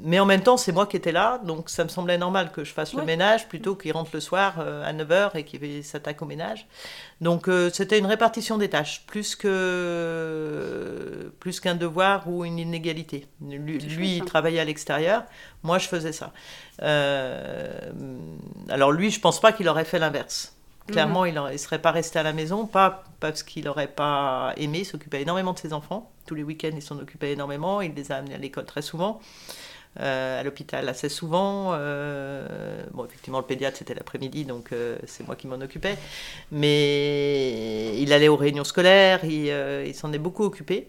mais 0.00 0.20
en 0.20 0.26
même 0.26 0.42
temps, 0.42 0.56
c'est 0.56 0.72
moi 0.72 0.86
qui 0.86 0.96
étais 0.96 1.12
là, 1.12 1.40
donc 1.44 1.70
ça 1.70 1.84
me 1.84 1.88
semblait 1.88 2.18
normal 2.18 2.52
que 2.52 2.64
je 2.64 2.72
fasse 2.72 2.94
le 2.94 3.02
ménage 3.02 3.48
plutôt 3.48 3.74
qu'il 3.74 3.92
rentre 3.92 4.10
le 4.14 4.20
soir 4.20 4.60
à 4.60 4.92
9h 4.92 5.30
et 5.34 5.44
qu'il 5.44 5.84
s'attaque 5.84 6.22
au 6.22 6.24
ménage. 6.24 6.66
Donc 7.20 7.50
c'était 7.72 7.98
une 7.98 8.06
répartition 8.06 8.58
des 8.58 8.70
tâches, 8.70 9.04
plus 9.06 9.34
que 9.34 11.32
plus 11.40 11.60
qu'un 11.60 11.74
devoir 11.74 12.28
ou 12.28 12.44
une 12.44 12.58
inégalité. 12.58 13.26
Lui, 13.40 14.16
il 14.16 14.24
travaillait 14.24 14.60
à 14.60 14.64
l'extérieur, 14.64 15.24
moi 15.62 15.78
je 15.78 15.88
faisais 15.88 16.12
ça. 16.12 16.32
alors 16.80 18.92
lui, 18.92 19.10
je 19.10 19.20
pense 19.20 19.40
pas 19.40 19.52
qu'il 19.52 19.68
aurait 19.68 19.84
fait 19.84 19.98
l'inverse. 19.98 20.54
Clairement, 20.88 21.24
il 21.26 21.34
ne 21.34 21.56
serait 21.56 21.80
pas 21.80 21.90
resté 21.90 22.18
à 22.18 22.22
la 22.22 22.32
maison, 22.32 22.66
pas 22.66 23.04
parce 23.20 23.42
qu'il 23.42 23.64
n'aurait 23.64 23.88
pas 23.88 24.54
aimé, 24.56 24.80
il 24.80 24.84
s'occupait 24.84 25.22
énormément 25.22 25.52
de 25.52 25.58
ses 25.58 25.72
enfants. 25.72 26.10
Tous 26.26 26.34
les 26.34 26.42
week-ends, 26.42 26.70
il 26.74 26.82
s'en 26.82 26.98
occupait 26.98 27.32
énormément, 27.32 27.80
il 27.80 27.94
les 27.94 28.10
a 28.10 28.16
amenés 28.16 28.34
à 28.34 28.38
l'école 28.38 28.64
très 28.64 28.82
souvent, 28.82 29.20
euh, 29.20 29.54
à 29.98 30.42
l'hôpital 30.42 30.88
assez 30.88 31.08
souvent. 31.08 31.70
Euh, 31.72 32.82
bon, 32.92 33.04
effectivement, 33.04 33.38
le 33.38 33.44
pédiatre, 33.44 33.76
c'était 33.76 33.94
l'après-midi, 33.94 34.44
donc 34.44 34.72
euh, 34.72 34.96
c'est 35.06 35.26
moi 35.26 35.36
qui 35.36 35.46
m'en 35.46 35.60
occupais. 35.60 35.96
Mais 36.52 37.98
il 38.00 38.12
allait 38.12 38.28
aux 38.28 38.36
réunions 38.36 38.64
scolaires, 38.64 39.24
il, 39.24 39.52
il 39.86 39.94
s'en 39.94 40.12
est 40.12 40.18
beaucoup 40.18 40.44
occupé. 40.44 40.88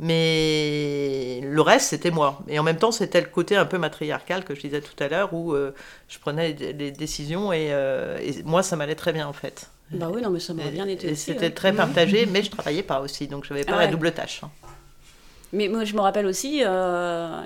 Mais 0.00 1.40
le 1.42 1.60
reste, 1.60 1.88
c'était 1.88 2.12
moi. 2.12 2.40
Et 2.46 2.58
en 2.58 2.62
même 2.62 2.76
temps, 2.76 2.92
c'était 2.92 3.20
le 3.20 3.26
côté 3.26 3.56
un 3.56 3.66
peu 3.66 3.78
matriarcal 3.78 4.44
que 4.44 4.54
je 4.54 4.60
disais 4.60 4.80
tout 4.80 5.02
à 5.02 5.08
l'heure, 5.08 5.34
où 5.34 5.52
euh, 5.52 5.74
je 6.08 6.18
prenais 6.20 6.52
les, 6.52 6.92
décisions 6.92 7.50
euh, 7.52 8.18
et, 8.18 8.42
moi, 8.44 8.62
ça 8.62 8.76
m'allait 8.76 8.94
très 8.94 9.12
bien 9.12 9.26
en 9.26 9.32
fait. 9.32 9.70
Bah 9.90 10.08
oui, 10.12 10.22
non, 10.22 10.30
mais 10.30 10.38
ça 10.38 10.54
m'a 10.54 10.68
bien 10.68 10.86
été. 10.86 11.14
C'était 11.14 11.50
très 11.50 11.72
partagé, 11.72 12.26
mais 12.26 12.42
je 12.42 12.50
travaillais 12.50 12.82
pas 12.82 13.00
aussi, 13.00 13.26
donc 13.26 13.44
je 13.44 13.52
n'avais 13.52 13.64
pas 13.64 13.78
la 13.78 13.86
double 13.88 14.12
tâche. 14.12 14.42
Hein. 14.44 14.50
Mais 15.52 15.66
moi, 15.66 15.84
je 15.84 15.94
me 15.94 16.00
rappelle 16.00 16.26
aussi, 16.26 16.60
euh, 16.62 17.40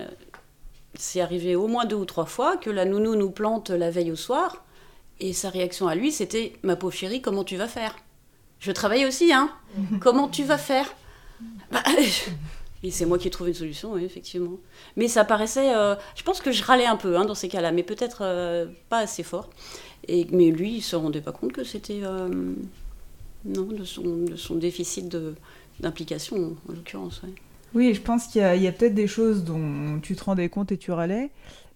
c'est 0.95 1.21
arrivé 1.21 1.57
au 1.57 1.67
moins 1.67 1.85
deux 1.85 1.97
ou 1.97 2.05
trois 2.05 2.27
fois 2.27 2.57
que 2.57 2.71
la 2.71 2.85
nounou 2.85 3.17
nous 3.17 3.31
plante 3.31 3.71
la 3.71 3.91
veille 3.91 4.13
au 4.13 4.17
soir, 4.17 4.65
et 5.21 5.33
sa 5.33 5.51
réaction 5.51 5.87
à 5.87 5.95
lui, 5.95 6.11
c'était 6.13 6.53
Ma 6.63 6.77
pauvre 6.77 6.93
chérie, 6.93 7.23
comment 7.23 7.45
tu 7.45 7.57
vas 7.57 7.69
faire? 7.69 7.97
Je 8.59 8.73
travaille 8.73 9.07
aussi, 9.07 9.33
hein 9.33 9.51
Comment 10.01 10.29
tu 10.29 10.45
vas 10.45 10.59
faire? 10.59 10.93
Bah, 11.71 11.83
et 12.83 12.91
c'est 12.91 13.07
moi 13.07 13.19
qui 13.19 13.29
ai 13.29 13.31
trouvé 13.31 13.51
une 13.51 13.57
solution, 13.57 13.93
oui, 13.93 14.05
effectivement. 14.05 14.57
Mais 14.97 15.09
ça 15.09 15.25
paraissait. 15.25 15.75
Euh, 15.75 15.95
je 16.17 16.23
pense 16.23 16.41
que 16.41 16.53
je 16.53 16.63
râlais 16.63 16.87
un 16.87 16.97
peu 16.97 17.17
hein, 17.17 17.25
dans 17.25 17.35
ces 17.35 17.49
cas-là, 17.49 17.73
mais 17.73 17.83
peut-être 17.83 18.19
euh, 18.23 18.67
pas 18.89 18.99
assez 18.99 19.23
fort. 19.23 19.49
Et, 20.09 20.27
mais 20.33 20.51
lui, 20.51 20.77
il 20.77 20.83
se 20.83 20.97
rendait 20.97 21.21
pas 21.21 21.33
compte 21.33 21.53
que 21.53 21.65
c'était. 21.65 22.01
Euh, 22.03 22.55
non, 23.45 23.65
de 23.65 23.85
son, 23.85 24.25
de 24.25 24.37
son 24.37 24.55
déficit 24.57 25.17
d'implication, 25.81 26.57
en 26.69 26.73
l'occurrence. 26.73 27.23
Oui, 27.75 27.95
je 27.95 28.01
pense 28.01 28.27
qu'il 28.27 28.41
y 28.41 28.45
a, 28.45 28.51
a 28.69 28.73
peut-être 28.73 28.95
des 28.95 29.07
choses 29.07 29.45
dont 29.45 29.99
tu 30.03 30.15
te 30.15 30.25
rendais 30.25 30.49
compte 30.49 30.73
et 30.73 30.77
tu 30.77 30.93
râlais, 30.93 31.31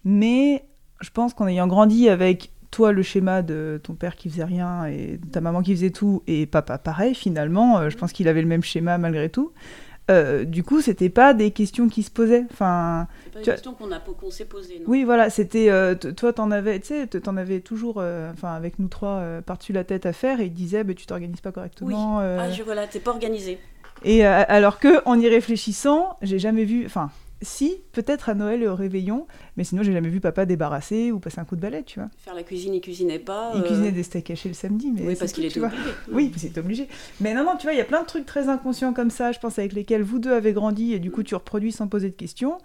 mais 0.05 0.63
je 1.01 1.09
pense 1.09 1.33
qu'en 1.33 1.47
ayant 1.47 1.67
grandi 1.67 2.09
avec 2.09 2.51
toi 2.69 2.91
le 2.91 3.01
schéma 3.01 3.41
de 3.41 3.79
ton 3.81 3.93
père 3.93 4.15
qui 4.15 4.29
faisait 4.29 4.43
rien 4.43 4.85
et 4.85 5.19
ta 5.31 5.41
maman 5.41 5.61
qui 5.61 5.73
faisait 5.73 5.89
tout 5.89 6.21
et 6.27 6.45
papa 6.45 6.77
pareil 6.77 7.15
finalement 7.15 7.89
je 7.89 7.95
pense 7.95 8.11
qu'il 8.11 8.27
avait 8.27 8.41
le 8.41 8.47
même 8.47 8.61
schéma 8.61 8.97
malgré 8.97 9.29
tout 9.29 9.53
euh, 10.09 10.45
du 10.45 10.63
coup, 10.63 10.81
c'était 10.81 11.09
pas 11.09 11.33
des 11.33 11.51
questions 11.51 11.89
qui 11.89 12.01
se 12.01 12.11
posaient. 12.11 12.45
Enfin, 12.51 13.07
pas 13.33 13.39
des 13.39 13.45
questions 13.45 13.73
qu'on 13.73 14.31
s'est 14.31 14.45
posées. 14.45 14.81
Oui, 14.87 15.03
voilà, 15.03 15.29
c'était 15.29 15.69
euh, 15.69 15.95
toi, 15.95 16.31
t'en 16.31 16.49
avais, 16.49 16.79
tu 16.79 16.87
sais, 16.87 17.07
t'en 17.07 17.35
avais 17.35 17.59
toujours, 17.59 17.95
euh, 17.97 18.31
enfin, 18.31 18.53
avec 18.53 18.79
nous 18.79 18.87
trois, 18.87 19.21
par-dessus 19.45 19.73
la 19.73 19.83
tête 19.83 20.05
à 20.05 20.13
faire, 20.13 20.39
et 20.39 20.45
il 20.45 20.53
disait, 20.53 20.83
bah, 20.83 20.93
tu 20.93 21.05
t'organises 21.05 21.41
pas 21.41 21.51
correctement. 21.51 22.17
Oui. 22.19 22.23
Ah, 22.23 22.49
je 22.51 22.63
voilà, 22.63 22.87
t'es 22.87 22.99
pas 22.99 23.11
organisé. 23.11 23.59
Et 24.07 24.23
alors 24.23 24.79
que, 24.79 25.01
en 25.05 25.19
y 25.19 25.27
réfléchissant, 25.27 26.15
j'ai 26.21 26.39
jamais 26.39 26.63
vu, 26.63 26.85
enfin, 26.85 27.11
si, 27.41 27.81
peut-être 27.91 28.29
à 28.29 28.33
Noël 28.33 28.63
et 28.63 28.67
au 28.67 28.75
réveillon, 28.75 29.27
mais 29.57 29.63
sinon 29.63 29.83
j'ai 29.83 29.93
jamais 29.93 30.09
vu 30.09 30.19
papa 30.19 30.45
débarrasser 30.45 31.11
ou 31.11 31.19
passer 31.19 31.39
un 31.39 31.45
coup 31.45 31.55
de 31.55 31.61
balai, 31.61 31.83
tu 31.83 31.99
vois. 31.99 32.09
Faire 32.17 32.33
la 32.33 32.43
cuisine, 32.43 32.73
il 32.73 32.81
cuisinait 32.81 33.19
pas. 33.19 33.51
Il 33.55 33.63
cuisinait 33.63 33.91
des 33.91 34.03
steaks 34.03 34.31
hachés 34.31 34.49
le 34.49 34.55
samedi, 34.55 34.91
mais 34.91 35.01
oui, 35.05 35.15
parce 35.15 35.33
qu'il 35.33 35.45
était 35.45 35.59
obligé. 35.59 35.81
Oui, 36.11 36.31
c'est 36.37 36.57
obligé. 36.57 36.87
Mais 37.19 37.33
non, 37.33 37.43
non, 37.43 37.57
tu 37.57 37.63
vois, 37.63 37.73
il 37.73 37.77
y 37.77 37.81
a 37.81 37.85
plein 37.85 38.01
de 38.01 38.07
trucs 38.07 38.25
très 38.25 38.49
inconscients 38.49 38.93
comme 38.93 39.09
ça, 39.11 39.31
je 39.31 39.39
pense, 39.39 39.59
avec 39.59 39.73
lesquels 39.73 40.03
vous 40.03 40.19
deux 40.19 40.31
avez 40.31 40.53
grandi 40.53 40.93
et 40.93 40.99
du 40.99 41.11
coup 41.11 41.21
tu 41.21 41.35
reproduis 41.35 41.71
sans 41.71 41.87
poser 41.87 42.09
de 42.09 42.15
questions 42.15 42.57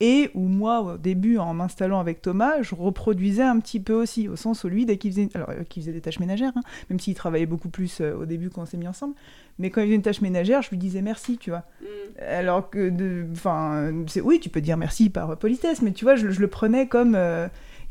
et 0.00 0.30
où 0.34 0.46
moi, 0.48 0.80
au 0.80 0.98
début, 0.98 1.38
en 1.38 1.54
m'installant 1.54 2.00
avec 2.00 2.20
Thomas, 2.20 2.60
je 2.60 2.74
reproduisais 2.74 3.42
un 3.42 3.58
petit 3.60 3.80
peu 3.80 3.94
aussi, 3.94 4.28
au 4.28 4.36
sens 4.36 4.64
où 4.64 4.68
lui, 4.68 4.84
dès 4.84 4.98
qu'il 4.98 5.10
faisait, 5.10 5.28
alors, 5.34 5.50
euh, 5.50 5.62
faisait 5.74 5.92
des 5.92 6.02
tâches 6.02 6.20
ménagères, 6.20 6.52
hein, 6.54 6.60
même 6.90 7.00
s'il 7.00 7.14
travaillait 7.14 7.46
beaucoup 7.46 7.70
plus 7.70 8.00
euh, 8.00 8.14
au 8.14 8.26
début 8.26 8.50
quand 8.50 8.62
on 8.62 8.66
s'est 8.66 8.76
mis 8.76 8.88
ensemble, 8.88 9.14
mais 9.58 9.70
quand 9.70 9.80
il 9.80 9.84
faisait 9.84 9.96
une 9.96 10.02
tâche 10.02 10.20
ménagère, 10.20 10.60
je 10.60 10.70
lui 10.70 10.76
disais 10.76 11.00
merci, 11.00 11.38
tu 11.38 11.50
vois. 11.50 11.64
Mm. 11.80 11.86
Alors 12.28 12.68
que, 12.68 13.26
enfin, 13.32 13.90
oui, 14.22 14.38
tu 14.38 14.50
peux 14.50 14.60
dire 14.60 14.76
merci 14.76 15.08
par 15.08 15.36
politesse, 15.38 15.80
mais 15.80 15.92
tu 15.92 16.04
vois, 16.04 16.16
je, 16.16 16.26
le 16.26 16.48
prenais 16.48 16.86
comme... 16.86 17.14
Euh, 17.14 17.48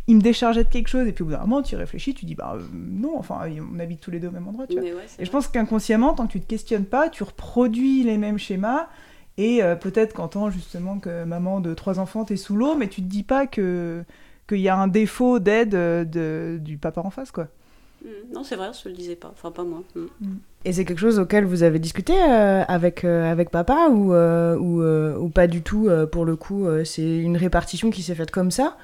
il 0.08 0.18
me 0.18 0.22
déchargeait 0.22 0.64
de 0.64 0.70
quelque 0.70 0.88
chose, 0.88 1.08
et 1.08 1.12
puis 1.12 1.24
au 1.24 1.26
bout 1.26 1.32
d'un 1.32 1.40
moment, 1.40 1.64
tu 1.64 1.76
réfléchis, 1.76 2.14
tu 2.14 2.26
dis, 2.26 2.36
bah 2.36 2.60
non, 2.72 3.18
enfin, 3.18 3.40
on 3.74 3.80
habite 3.80 4.02
tous 4.02 4.12
les 4.12 4.20
deux 4.20 4.28
au 4.28 4.32
même 4.32 4.48
endroit, 4.48 4.68
tu 4.68 4.80
vois. 4.80 4.88
et 5.18 5.26
je 5.26 5.32
pense 5.32 5.48
qu'inconsciemment, 5.48 6.14
tant 6.14 6.28
que 6.28 6.34
tu 6.34 6.42
te 6.42 6.46
questionnes 6.46 6.86
pas, 6.86 7.10
tu 7.10 7.24
reproduis 7.24 8.04
les 8.04 8.20
mêmes 8.20 8.38
schémas, 8.38 8.88
et 9.38 9.64
euh, 9.64 9.76
peut-être 9.76 10.14
qu'entend 10.14 10.50
justement 10.50 11.00
que 11.00 11.24
maman 11.26 11.60
de 11.60 11.74
trois 11.74 12.00
enfants, 12.00 12.26
t'es 12.26 12.38
sous 12.38 12.56
l'eau, 12.56 12.76
mais 12.76 12.88
tu 12.88 13.02
te 13.02 13.08
dis 13.08 13.24
pas 13.24 13.48
que 13.48 14.04
qu'il 14.48 14.60
y 14.60 14.70
a 14.70 14.78
un 14.78 14.88
défaut 14.88 15.40
d'aide 15.40 15.74
euh, 15.74 16.06
de, 16.06 16.60
du 16.62 16.78
papa 16.78 17.02
en 17.02 17.10
face, 17.10 17.32
quoi. 17.32 17.48
Mm. 18.06 18.34
Non, 18.34 18.44
c'est 18.44 18.56
vrai, 18.56 18.72
je 18.74 18.88
ne 18.88 18.94
le 18.94 18.98
disais 18.98 19.16
pas. 19.16 19.30
Enfin, 19.32 19.52
pas 19.52 19.64
moi. 19.64 19.84
Mm. 19.96 20.36
Et 20.64 20.74
c'est 20.74 20.86
quelque 20.86 21.00
chose 21.00 21.20
auquel 21.20 21.46
vous 21.46 21.64
avez 21.64 21.80
discuté 21.80 22.14
euh, 22.14 22.64
avec, 22.68 23.04
euh, 23.04 23.32
avec 23.32 23.50
papa 23.50 23.90
ou, 23.90 24.14
euh, 24.14 24.56
ou, 24.58 24.84
ou, 24.84 25.30
pas 25.30 25.48
du 25.48 25.62
tout 25.62 25.90
pour 26.12 26.26
le 26.26 26.36
coup 26.36 26.68
C'est 26.84 27.18
une 27.20 27.38
répartition 27.38 27.92
qui 27.92 28.02
s'est 28.02 28.16
faite 28.16 28.32
comme 28.32 28.52
ça? 28.52 28.78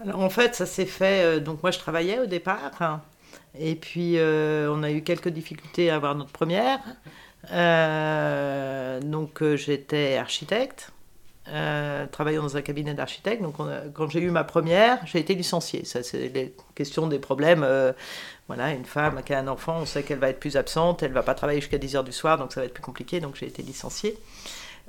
Alors 0.00 0.20
en 0.20 0.30
fait, 0.30 0.54
ça 0.54 0.66
s'est 0.66 0.86
fait. 0.86 1.40
donc 1.40 1.62
moi, 1.62 1.70
je 1.70 1.78
travaillais 1.78 2.18
au 2.18 2.26
départ. 2.26 2.72
Hein, 2.80 3.00
et 3.58 3.74
puis, 3.74 4.16
on 4.18 4.82
a 4.82 4.90
eu 4.90 5.02
quelques 5.02 5.28
difficultés 5.28 5.90
à 5.90 5.96
avoir 5.96 6.14
notre 6.14 6.32
première. 6.32 6.80
Donc 7.48 9.42
j'étais 9.56 10.16
architecte. 10.16 10.92
Euh, 11.52 12.06
travaillant 12.06 12.42
dans 12.42 12.56
un 12.56 12.62
cabinet 12.62 12.94
d'architecte. 12.94 13.42
Donc, 13.42 13.56
quand 13.94 14.08
j'ai 14.08 14.20
eu 14.20 14.30
ma 14.30 14.44
première, 14.44 15.04
j'ai 15.06 15.18
été 15.18 15.34
licenciée. 15.34 15.84
Ça, 15.84 16.02
c'est 16.02 16.28
les 16.28 16.54
questions 16.76 17.08
des 17.08 17.18
problèmes. 17.18 17.64
Euh, 17.64 17.92
voilà, 18.46 18.70
une 18.70 18.84
femme 18.84 19.22
qui 19.24 19.32
a 19.32 19.38
un 19.40 19.48
enfant, 19.48 19.78
on 19.80 19.86
sait 19.86 20.02
qu'elle 20.02 20.18
va 20.18 20.28
être 20.28 20.38
plus 20.38 20.56
absente, 20.56 21.02
elle 21.02 21.12
va 21.12 21.22
pas 21.22 21.34
travailler 21.34 21.60
jusqu'à 21.60 21.78
10 21.78 21.96
heures 21.96 22.04
du 22.04 22.12
soir, 22.12 22.38
donc 22.38 22.52
ça 22.52 22.60
va 22.60 22.66
être 22.66 22.74
plus 22.74 22.82
compliqué. 22.82 23.20
Donc, 23.20 23.36
j'ai 23.36 23.46
été 23.46 23.62
licenciée. 23.62 24.16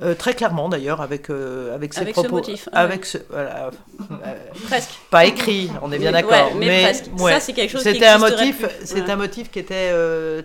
Euh, 0.03 0.15
très 0.15 0.33
clairement 0.33 0.67
d'ailleurs 0.67 0.99
avec 0.99 1.29
euh, 1.29 1.75
avec 1.75 1.93
ses 1.93 2.01
avec 2.01 2.13
propos 2.13 2.29
ce 2.29 2.33
motif, 2.33 2.69
avec 2.71 3.05
ce 3.05 3.19
voilà, 3.29 3.67
euh, 3.67 4.33
presque 4.65 4.89
pas 5.11 5.25
écrit 5.25 5.69
on 5.83 5.91
est 5.91 5.99
bien 5.99 6.11
d'accord 6.11 6.53
ouais, 6.53 6.57
mais, 6.57 6.81
presque. 6.81 7.05
Ouais. 7.19 7.33
ça 7.33 7.39
c'est 7.39 7.53
quelque 7.53 7.69
chose 7.69 7.83
c'était 7.83 8.07
un 8.07 8.17
motif 8.17 8.65
c'est 8.83 9.07
un 9.07 9.15
motif 9.15 9.51
qui 9.51 9.59
était 9.59 9.93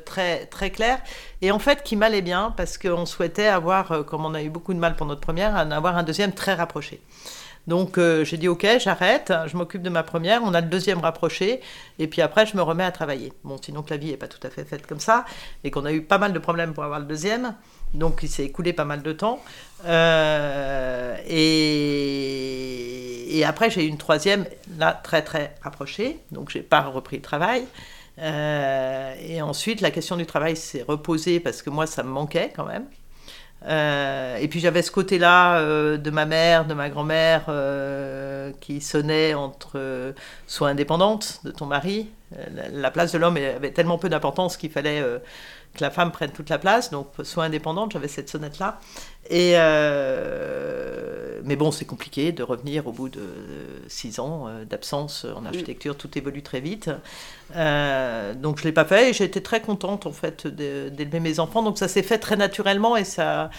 très 0.04 0.44
très 0.44 0.68
clair 0.68 0.98
et 1.40 1.52
en 1.52 1.58
fait 1.58 1.82
qui 1.84 1.96
m'allait 1.96 2.20
bien 2.20 2.52
parce 2.54 2.76
qu'on 2.76 3.06
souhaitait 3.06 3.46
avoir 3.46 4.04
comme 4.04 4.26
on 4.26 4.34
a 4.34 4.42
eu 4.42 4.50
beaucoup 4.50 4.74
de 4.74 4.78
mal 4.78 4.94
pour 4.94 5.06
notre 5.06 5.22
première 5.22 5.54
en 5.54 5.70
avoir 5.70 5.96
un 5.96 6.02
deuxième 6.02 6.32
très 6.32 6.52
rapproché 6.52 7.00
donc 7.66 7.98
j'ai 7.98 8.36
dit 8.36 8.46
ok, 8.46 8.64
j'arrête, 8.78 9.32
je 9.46 9.56
m'occupe 9.56 9.82
de 9.82 9.90
ma 9.90 10.04
première, 10.04 10.42
on 10.44 10.54
a 10.54 10.60
le 10.60 10.68
deuxième 10.68 11.00
rapproché, 11.00 11.60
et 11.98 12.06
puis 12.06 12.22
après 12.22 12.46
je 12.46 12.56
me 12.56 12.62
remets 12.62 12.84
à 12.84 12.92
travailler. 12.92 13.32
Bon, 13.42 13.56
sinon 13.60 13.82
que 13.82 13.90
la 13.90 13.96
vie 13.96 14.12
n'est 14.12 14.16
pas 14.16 14.28
tout 14.28 14.38
à 14.46 14.50
fait 14.50 14.64
faite 14.64 14.86
comme 14.86 15.00
ça, 15.00 15.24
et 15.64 15.72
qu'on 15.72 15.84
a 15.84 15.92
eu 15.92 16.00
pas 16.00 16.18
mal 16.18 16.32
de 16.32 16.38
problèmes 16.38 16.74
pour 16.74 16.84
avoir 16.84 17.00
le 17.00 17.06
deuxième. 17.06 17.56
Donc 17.94 18.20
il 18.22 18.28
s'est 18.28 18.44
écoulé 18.44 18.72
pas 18.72 18.84
mal 18.84 19.02
de 19.02 19.12
temps. 19.12 19.40
Euh, 19.84 21.16
et, 21.26 22.58
et, 23.38 23.44
après, 23.44 23.70
j'ai 23.70 23.84
eu 23.84 23.88
une 23.88 23.98
troisième, 23.98 24.46
là, 24.78 24.92
très 24.92 25.22
très 25.22 25.54
rapprochée. 25.62 26.18
Donc 26.32 26.50
j'ai 26.50 26.62
pas 26.62 26.82
repris 26.82 27.16
le 27.16 27.22
travail. 27.22 27.64
Euh, 28.18 29.14
et 29.20 29.42
ensuite, 29.42 29.80
la 29.80 29.90
question 29.90 30.16
du 30.16 30.26
travail 30.26 30.56
s'est 30.56 30.84
reposée 30.86 31.40
parce 31.40 31.62
que 31.62 31.70
moi, 31.70 31.86
ça 31.86 32.02
me 32.02 32.08
manquait 32.08 32.52
quand 32.54 32.64
même. 32.64 32.84
Euh, 33.66 34.36
et 34.36 34.48
puis 34.48 34.60
j'avais 34.60 34.82
ce 34.82 34.90
côté-là 34.90 35.96
de 35.96 36.10
ma 36.10 36.26
mère, 36.26 36.66
de 36.66 36.74
ma 36.74 36.88
grand-mère, 36.88 37.46
qui 38.60 38.80
sonnait 38.80 39.34
entre 39.34 40.14
sois 40.46 40.68
indépendante 40.68 41.40
de 41.44 41.50
ton 41.50 41.66
mari. 41.66 42.08
La 42.72 42.90
place 42.90 43.12
de 43.12 43.18
l'homme 43.18 43.36
avait 43.36 43.70
tellement 43.70 43.98
peu 43.98 44.08
d'importance 44.08 44.56
qu'il 44.56 44.70
fallait 44.70 45.02
que 45.76 45.82
la 45.82 45.90
femme 45.90 46.10
prenne 46.10 46.30
toute 46.30 46.50
la 46.50 46.58
place, 46.58 46.90
donc 46.90 47.08
soit 47.22 47.44
indépendante, 47.44 47.92
j'avais 47.92 48.08
cette 48.08 48.28
sonnette-là. 48.28 48.80
Et 49.30 49.52
euh, 49.54 51.26
mais 51.46 51.56
bon, 51.56 51.70
c'est 51.70 51.84
compliqué 51.84 52.32
de 52.32 52.42
revenir 52.42 52.86
au 52.86 52.92
bout 52.92 53.08
de 53.08 53.22
six 53.86 54.18
ans 54.18 54.48
euh, 54.48 54.64
d'absence 54.64 55.24
en 55.24 55.46
architecture, 55.46 55.96
tout 55.96 56.16
évolue 56.18 56.42
très 56.42 56.60
vite. 56.60 56.90
Euh, 57.54 58.34
donc 58.34 58.58
je 58.58 58.64
l'ai 58.64 58.72
pas 58.72 58.84
fait 58.84 59.10
et 59.10 59.12
j'ai 59.12 59.24
été 59.24 59.40
très 59.42 59.60
contente 59.60 60.06
en 60.06 60.12
fait 60.12 60.46
d'élever 60.46 61.20
mes 61.20 61.38
enfants. 61.38 61.62
Donc 61.62 61.78
ça 61.78 61.88
s'est 61.88 62.02
fait 62.02 62.18
très 62.18 62.36
naturellement 62.36 62.96
et 62.96 63.04
ça. 63.04 63.50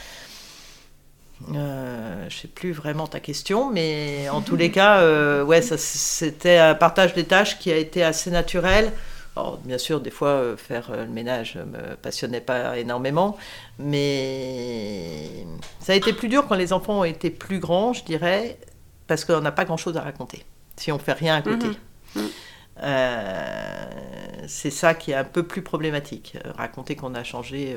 Euh, 1.53 2.25
je 2.29 2.35
sais 2.35 2.47
plus 2.47 2.71
vraiment 2.71 3.05
ta 3.07 3.19
question, 3.19 3.71
mais 3.71 4.27
en 4.29 4.41
tous 4.41 4.55
les 4.55 4.71
cas, 4.79 5.43
ouais, 5.43 5.61
c'était 5.61 6.57
un 6.57 6.75
partage 6.75 7.13
des 7.13 7.23
tâches 7.23 7.57
qui 7.57 7.71
a 7.71 7.77
été 7.77 8.03
assez 8.03 8.31
naturel 8.31 8.91
bien 9.63 9.77
sûr, 9.77 9.99
des 9.99 10.11
fois, 10.11 10.29
euh, 10.29 10.57
faire 10.57 10.91
euh, 10.91 11.05
le 11.05 11.11
ménage 11.11 11.55
ne 11.55 11.63
me 11.63 11.95
passionnait 11.95 12.41
pas 12.41 12.77
énormément, 12.77 13.37
mais 13.79 15.45
ça 15.79 15.93
a 15.93 15.95
été 15.95 16.13
plus 16.13 16.29
dur 16.29 16.45
quand 16.47 16.55
les 16.55 16.73
enfants 16.73 16.99
ont 16.99 17.03
été 17.03 17.29
plus 17.29 17.59
grands, 17.59 17.93
je 17.93 18.03
dirais, 18.03 18.57
parce 19.07 19.25
qu'on 19.25 19.41
n'a 19.41 19.51
pas 19.51 19.65
grand-chose 19.65 19.97
à 19.97 20.01
raconter, 20.01 20.45
si 20.75 20.91
on 20.91 20.99
fait 20.99 21.13
rien 21.13 21.35
à 21.35 21.41
côté. 21.41 21.67
Mhm. 21.67 21.75
Mhm. 22.15 22.29
Euh, 22.83 23.85
c'est 24.47 24.69
ça 24.69 24.93
qui 24.93 25.11
est 25.11 25.15
un 25.15 25.23
peu 25.23 25.43
plus 25.43 25.63
problématique. 25.63 26.37
Raconter 26.55 26.95
qu'on 26.95 27.15
a 27.15 27.23
changé 27.23 27.75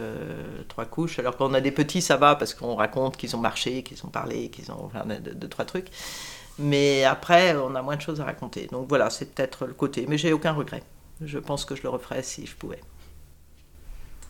trois 0.68 0.85
couches, 0.85 1.18
alors 1.18 1.37
qu'on 1.37 1.55
a 1.55 1.61
des 1.61 1.70
petits, 1.70 2.03
ça 2.03 2.16
va, 2.16 2.37
parce 2.37 2.55
qu'on 2.55 2.75
raconte 2.75 3.16
qu'ils 3.16 3.35
ont 3.35 3.40
marché, 3.40 3.83
qu'ils 3.83 4.05
ont 4.05 4.11
parlé, 4.11 4.51
qu'ils 4.51 4.70
ont 4.70 4.85
enfin, 4.85 5.05
deux, 5.07 5.49
trois 5.49 5.64
trucs. 5.64 5.88
Mais 6.59 7.05
après, 7.05 7.57
on 7.57 7.75
a 7.75 7.83
moins 7.83 7.96
de 7.96 8.03
choses 8.03 8.20
à 8.20 8.25
raconter. 8.25 8.68
Donc 8.70 8.88
voilà, 8.88 9.09
c'est 9.09 9.35
peut-être 9.35 9.66
le 9.66 9.73
côté. 9.73 10.05
Mais 10.07 10.18
j'ai 10.18 10.33
aucun 10.33 10.53
regret 10.53 10.83
je 11.23 11.39
pense 11.39 11.65
que 11.65 11.75
je 11.75 11.83
le 11.83 11.89
referais 11.89 12.23
si 12.23 12.47
je 12.47 12.55
pouvais. 12.55 12.81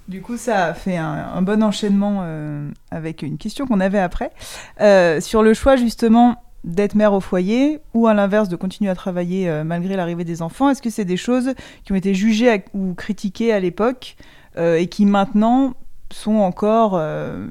Du 0.09 0.23
coup, 0.23 0.37
ça 0.37 0.67
a 0.67 0.75
fait 0.75 0.97
un, 0.97 1.41
bon 1.43 1.63
enchaînement 1.63 2.23
euh, 2.23 2.69
avec 2.91 3.23
une 3.23 3.39
question 3.39 3.67
qu'on 3.67 3.79
avait 3.79 4.01
après. 4.01 4.33
Euh, 4.81 5.21
sur 5.21 5.43
le 5.43 5.55
choix 5.55 5.77
justement 5.77 6.43
d'être 6.65 6.97
mère 6.97 7.13
au 7.13 7.21
foyer 7.21 7.79
ou 7.95 8.09
à 8.09 8.13
l'inverse 8.13 8.49
de 8.49 8.57
continuer 8.57 8.91
à 8.91 8.97
travailler 8.97 9.49
euh, 9.49 9.63
malgré 9.63 9.95
l'arrivée 9.95 10.25
des 10.25 10.43
enfants, 10.43 10.69
est-ce 10.69 10.83
que 10.83 10.91
c'est 10.91 11.05
des 11.05 11.17
choses 11.17 11.55
qui 11.85 11.93
ont 11.93 11.95
été 11.95 12.13
jugées 12.13 12.65
ou 12.75 12.95
critiquées 12.95 13.53
à 13.53 13.61
l'époque 13.61 14.17
et 14.59 14.89
qui 14.89 15.07
maintenant 15.07 15.75
sont 16.13 16.39
encore 16.39 17.01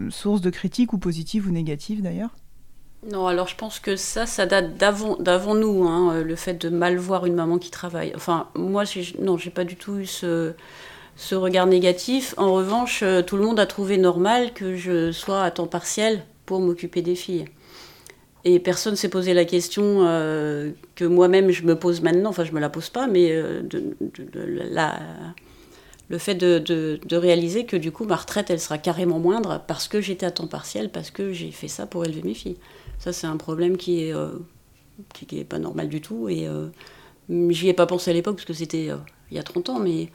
source 0.10 0.42
de 0.42 0.50
critiques 0.50 0.92
ou 0.92 0.98
positives 0.98 1.48
ou 1.48 1.52
négatives 1.52 2.02
d'ailleurs? 2.02 2.32
Non, 3.08 3.28
alors 3.28 3.48
je 3.48 3.56
pense 3.56 3.80
que 3.80 3.96
ça, 3.96 4.26
ça 4.26 4.46
date 4.46 4.76
d'avant, 4.76 5.56
nous, 5.56 5.86
hein, 5.88 6.16
euh, 6.16 6.24
le 6.24 6.36
fait 6.36 6.56
de 6.56 6.68
mal 6.68 6.98
voir 6.98 7.26
une 7.26 7.34
maman 7.34 7.58
qui 7.58 7.72
travaille. 7.72 8.12
Enfin, 8.14 8.48
moi, 8.56 8.84
non, 9.20 9.38
j'ai 9.38 9.52
pas 9.52 9.64
du 9.64 9.78
tout 9.78 10.00
eu 10.00 10.06
ce, 10.06 10.54
regard 11.32 11.66
négatif. 11.66 12.36
En 12.38 12.52
revanche, 12.54 13.02
euh, 13.04 13.22
tout 13.22 13.38
le 13.38 13.44
monde 13.44 13.60
a 13.60 13.66
trouvé 13.66 13.98
normal 13.98 14.54
que 14.54 14.76
je 14.76 15.14
sois 15.14 15.44
à 15.44 15.52
temps 15.52 15.68
partiel 15.68 16.26
pour 16.46 16.60
m'occuper 16.60 17.02
des 17.02 17.16
filles. 17.16 17.46
Et 18.44 18.60
personne 18.60 18.98
s'est 18.98 19.10
posé 19.10 19.34
la 19.34 19.46
question 19.46 20.00
euh, 20.02 20.72
que 20.96 21.06
moi-même 21.06 21.52
je 21.52 21.64
me 21.64 21.76
pose 21.78 22.02
maintenant, 22.02 22.30
enfin 22.30 22.44
je 22.46 22.54
me 22.54 22.60
la 22.60 22.70
pose 22.70 22.90
pas, 22.90 23.08
mais 23.08 23.34
le 26.10 26.18
fait 26.18 26.36
de, 26.36 27.16
réaliser 27.16 27.66
que 27.66 27.76
du 27.76 27.92
coup 27.92 28.06
ma 28.06 28.16
retraite 28.16 28.50
elle 28.50 28.62
sera 28.62 28.78
carrément 28.78 29.20
moindre 29.20 29.62
parce 29.68 29.90
que 29.90 30.00
j'étais 30.00 30.26
à 30.26 30.32
temps 30.32 30.48
partiel, 30.48 30.90
parce 30.90 31.12
que 31.12 31.34
j'ai 31.34 31.52
fait 31.52 31.68
ça 31.68 31.86
pour 31.86 32.06
élever 32.06 32.22
mes 32.24 32.34
filles. 32.34 32.58
Ça, 33.00 33.14
c'est 33.14 33.28
un 33.28 33.38
problème 33.38 33.78
qui 33.78 34.04
est, 34.04 34.14
euh, 34.14 34.32
qui, 35.14 35.44
pas 35.46 35.58
normal 35.58 35.88
du 35.88 36.02
tout. 36.02 36.28
Et 36.30 36.48
euh, 36.48 36.68
j'y 37.30 37.70
ai 37.70 37.74
pas 37.74 37.86
pensé 37.86 38.12
à 38.12 38.14
l'époque 38.14 38.36
parce 38.36 38.46
que 38.46 38.54
c'était 38.54 38.90
euh, 38.90 38.98
il 39.32 39.38
y 39.38 39.40
a 39.40 39.44
30 39.44 39.70
ans, 39.70 39.80
mais 39.80 40.10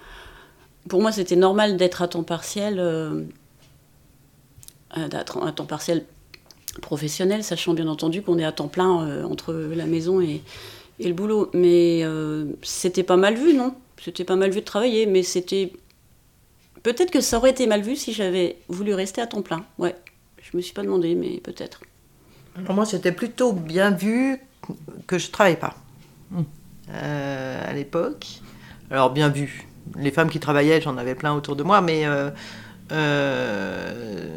pour 0.89 1.01
moi, 1.01 1.11
c'était 1.11 1.37
normal 1.37 1.79
d'être 1.79 2.03
à 2.03 2.09
temps 2.09 2.25
partiel, 2.25 2.79
à 4.91 5.53
temps 5.53 5.65
partiel 5.65 6.05
professionnel, 6.83 7.43
sachant 7.43 7.73
bien 7.73 7.89
entendu 7.89 8.21
qu'on 8.21 8.39
est 8.39 8.45
à 8.45 8.53
temps 8.53 8.69
plein 8.69 9.25
entre 9.25 9.55
la 9.55 9.87
maison 9.87 10.21
et, 10.21 10.43
et, 10.99 11.09
le 11.09 11.15
boulot. 11.15 11.49
Mais 11.55 12.05
c'était 12.63 13.03
pas 13.03 13.17
mal 13.17 13.37
vu, 13.37 13.55
non? 13.55 13.75
C'était 13.99 14.25
pas 14.25 14.37
mal 14.37 14.51
vu 14.51 14.61
de 14.61 14.65
travailler, 14.67 15.07
mais 15.07 15.23
c'était. 15.23 15.73
Peut-être 16.83 17.11
que 17.11 17.23
ça 17.23 17.39
aurait 17.39 17.51
été 17.51 17.67
mal 17.67 17.81
vu 17.81 17.97
si 17.97 18.13
j'avais 18.13 18.59
voulu 18.69 18.93
rester 18.93 19.23
à 19.23 19.27
temps 19.27 19.41
plein. 19.41 19.65
Ouais, 19.79 19.95
je 20.43 20.55
me 20.55 20.61
suis 20.61 20.75
pas 20.75 20.83
demandé, 20.83 21.15
mais 21.15 21.41
peut-être. 21.41 21.81
Pour 22.65 22.75
moi, 22.75 22.87
c'était 22.87 23.13
plutôt 23.13 23.53
bien 23.53 23.91
vu 23.91 24.39
que 25.07 25.19
je 25.19 25.27
ne 25.27 25.33
travaillais 25.33 25.57
pas 25.57 25.75
hmm. 26.31 26.43
euh, 26.91 27.71
à 27.71 27.73
l'époque. 27.73 28.27
Alors, 28.91 29.11
bien 29.11 29.29
vu. 29.29 29.67
Les 29.97 30.11
femmes 30.11 30.31
qui 30.31 30.41
travaillaient, 30.41 30.81
j'en 30.81 30.97
avais 30.97 31.15
plein 31.15 31.35
autour 31.35 31.57
de 31.57 31.63
moi, 31.63 31.81
mais 31.81 32.07
euh, 32.07 32.31
euh, 32.93 34.29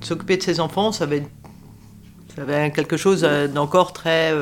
s'occuper 0.00 0.36
de 0.36 0.42
ses 0.42 0.60
enfants, 0.60 0.92
ça 0.92 1.04
avait, 1.04 1.26
ça 2.34 2.42
avait 2.42 2.70
quelque 2.70 2.96
chose 2.96 3.22
d'encore 3.52 3.92
très 3.92 4.32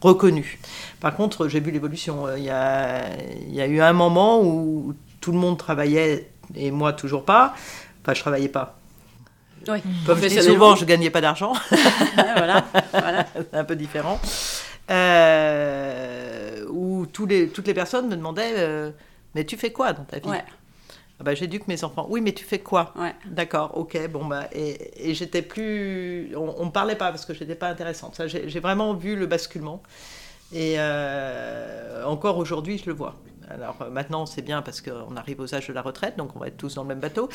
reconnu. 0.00 0.58
Par 1.00 1.14
contre, 1.14 1.48
j'ai 1.48 1.60
vu 1.60 1.72
l'évolution. 1.72 2.26
Il 2.36 2.44
y 2.44 2.50
a, 2.50 3.02
il 3.48 3.54
y 3.54 3.60
a 3.60 3.66
eu 3.66 3.80
un 3.80 3.92
moment 3.92 4.40
où 4.42 4.94
tout 5.20 5.32
le 5.32 5.38
monde 5.38 5.58
travaillait 5.58 6.30
et 6.54 6.70
moi 6.70 6.92
toujours 6.92 7.24
pas. 7.24 7.54
Enfin, 8.02 8.14
je 8.14 8.20
travaillais 8.20 8.48
pas. 8.48 8.78
Oui, 9.68 9.78
Comme 10.06 10.20
je 10.20 10.28
dis 10.28 10.42
souvent, 10.42 10.76
je 10.76 10.84
gagnais 10.84 11.10
pas 11.10 11.20
d'argent. 11.20 11.52
voilà, 12.14 12.64
voilà. 12.92 13.26
c'est 13.34 13.54
un 13.56 13.64
peu 13.64 13.76
différent. 13.76 14.20
Euh, 14.90 16.64
où 16.68 17.06
tous 17.06 17.26
les, 17.26 17.48
toutes 17.48 17.66
les 17.66 17.74
personnes 17.74 18.08
me 18.08 18.16
demandaient 18.16 18.54
euh, 18.56 18.90
Mais 19.34 19.44
tu 19.44 19.56
fais 19.56 19.70
quoi 19.70 19.92
dans 19.92 20.04
ta 20.04 20.18
vie? 20.18 20.28
Ouais. 20.28 20.44
ah 21.20 21.24
bah, 21.24 21.34
J'éduque 21.34 21.68
mes 21.68 21.82
enfants. 21.84 22.06
Oui, 22.10 22.20
mais 22.20 22.32
tu 22.32 22.44
fais 22.44 22.58
quoi? 22.58 22.92
Ouais. 22.96 23.14
D'accord, 23.26 23.76
ok. 23.78 24.08
Bon, 24.10 24.24
bah, 24.26 24.48
et, 24.52 25.10
et 25.10 25.14
j'étais 25.14 25.42
plus. 25.42 26.34
On 26.36 26.60
ne 26.60 26.66
me 26.66 26.70
parlait 26.72 26.96
pas 26.96 27.10
parce 27.10 27.24
que 27.24 27.34
j'étais 27.34 27.54
pas 27.54 27.68
intéressante. 27.68 28.20
J'ai 28.26 28.60
vraiment 28.60 28.94
vu 28.94 29.16
le 29.16 29.26
basculement. 29.26 29.82
Et 30.52 30.74
euh, 30.76 32.04
encore 32.04 32.36
aujourd'hui, 32.36 32.78
je 32.78 32.86
le 32.86 32.92
vois. 32.92 33.14
Alors 33.52 33.76
euh, 33.82 33.90
maintenant, 33.90 34.24
c'est 34.26 34.42
bien 34.42 34.62
parce 34.62 34.80
qu'on 34.80 35.16
arrive 35.16 35.40
aux 35.40 35.54
âges 35.54 35.68
de 35.68 35.72
la 35.72 35.82
retraite, 35.82 36.16
donc 36.16 36.34
on 36.36 36.38
va 36.38 36.48
être 36.48 36.56
tous 36.56 36.74
dans 36.74 36.82
le 36.82 36.88
même 36.88 37.00
bateau. 37.00 37.28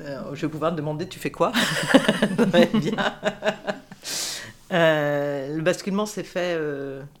Euh, 0.00 0.20
je 0.32 0.46
vais 0.46 0.50
pouvoir 0.50 0.72
te 0.72 0.76
demander, 0.76 1.06
tu 1.06 1.18
fais 1.18 1.30
quoi? 1.30 1.52
Bien. 2.74 3.14
Euh, 4.72 5.56
le 5.56 5.62
basculement 5.62 6.06
s'est 6.06 6.22
fait 6.24 6.58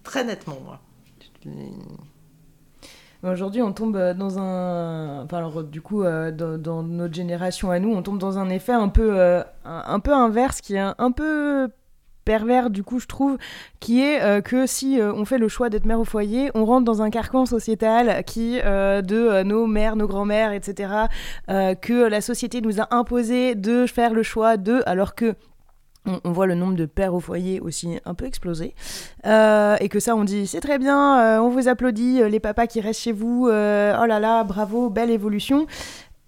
très 0.02 0.24
nettement, 0.24 0.58
moi. 0.64 0.80
Aujourd'hui, 3.24 3.62
on 3.62 3.72
tombe 3.72 3.98
dans 4.16 4.38
un. 4.38 5.24
Enfin, 5.24 5.38
alors, 5.38 5.64
du 5.64 5.80
coup, 5.80 6.04
euh, 6.04 6.30
dans, 6.30 6.56
dans 6.56 6.82
notre 6.84 7.14
génération 7.14 7.70
à 7.70 7.80
nous, 7.80 7.92
on 7.92 8.02
tombe 8.02 8.18
dans 8.18 8.38
un 8.38 8.48
effet 8.48 8.72
un 8.72 8.88
peu, 8.88 9.20
un, 9.20 9.44
un 9.64 10.00
peu 10.00 10.12
inverse 10.12 10.60
qui 10.60 10.74
est 10.74 10.78
un, 10.78 10.94
un 10.98 11.10
peu 11.10 11.68
pervers 12.28 12.68
du 12.68 12.82
coup 12.82 13.00
je 13.00 13.06
trouve 13.06 13.38
qui 13.80 14.02
est 14.02 14.20
euh, 14.20 14.42
que 14.42 14.66
si 14.66 15.00
euh, 15.00 15.14
on 15.14 15.24
fait 15.24 15.38
le 15.38 15.48
choix 15.48 15.70
d'être 15.70 15.86
mère 15.86 15.98
au 15.98 16.04
foyer 16.04 16.50
on 16.54 16.66
rentre 16.66 16.84
dans 16.84 17.00
un 17.00 17.08
carcan 17.08 17.46
sociétal 17.46 18.22
qui 18.24 18.60
euh, 18.62 19.00
de 19.00 19.42
nos 19.44 19.66
mères 19.66 19.96
nos 19.96 20.06
grands-mères 20.06 20.52
etc 20.52 21.06
que 21.48 22.06
la 22.06 22.20
société 22.20 22.60
nous 22.60 22.82
a 22.82 22.94
imposé 22.94 23.54
de 23.54 23.86
faire 23.86 24.12
le 24.12 24.22
choix 24.22 24.58
de 24.58 24.82
alors 24.84 25.14
que 25.14 25.36
on, 26.24 26.32
voit 26.32 26.46
le 26.46 26.54
nombre 26.54 26.74
de 26.74 26.84
pères 26.84 27.14
au 27.14 27.20
foyer 27.20 27.60
aussi 27.60 27.98
un 28.06 28.14
peu 28.14 28.24
exploser. 28.24 28.74
Et 29.24 29.88
que 29.90 30.00
ça, 30.00 30.16
on 30.16 30.24
dit 30.24 30.46
c'est 30.46 30.60
très 30.60 30.78
bien, 30.78 31.42
on 31.42 31.50
vous 31.50 31.68
applaudit, 31.68 32.22
les 32.30 32.40
papas 32.40 32.66
qui 32.66 32.80
restent 32.80 33.02
chez 33.02 33.12
vous, 33.12 33.44
oh 33.46 33.50
là 33.50 34.18
là, 34.18 34.42
bravo, 34.42 34.88
belle 34.88 35.10
évolution. 35.10 35.66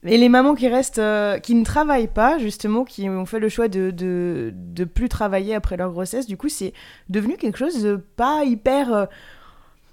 Et 0.06 0.16
les 0.16 0.28
mamans 0.30 0.54
qui 0.54 0.66
restent, 0.68 0.98
euh, 0.98 1.38
qui 1.38 1.54
ne 1.54 1.64
travaillent 1.64 2.06
pas, 2.08 2.38
justement, 2.38 2.84
qui 2.84 3.08
ont 3.10 3.26
fait 3.26 3.38
le 3.38 3.50
choix 3.50 3.68
de, 3.68 3.90
de, 3.90 4.84
plus 4.84 5.10
travailler 5.10 5.54
après 5.54 5.76
leur 5.76 5.90
grossesse, 5.92 6.26
du 6.26 6.38
coup, 6.38 6.48
c'est 6.48 6.72
devenu 7.10 7.36
quelque 7.36 7.58
chose 7.58 7.82
de 7.82 7.96
pas 7.96 8.44
hyper. 8.44 8.92
euh, 8.94 9.06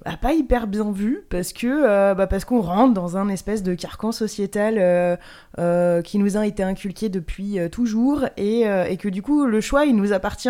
bah, 0.05 0.15
pas 0.21 0.33
hyper 0.33 0.67
bien 0.67 0.91
vu 0.91 1.23
parce 1.27 1.51
que 1.53 1.65
euh, 1.67 2.13
bah, 2.13 2.27
parce 2.27 2.45
qu'on 2.45 2.61
rentre 2.61 2.93
dans 2.93 3.17
un 3.17 3.29
espèce 3.29 3.63
de 3.63 3.73
carcan 3.73 4.11
sociétal 4.11 5.17
qui 6.03 6.17
nous 6.19 6.37
a 6.37 6.45
été 6.45 6.61
inculqué 6.63 7.09
depuis 7.09 7.57
toujours 7.71 8.25
et, 8.37 8.61
et 8.61 8.97
que 8.97 9.09
du 9.09 9.23
coup 9.23 9.45
le 9.45 9.59
choix 9.59 9.85
il 9.85 9.95
nous 9.95 10.13
appartient 10.13 10.49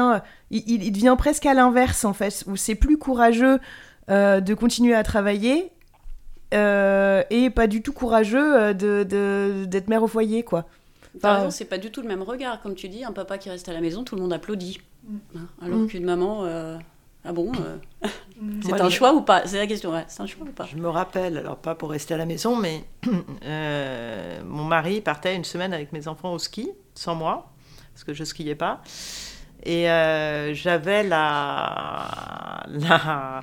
il, 0.52 0.84
il- 0.84 0.92
devient 0.92 1.16
presque 1.18 1.46
à 1.46 1.54
l'inverse 1.54 2.04
en 2.04 2.12
fait 2.14 2.44
où 2.48 2.58
c'est 2.58 2.76
plus 2.76 2.98
courageux 2.98 3.60
de 4.10 4.54
continuer 4.54 4.94
à 4.94 5.04
travailler 5.04 5.72
euh, 6.54 7.24
et 7.30 7.50
pas 7.50 7.68
du 7.68 7.82
tout 7.82 7.94
courageux 7.94 8.56
euh, 8.62 8.74
de, 8.74 9.04
de- 9.04 9.66
d'être 9.66 9.88
mère 9.90 10.04
au 10.04 10.08
foyer 10.08 10.44
quoi 10.44 10.66
Enfin, 11.18 11.50
c'est 11.50 11.66
pas 11.66 11.80
du 11.80 11.90
tout 11.90 12.02
le 12.04 12.08
même 12.08 12.22
regard. 12.22 12.62
Comme 12.62 12.76
tu 12.76 12.90
dis, 12.90 13.04
un 13.04 13.12
papa 13.12 13.38
qui 13.40 13.50
reste 13.50 13.68
à 13.70 13.74
la 13.74 13.82
maison, 13.82 14.04
tout 14.04 14.16
le 14.16 14.22
monde 14.22 14.34
applaudit. 14.34 14.80
Hein, 15.36 15.40
Alors 15.62 15.80
Mm. 15.80 15.88
qu'une 15.88 16.04
maman, 16.06 16.46
euh, 16.46 16.78
ah 17.26 17.32
bon, 17.34 17.52
euh, 17.60 17.78
c'est 18.62 18.80
un 18.80 18.90
je- 18.90 18.96
choix 18.96 19.14
ou 19.14 19.22
pas? 19.22 19.42
C'est 19.48 19.58
la 19.58 19.66
question, 19.66 19.92
ouais, 19.92 20.06
c'est 20.08 20.22
un 20.22 20.28
choix 20.28 20.46
ou 20.48 20.52
pas? 20.52 20.66
Je 20.66 20.76
me 20.78 20.90
rappelle, 20.90 21.38
alors 21.38 21.56
pas 21.58 21.74
pour 21.74 21.90
rester 21.90 22.14
à 22.14 22.18
la 22.18 22.26
maison, 22.28 22.56
mais 22.56 22.84
euh, 23.46 24.42
mon 24.46 24.64
mari 24.64 25.02
partait 25.02 25.36
une 25.36 25.44
semaine 25.46 25.74
avec 25.74 25.92
mes 25.92 26.08
enfants 26.08 26.34
au 26.34 26.40
ski, 26.40 26.70
sans 26.94 27.16
moi, 27.16 27.52
parce 27.94 28.04
que 28.04 28.14
je 28.14 28.24
skiais 28.24 28.56
pas. 28.56 28.82
Et 29.64 29.90
euh, 29.90 30.54
j'avais 30.54 31.02
la, 31.04 32.64
la- 32.68 33.42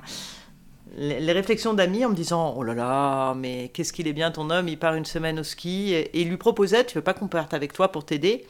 les, 0.97 1.19
les 1.19 1.31
réflexions 1.33 1.73
d'amis 1.73 2.05
en 2.05 2.09
me 2.09 2.15
disant 2.15 2.53
Oh 2.57 2.63
là 2.63 2.73
là, 2.73 3.33
mais 3.35 3.69
qu'est-ce 3.73 3.91
qu'il 3.93 4.07
est 4.07 4.13
bien 4.13 4.31
ton 4.31 4.49
homme, 4.49 4.67
il 4.67 4.77
part 4.79 4.95
une 4.95 5.05
semaine 5.05 5.39
au 5.39 5.43
ski. 5.43 5.93
Et, 5.93 5.99
et 6.17 6.21
il 6.21 6.29
lui 6.29 6.37
proposait 6.37 6.85
Tu 6.85 6.95
veux 6.97 7.03
pas 7.03 7.13
qu'on 7.13 7.27
parte 7.27 7.53
avec 7.53 7.73
toi 7.73 7.91
pour 7.91 8.05
t'aider? 8.05 8.45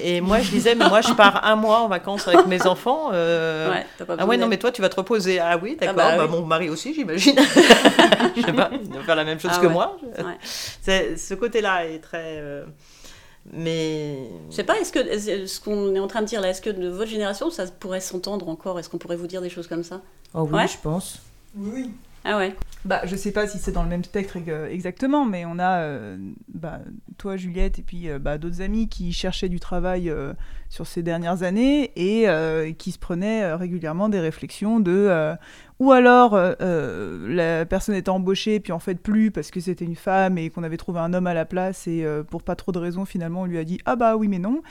Et 0.00 0.20
moi 0.20 0.40
je 0.40 0.50
disais 0.50 0.74
Mais 0.74 0.88
moi 0.88 1.00
je 1.00 1.12
pars 1.12 1.44
un 1.44 1.54
mois 1.56 1.78
en 1.80 1.88
vacances 1.88 2.26
avec 2.28 2.46
mes 2.46 2.66
enfants. 2.66 3.10
euh, 3.12 3.70
Ouais, 3.70 3.86
t'as 3.98 4.04
pas 4.04 4.16
ah 4.18 4.26
ouais, 4.26 4.36
non, 4.36 4.46
mais 4.48 4.58
toi, 4.58 4.72
tu 4.72 4.82
vas 4.82 4.88
te 4.88 4.96
reposer. 4.96 5.38
Ah 5.38 5.58
oui, 5.62 5.76
d'accord. 5.78 5.94
bah 5.96 6.16
bah, 6.16 6.24
oui. 6.24 6.30
Mon 6.30 6.44
mari 6.44 6.68
aussi, 6.70 6.92
j'imagine. 6.94 7.36
Je 8.36 8.42
sais 8.42 8.52
pas, 8.52 8.70
il 8.72 8.92
va 8.92 9.02
faire 9.02 9.16
la 9.16 9.24
même 9.24 9.38
chose 9.40 9.52
Ah 9.54 9.58
que 9.60 9.66
ouais. 9.66 9.72
moi. 9.72 9.96
Ouais. 10.18 11.16
Ce 11.16 11.34
côté-là 11.34 11.86
est 11.86 11.98
très... 12.00 12.38
euh, 12.38 12.64
Mais... 13.52 14.18
Je 14.50 14.56
sais 14.56 14.64
pas, 14.64 14.76
est-ce 14.78 14.92
que 14.92 15.46
ce 15.46 15.60
qu'on 15.60 15.94
est 15.94 16.00
en 16.00 16.08
train 16.08 16.20
de 16.22 16.26
dire 16.26 16.40
là, 16.40 16.48
est-ce 16.48 16.62
que 16.62 16.70
de 16.70 16.88
votre 16.88 17.10
génération, 17.10 17.50
ça 17.50 17.64
pourrait 17.66 18.00
s'entendre 18.00 18.48
encore? 18.48 18.78
Est-ce 18.78 18.88
qu'on 18.88 18.98
pourrait 18.98 19.16
vous 19.16 19.26
dire 19.28 19.40
des 19.40 19.50
choses 19.50 19.68
comme 19.68 19.84
ça? 19.84 20.00
Oh 20.34 20.42
oui 20.50 20.52
Ouais. 20.58 20.68
je 20.68 20.76
pense 20.82 21.20
Oui. 21.56 21.90
Ah 22.28 22.36
ouais 22.38 22.56
Bah, 22.84 23.02
je 23.04 23.14
sais 23.14 23.30
pas 23.30 23.46
si 23.46 23.58
c'est 23.58 23.70
dans 23.70 23.84
le 23.84 23.88
même 23.88 24.02
spectre 24.02 24.36
exactement, 24.68 25.24
mais 25.24 25.44
on 25.46 25.60
a, 25.60 25.78
euh, 25.82 26.16
bah, 26.52 26.80
toi 27.18 27.36
Juliette, 27.36 27.78
et 27.78 27.82
puis 27.82 28.10
euh, 28.10 28.18
bah, 28.18 28.36
d'autres 28.36 28.62
amis 28.62 28.88
qui 28.88 29.12
cherchaient 29.12 29.48
du 29.48 29.60
travail 29.60 30.10
euh, 30.10 30.32
sur 30.68 30.88
ces 30.88 31.04
dernières 31.04 31.44
années 31.44 31.92
et 31.94 32.26
qui 32.74 32.90
se 32.90 32.98
prenaient 32.98 33.54
régulièrement 33.54 34.08
des 34.08 34.18
réflexions 34.18 34.80
de 34.80 35.36
ou 35.78 35.92
alors 35.92 36.34
euh, 36.34 36.54
euh, 36.62 37.28
la 37.28 37.66
personne 37.66 37.94
était 37.94 38.08
embauchée 38.08 38.60
puis 38.60 38.72
en 38.72 38.78
fait 38.78 38.94
plus 38.94 39.30
parce 39.30 39.50
que 39.50 39.60
c'était 39.60 39.84
une 39.84 39.94
femme 39.96 40.38
et 40.38 40.48
qu'on 40.50 40.62
avait 40.62 40.78
trouvé 40.78 41.00
un 41.00 41.12
homme 41.12 41.26
à 41.26 41.34
la 41.34 41.44
place 41.44 41.86
et 41.86 42.02
euh, 42.04 42.22
pour 42.22 42.42
pas 42.42 42.56
trop 42.56 42.72
de 42.72 42.78
raisons 42.78 43.04
finalement 43.04 43.42
on 43.42 43.44
lui 43.44 43.58
a 43.58 43.64
dit 43.64 43.78
ah 43.84 43.94
bah 43.96 44.16
oui 44.16 44.26
mais 44.28 44.38
non. 44.38 44.62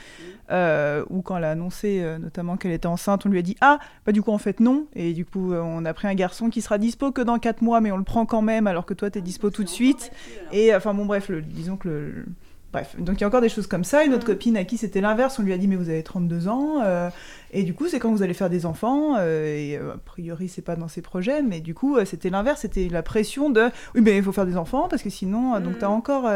Ou 1.10 1.22
quand 1.22 1.36
elle 1.36 1.44
a 1.44 1.50
annoncé 1.52 2.04
notamment 2.20 2.56
qu'elle 2.56 2.72
était 2.72 2.86
enceinte 2.86 3.26
on 3.26 3.28
lui 3.28 3.38
a 3.38 3.42
dit 3.42 3.56
ah 3.60 3.78
bah 4.04 4.12
du 4.12 4.22
coup 4.22 4.32
en 4.32 4.38
fait 4.38 4.60
non. 4.60 4.86
Et 4.94 5.12
du 5.12 5.24
coup 5.24 5.52
on 5.54 5.84
a 5.84 5.94
pris 5.94 6.08
un 6.08 6.14
garçon 6.14 6.50
qui 6.50 6.60
sera 6.62 6.78
dispo 6.78 7.12
que 7.12 7.20
dans 7.22 7.38
4 7.38 7.62
mois 7.62 7.80
mais 7.80 7.92
on 7.92 7.96
le 7.96 8.04
prend 8.04 8.26
quand 8.26 8.42
même 8.42 8.66
alors 8.66 8.86
que 8.86 8.94
toi 8.94 9.10
t'es 9.10 9.20
dispo 9.20 9.50
tout 9.50 9.64
de 9.64 9.68
suite. 9.68 10.10
Et 10.52 10.74
enfin 10.74 10.94
bon 10.94 11.06
bref 11.06 11.28
le- 11.28 11.42
disons 11.42 11.76
que 11.76 11.88
le- 11.88 12.24
Bref, 12.72 12.94
donc 12.98 13.16
il 13.16 13.20
y 13.22 13.24
a 13.24 13.28
encore 13.28 13.40
des 13.40 13.48
choses 13.48 13.66
comme 13.66 13.84
ça. 13.84 14.04
Une 14.04 14.12
autre 14.12 14.26
copine 14.26 14.56
à 14.56 14.64
qui 14.64 14.76
c'était 14.76 15.00
l'inverse, 15.00 15.38
on 15.38 15.42
lui 15.42 15.52
a 15.52 15.56
dit 15.56 15.66
mais 15.66 15.76
vous 15.76 15.88
avez 15.88 16.02
32 16.02 16.48
ans, 16.48 16.82
euh, 16.84 17.08
et 17.52 17.62
du 17.62 17.72
coup 17.72 17.86
c'est 17.88 17.98
quand 17.98 18.10
vous 18.10 18.22
allez 18.22 18.34
faire 18.34 18.50
des 18.50 18.66
enfants, 18.66 19.14
euh, 19.18 19.46
et 19.56 19.78
euh, 19.78 19.94
a 19.94 19.98
priori 19.98 20.48
c'est 20.48 20.60
pas 20.62 20.76
dans 20.76 20.88
ses 20.88 21.00
projets, 21.00 21.42
mais 21.42 21.60
du 21.60 21.72
coup 21.74 21.96
c'était 22.04 22.28
l'inverse, 22.28 22.62
c'était 22.62 22.88
la 22.90 23.02
pression 23.02 23.48
de 23.48 23.70
oui 23.94 24.02
mais 24.02 24.18
il 24.18 24.22
faut 24.22 24.32
faire 24.32 24.44
des 24.44 24.58
enfants 24.58 24.88
parce 24.88 25.02
que 25.02 25.08
sinon, 25.08 25.54
euh, 25.54 25.60
donc 25.60 25.78
t'as 25.78 25.88
encore... 25.88 26.28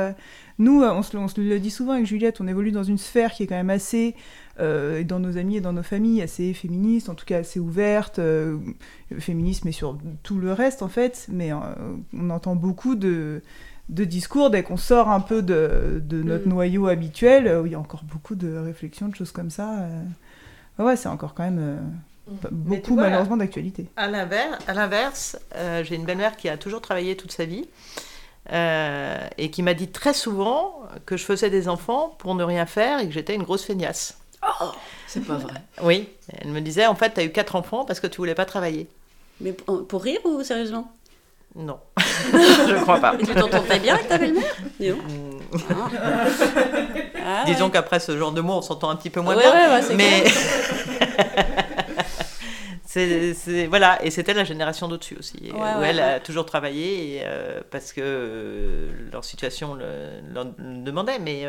nous, 0.59 0.83
on 0.83 1.03
se, 1.03 1.14
le- 1.16 1.23
on 1.23 1.29
se 1.29 1.38
le 1.40 1.59
dit 1.59 1.71
souvent 1.71 1.93
avec 1.93 2.07
Juliette, 2.07 2.40
on 2.40 2.47
évolue 2.47 2.71
dans 2.73 2.85
une 2.85 2.97
sphère 2.99 3.33
qui 3.33 3.43
est 3.43 3.47
quand 3.47 3.57
même 3.57 3.69
assez, 3.71 4.14
dans 4.59 5.19
nos 5.21 5.37
amis 5.37 5.57
et 5.57 5.61
dans 5.61 5.73
nos 5.73 5.83
familles, 5.83 6.23
assez 6.23 6.53
féministe, 6.55 7.09
en 7.09 7.14
tout 7.14 7.25
cas 7.27 7.38
assez 7.38 7.59
ouverte, 7.61 8.21
féministe 9.19 9.64
mais 9.64 9.73
sur 9.73 9.99
tout 10.23 10.38
le 10.38 10.53
reste 10.53 10.83
en 10.83 10.88
fait, 10.88 11.27
mais 11.31 11.51
on 11.53 12.31
entend 12.31 12.57
beaucoup 12.57 12.95
de 12.95 13.43
de 13.90 14.05
discours 14.05 14.50
dès 14.50 14.62
qu'on 14.62 14.79
sort 14.79 15.11
un 15.11 15.20
peu 15.20 15.42
de, 15.42 16.00
de 16.05 16.22
notre 16.22 16.46
Mm. 16.46 16.50
noyau 16.50 16.87
habituel, 16.88 17.46
euh, 17.46 17.62
où 17.62 17.66
il 17.66 17.72
y 17.72 17.74
a 17.74 17.81
encore 17.81 18.05
beaucoup 18.05 18.35
de 18.37 18.57
réflexions, 18.57 19.09
de 19.09 19.16
choses 19.16 19.33
comme 19.33 19.50
ça. 19.50 19.81
euh. 19.81 20.03
Ouais, 20.79 20.96
c'est 20.96 21.09
encore 21.09 21.35
quand 21.35 21.44
même 21.44 21.59
euh, 21.61 21.76
tu 22.42 22.48
beaucoup 22.50 22.94
vois, 22.94 23.05
malheureusement 23.05 23.37
d'actualité. 23.37 23.87
À 23.96 24.09
l'inverse, 24.74 25.38
euh, 25.57 25.85
j'ai 25.85 25.96
une 25.96 26.05
belle-mère 26.07 26.37
qui 26.37 26.48
a 26.48 26.57
toujours 26.57 26.81
travaillé 26.81 27.16
toute 27.16 27.33
sa 27.33 27.44
vie 27.44 27.66
euh, 28.53 29.18
et 29.38 29.50
qui 29.50 29.62
m'a 29.62 29.74
dit 29.74 29.88
très 29.88 30.14
souvent 30.14 30.83
que 31.07 31.16
je 31.16 31.24
faisais 31.24 31.50
des 31.50 31.68
enfants 31.68 32.14
pour 32.18 32.35
ne 32.35 32.44
rien 32.44 32.66
faire 32.66 33.00
et 33.00 33.07
que 33.07 33.12
j'étais 33.12 33.35
une 33.35 33.42
grosse 33.42 33.64
feignasse. 33.64 34.18
C'est 35.07 35.26
pas 35.26 35.37
vrai. 35.37 35.61
Oui, 35.83 36.09
elle 36.38 36.48
me 36.50 36.61
disait 36.61 36.87
en 36.87 36.94
fait, 36.94 37.14
tu 37.14 37.20
as 37.20 37.24
eu 37.24 37.31
quatre 37.31 37.57
enfants 37.57 37.85
parce 37.85 38.00
que 38.00 38.07
tu 38.07 38.16
voulais 38.18 38.35
pas 38.35 38.46
travailler. 38.46 38.88
Mais 39.40 39.53
pour, 39.53 39.87
pour 39.87 40.03
rire 40.03 40.20
ou 40.24 40.42
sérieusement? 40.42 40.90
Non, 41.56 41.80
je 42.32 42.80
crois 42.82 43.00
pas. 43.00 43.14
Et 43.18 43.26
tu 43.26 43.34
t'entendais 43.34 43.78
bien 43.80 43.94
avec 43.94 44.08
ta 44.08 44.18
belle-mère. 44.18 44.54
Ah. 45.68 45.88
Ah, 47.26 47.44
Disons 47.44 47.64
ouais. 47.66 47.70
qu'après 47.72 47.98
ce 48.00 48.16
genre 48.16 48.30
de 48.32 48.40
mots, 48.40 48.54
on 48.54 48.62
s'entend 48.62 48.88
un 48.90 48.96
petit 48.96 49.10
peu 49.10 49.20
moins 49.20 49.34
Ouais, 49.36 49.42
bien. 49.42 49.52
ouais, 49.52 49.74
ouais, 49.74 49.82
c'est 49.82 49.94
mais 49.96 50.24
c'est 52.86 53.34
c'est- 53.34 53.66
voilà 53.66 54.02
et 54.04 54.10
c'était 54.10 54.34
la 54.34 54.44
génération 54.44 54.88
d'au-dessus 54.88 55.16
aussi 55.18 55.38
Ouais, 55.42 55.50
où 55.52 55.80
ouais, 55.80 55.88
elle 55.90 55.96
ouais. 55.96 56.02
a 56.02 56.20
toujours 56.20 56.46
travaillé 56.46 57.16
et, 57.16 57.20
euh, 57.24 57.60
parce 57.70 57.92
que 57.92 58.00
euh, 58.02 58.90
leur 59.12 59.24
situation 59.24 59.74
le, 59.74 60.20
demandait 60.82 61.18
mais 61.18 61.42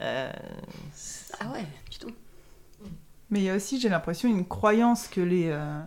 euh, 0.00 0.30
Ah 1.40 1.46
ouais, 1.52 1.64
putain. 1.90 2.08
Mais 3.30 3.40
il 3.40 3.44
y 3.44 3.50
a 3.50 3.54
aussi, 3.56 3.80
j'ai 3.80 3.88
l'impression, 3.88 4.28
une 4.28 4.46
croyance 4.46 5.08
que 5.08 5.20
les, 5.20 5.48
euh, 5.48 5.80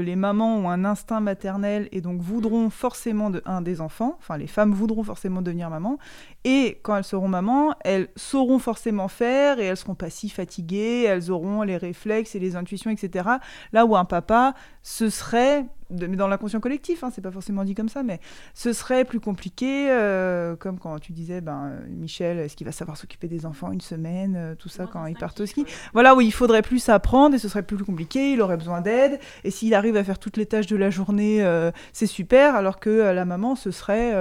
les 0.00 0.16
mamans 0.16 0.56
ont 0.56 0.70
un 0.70 0.84
instinct 0.84 1.20
maternel 1.20 1.88
et 1.92 2.00
donc 2.00 2.20
voudront 2.20 2.70
forcément 2.70 3.30
un 3.44 3.60
des 3.60 3.80
enfants. 3.80 4.16
Enfin, 4.18 4.36
les 4.36 4.46
femmes 4.46 4.72
voudront 4.72 5.02
forcément 5.02 5.42
devenir 5.42 5.70
maman. 5.70 5.98
Et 6.44 6.80
quand 6.82 6.96
elles 6.96 7.04
seront 7.04 7.28
maman, 7.28 7.74
elles 7.84 8.08
sauront 8.16 8.58
forcément 8.58 9.08
faire 9.08 9.58
et 9.60 9.64
elles 9.64 9.76
seront 9.76 9.94
pas 9.94 10.10
si 10.10 10.28
fatiguées, 10.28 11.04
elles 11.04 11.30
auront 11.30 11.62
les 11.62 11.76
réflexes 11.76 12.34
et 12.34 12.38
les 12.38 12.56
intuitions, 12.56 12.90
etc. 12.90 13.28
Là 13.72 13.86
où 13.86 13.96
un 13.96 14.04
papa, 14.04 14.54
ce 14.82 15.10
serait, 15.10 15.66
de- 15.90 16.06
mais 16.06 16.16
dans 16.16 16.28
l'inconscient 16.28 16.60
collectif, 16.60 17.04
hein, 17.04 17.10
c'est 17.14 17.20
pas 17.20 17.30
forcément 17.30 17.64
dit 17.64 17.74
comme 17.74 17.88
ça, 17.88 18.02
mais 18.02 18.20
ce 18.54 18.72
serait 18.72 19.04
plus 19.04 19.20
compliqué, 19.20 19.88
euh, 19.90 20.56
comme 20.56 20.78
quand 20.78 20.98
tu 20.98 21.12
disais, 21.12 21.40
ben, 21.40 21.72
Michel, 21.88 22.38
est-ce 22.38 22.56
qu'il 22.56 22.66
va 22.66 22.72
savoir 22.72 22.96
s'occuper 22.96 23.28
des 23.28 23.46
enfants 23.46 23.70
une 23.72 23.80
semaine, 23.80 24.34
euh, 24.36 24.54
tout 24.54 24.68
ça, 24.68 24.86
quand 24.86 25.04
il 25.06 25.16
part 25.16 25.34
au 25.38 25.46
ski? 25.46 25.64
voilà 25.92 26.14
où 26.14 26.20
il 26.20 26.32
faudrait 26.32 26.62
plus 26.62 26.88
apprendre 26.88 27.34
et 27.34 27.38
ce 27.38 27.48
serait 27.48 27.62
plus 27.62 27.76
compliqué, 27.84 28.32
il 28.32 28.40
aurait 28.40 28.56
besoin 28.56 28.80
d'aide. 28.80 29.18
Et 29.44 29.50
s'il 29.50 29.74
arrive 29.74 29.96
à 29.96 30.04
faire 30.04 30.18
toutes 30.18 30.36
les 30.36 30.46
tâches 30.46 30.66
de 30.66 30.76
la 30.76 30.90
journée, 30.90 31.42
euh, 31.44 31.70
c'est 31.92 32.06
super, 32.06 32.54
alors 32.54 32.80
que 32.80 32.90
la 32.90 33.24
maman, 33.24 33.54
ce 33.56 33.70
serait 33.70 34.12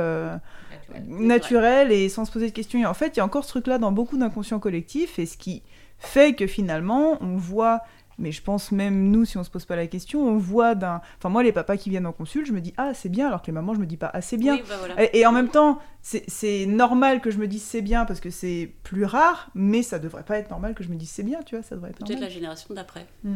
naturel 1.08 1.92
et 1.92 2.10
sans 2.10 2.26
se 2.26 2.32
poser 2.32 2.48
de 2.48 2.54
questions. 2.54 2.80
Et 2.80 2.86
en 2.86 2.94
fait, 2.94 3.16
il 3.16 3.18
y 3.18 3.20
a 3.22 3.26
encore 3.26 3.44
ce 3.44 3.50
truc-là 3.50 3.78
dans 3.78 3.92
beaucoup 3.92 4.18
d'inconscients 4.18 4.60
collectifs, 4.60 5.20
et 5.20 5.26
ce 5.26 5.38
qui 5.38 5.64
fait 5.98 6.34
que 6.34 6.48
finalement, 6.48 7.18
on 7.22 7.38
voit, 7.38 7.82
mais 8.18 8.32
je 8.32 8.42
pense 8.42 8.72
même 8.72 9.10
nous, 9.12 9.26
si 9.26 9.38
on 9.38 9.44
se 9.44 9.50
pose 9.50 9.66
pas 9.66 9.76
la 9.76 9.88
question, 9.88 10.22
on 10.28 10.38
voit 10.38 10.76
d'un... 10.76 11.02
Enfin, 11.18 11.30
moi, 11.30 11.44
les 11.44 11.52
papas 11.52 11.78
qui 11.78 11.90
viennent 11.90 12.06
en 12.06 12.12
consul, 12.12 12.46
je 12.46 12.54
me 12.54 12.62
dis, 12.62 12.74
ah, 12.78 12.94
c'est 12.94 13.10
bien, 13.10 13.28
alors 13.28 13.42
que 13.42 13.48
les 13.48 13.52
mamans, 13.54 13.74
je 13.74 13.80
me 13.80 13.86
dis 13.86 13.98
pas, 13.98 14.12
ah, 14.14 14.22
c'est 14.22 14.38
bien. 14.38 14.56
Oui, 14.56 14.64
bah 14.68 14.76
voilà. 14.80 15.04
Et, 15.04 15.20
et 15.20 15.26
en 15.26 15.32
même 15.32 15.50
temps, 15.50 15.80
c'est- 16.02 16.66
normal 16.66 17.22
que 17.22 17.32
je 17.32 17.38
me 17.38 17.48
dise 17.48 17.64
c'est 17.64 17.82
bien 17.82 18.06
parce 18.06 18.20
que 18.20 18.30
c'est 18.30 18.72
plus 18.84 19.06
rare, 19.06 19.50
mais 19.56 19.84
ça 19.84 20.00
devrait 20.00 20.24
pas 20.24 20.38
être 20.38 20.50
normal 20.50 20.76
que 20.76 20.84
je 20.84 20.90
me 20.90 20.96
dise 20.96 21.10
c'est 21.10 21.24
bien, 21.24 21.42
tu 21.44 21.56
vois, 21.56 21.64
ça 21.64 21.76
devrait 21.76 21.92
être 21.92 22.06
Peut-être 22.06 22.20
la 22.20 22.30
génération 22.30 22.74
d'après. 22.74 23.06
Mm. 23.24 23.36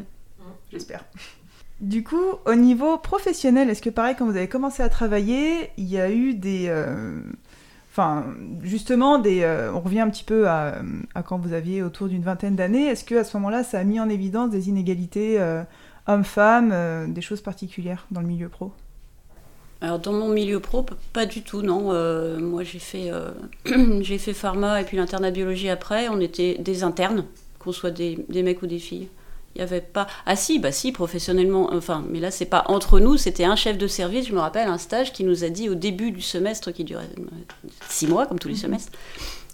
J'espère. 0.72 1.04
Du 1.80 2.04
coup, 2.04 2.16
au 2.48 2.56
niveau 2.56 2.98
professionnel, 2.98 3.70
est-ce 3.70 3.84
que 3.84 3.92
pareil, 3.92 4.16
quand 4.18 4.26
vous 4.26 4.36
avez 4.36 4.48
commencé 4.50 4.82
à 4.82 4.90
travailler, 4.90 5.70
il 5.78 5.86
y 5.86 6.00
a 6.00 6.10
eu 6.10 6.34
des... 6.34 6.66
euh, 6.70 7.22
Enfin, 7.98 8.26
justement, 8.62 9.20
euh, 9.26 9.72
on 9.74 9.80
revient 9.80 10.02
un 10.02 10.10
petit 10.12 10.24
peu 10.24 10.48
à, 10.48 10.76
quand 11.26 11.40
vous 11.40 11.54
aviez 11.54 11.82
autour 11.82 12.08
d'une 12.08 12.22
vingtaine 12.22 12.56
d'années. 12.56 12.86
Est-ce 12.86 13.04
que 13.04 13.16
à 13.16 13.24
ce 13.24 13.36
moment-là, 13.38 13.64
ça 13.64 13.80
a 13.80 13.84
mis 13.84 14.00
en 14.00 14.08
évidence 14.08 14.52
des 14.52 14.70
inégalités 14.70 15.40
euh, 15.40 15.64
hommes-femmes, 16.06 16.70
euh, 16.72 17.08
des 17.08 17.22
choses 17.22 17.42
particulières 17.42 18.06
dans 18.12 18.22
le 18.22 18.28
milieu 18.28 18.50
pro? 18.50 18.72
Alors 19.82 19.98
dans 19.98 20.14
mon 20.14 20.28
milieu 20.28 20.60
pro, 20.60 20.86
pas 21.12 21.26
du 21.26 21.42
tout, 21.42 21.64
non. 21.64 21.92
Moi 22.40 22.64
j'ai 22.64 22.78
fait, 22.78 23.12
j'ai 24.02 24.18
pharma 24.20 24.80
et 24.80 24.84
puis 24.84 24.98
l'internat 24.98 25.32
biologie 25.32 25.70
après. 25.70 26.08
On 26.10 26.20
était 26.20 26.60
des 26.60 26.84
internes, 26.84 27.26
qu'on 27.58 27.72
soit 27.72 27.90
des 27.90 28.44
mecs 28.44 28.62
ou 28.62 28.68
des 28.68 28.80
filles. 28.80 29.08
Il 29.56 29.60
y 29.60 29.64
avait 29.64 29.82
pas. 29.82 30.06
Ah 30.28 30.36
si, 30.36 30.60
bah 30.60 30.72
si, 30.72 30.92
professionnellement. 30.92 31.70
Enfin, 31.74 32.04
mais 32.10 32.20
là 32.20 32.30
c'est 32.30 32.46
pas 32.46 32.64
entre 32.68 33.00
nous. 33.00 33.18
C'était 33.18 33.44
un 33.46 33.56
chef 33.56 33.78
de 33.78 33.88
service, 33.88 34.28
je 34.28 34.34
me 34.34 34.40
rappelle, 34.40 34.68
un 34.68 34.78
stage 34.78 35.14
qui 35.14 35.24
nous 35.24 35.44
a 35.44 35.50
dit 35.50 35.68
au 35.70 35.74
début 35.76 36.12
du 36.12 36.22
semestre 36.22 36.72
qui 36.72 36.84
durait 36.84 37.10
euh, 37.18 37.24
six 37.90 38.06
mois 38.06 38.28
comme 38.28 38.38
tous 38.38 38.50
les 38.50 38.56
semestres, 38.56 38.92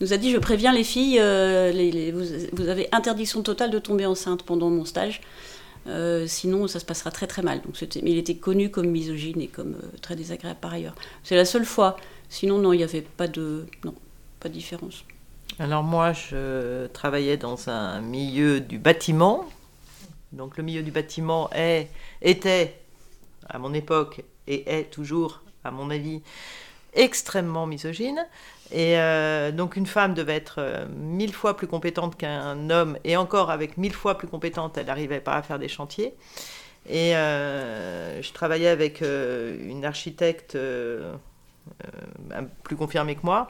nous 0.02 0.12
a 0.12 0.18
dit 0.18 0.32
je 0.32 0.38
préviens 0.40 0.74
les 0.74 0.84
filles, 0.84 1.20
euh, 1.22 1.72
les- 1.72 1.92
les- 1.92 2.12
vous, 2.12 2.26
vous 2.52 2.68
avez 2.68 2.90
interdiction 2.92 3.44
totale 3.44 3.72
de 3.72 3.80
tomber 3.80 4.06
enceinte 4.06 4.44
pendant 4.44 4.70
mon 4.70 4.84
stage. 4.84 5.22
Euh, 5.88 6.28
sinon, 6.28 6.68
ça 6.68 6.80
se 6.80 6.86
passera 6.86 7.12
très 7.12 7.28
très 7.28 7.42
mal. 7.42 7.62
Donc, 7.62 7.76
mais 8.02 8.12
il 8.12 8.18
était 8.18 8.36
connu 8.36 8.72
comme 8.72 8.88
misogyne 8.88 9.42
et 9.42 9.48
comme 9.48 9.74
euh, 9.76 9.88
très 10.02 10.16
désagréable 10.16 10.60
par 10.62 10.74
ailleurs. 10.74 10.96
C'est 11.24 11.36
la 11.36 11.46
seule 11.46 11.66
fois. 11.66 11.96
Sinon, 12.30 12.58
non, 12.58 12.74
il 12.74 12.78
n'y 12.78 12.84
avait 12.84 13.02
pas 13.02 13.28
de, 13.28 13.66
non, 13.86 13.94
pas 14.40 14.50
de 14.50 14.54
différence. 14.54 15.04
Alors 15.60 15.84
moi, 15.84 16.14
je 16.14 16.88
travaillais 16.88 17.38
dans 17.38 17.70
un 17.70 18.02
milieu 18.02 18.60
du 18.60 18.80
bâtiment. 18.80 19.46
Donc 20.34 20.58
le 20.58 20.64
milieu 20.64 20.82
du 20.82 20.92
bâtiment 20.92 21.50
était, 22.22 22.76
à 23.48 23.60
mon 23.60 23.74
époque, 23.74 24.24
et 24.48 24.78
est 24.80 24.90
toujours, 24.90 25.42
à 25.64 25.72
mon 25.72 25.90
avis, 25.90 26.22
extrêmement 26.94 27.66
misogyne. 27.66 28.26
Et 28.72 28.98
euh, 28.98 29.52
donc 29.52 29.76
une 29.76 29.86
femme 29.86 30.14
devait 30.14 30.36
être 30.36 30.56
euh, 30.58 30.86
mille 30.90 31.34
fois 31.34 31.56
plus 31.56 31.68
compétente 31.68 32.18
qu'un 32.18 32.70
homme, 32.70 32.98
et 33.04 33.16
encore 33.16 33.52
avec 33.52 33.78
mille 33.78 33.94
fois 33.94 34.18
plus 34.18 34.28
compétente, 34.28 34.78
elle 34.78 34.88
n'arrivait 34.88 35.20
pas 35.20 35.36
à 35.36 35.44
faire 35.44 35.60
des 35.60 35.68
chantiers. 35.68 36.14
Et 36.90 37.16
euh, 37.16 38.22
je 38.22 38.34
travaillais 38.34 38.68
avec 38.68 39.02
une 39.02 39.86
architecte 39.86 40.58
plus 42.64 42.76
confirmée 42.76 43.16
que 43.16 43.22
moi, 43.24 43.48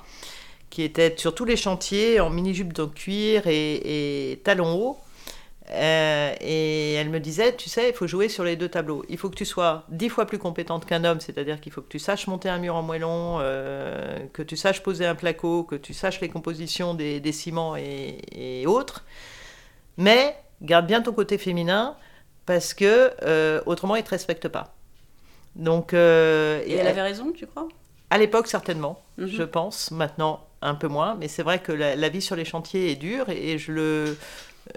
qui 0.69 0.84
était 0.84 1.15
sur 1.17 1.34
tous 1.34 1.46
les 1.46 1.56
chantiers 1.56 2.19
en 2.19 2.30
mini-jupe 2.30 2.74
de 2.74 2.86
cuir 2.86 3.43
et 3.48 4.39
talons 4.43 4.76
hauts. 4.76 5.00
Euh, 5.71 6.34
et 6.41 6.93
elle 6.95 7.10
me 7.10 7.19
disait, 7.19 7.56
tu 7.56 7.69
sais, 7.69 7.89
il 7.89 7.95
faut 7.95 8.06
jouer 8.08 8.28
sur 8.28 8.43
les 8.43 8.56
deux 8.58 8.67
tableaux. 8.67 9.06
Il 9.08 9.17
faut 9.17 9.30
que 9.30 9.36
tu 9.36 9.45
sois 9.45 9.86
dix 9.89 10.10
fois 10.10 10.26
plus 10.26 10.38
compétente 10.38 10.86
qu'un 10.86 11.04
homme, 11.06 11.21
c'est-à-dire 11.21 11.62
qu'il 11.62 11.71
faut 11.71 11.82
que 11.82 11.88
tu 11.89 11.99
saches 11.99 12.28
monter 12.28 12.49
un 12.49 12.58
mur 12.60 12.76
en 12.76 12.82
moellon, 12.82 13.38
euh, 13.39 14.19
que 14.34 14.41
tu 14.43 14.58
saches 14.58 14.84
poser 14.84 15.06
un 15.06 15.15
placo, 15.15 15.63
que 15.63 15.76
tu 15.76 15.93
saches 15.93 16.19
les 16.19 16.28
compositions 16.30 16.93
des, 16.95 17.19
des 17.21 17.32
ciments 17.32 17.76
et, 17.78 18.17
et 18.34 18.67
autres. 18.67 19.06
Mais 19.97 20.36
garde 20.62 20.86
bien 20.86 21.02
ton 21.02 21.13
côté 21.13 21.38
féminin 21.38 21.95
parce 22.45 22.73
que 22.73 23.12
euh, 23.23 23.62
autrement, 23.65 23.95
ils 23.95 23.99
ne 24.02 24.06
te 24.06 24.10
respectent 24.12 24.49
pas. 24.49 24.76
Donc, 25.56 25.93
euh, 25.93 26.62
Et 26.65 26.73
elle 26.73 26.88
avait 26.88 27.02
raison, 27.02 27.32
tu 27.32 27.47
crois? 27.47 27.67
À 28.10 28.17
l'époque, 28.17 28.47
certainement, 28.47 28.99
Mhm. 29.17 29.28
je 29.28 29.43
pense. 29.43 29.91
Maintenant, 29.91 30.45
un 30.62 30.76
peu 30.76 30.88
moins. 30.88 31.15
Mais 31.15 31.28
c'est 31.28 31.43
vrai 31.43 31.60
que 31.60 31.71
la, 31.71 31.95
la 31.95 32.10
vie 32.10 32.21
sur 32.21 32.36
les 32.36 32.45
chantiers 32.45 32.91
est 32.91 32.95
dure 32.95 33.30
et, 33.30 33.52
et 33.54 33.58
je 33.58 33.71
le. 33.71 34.17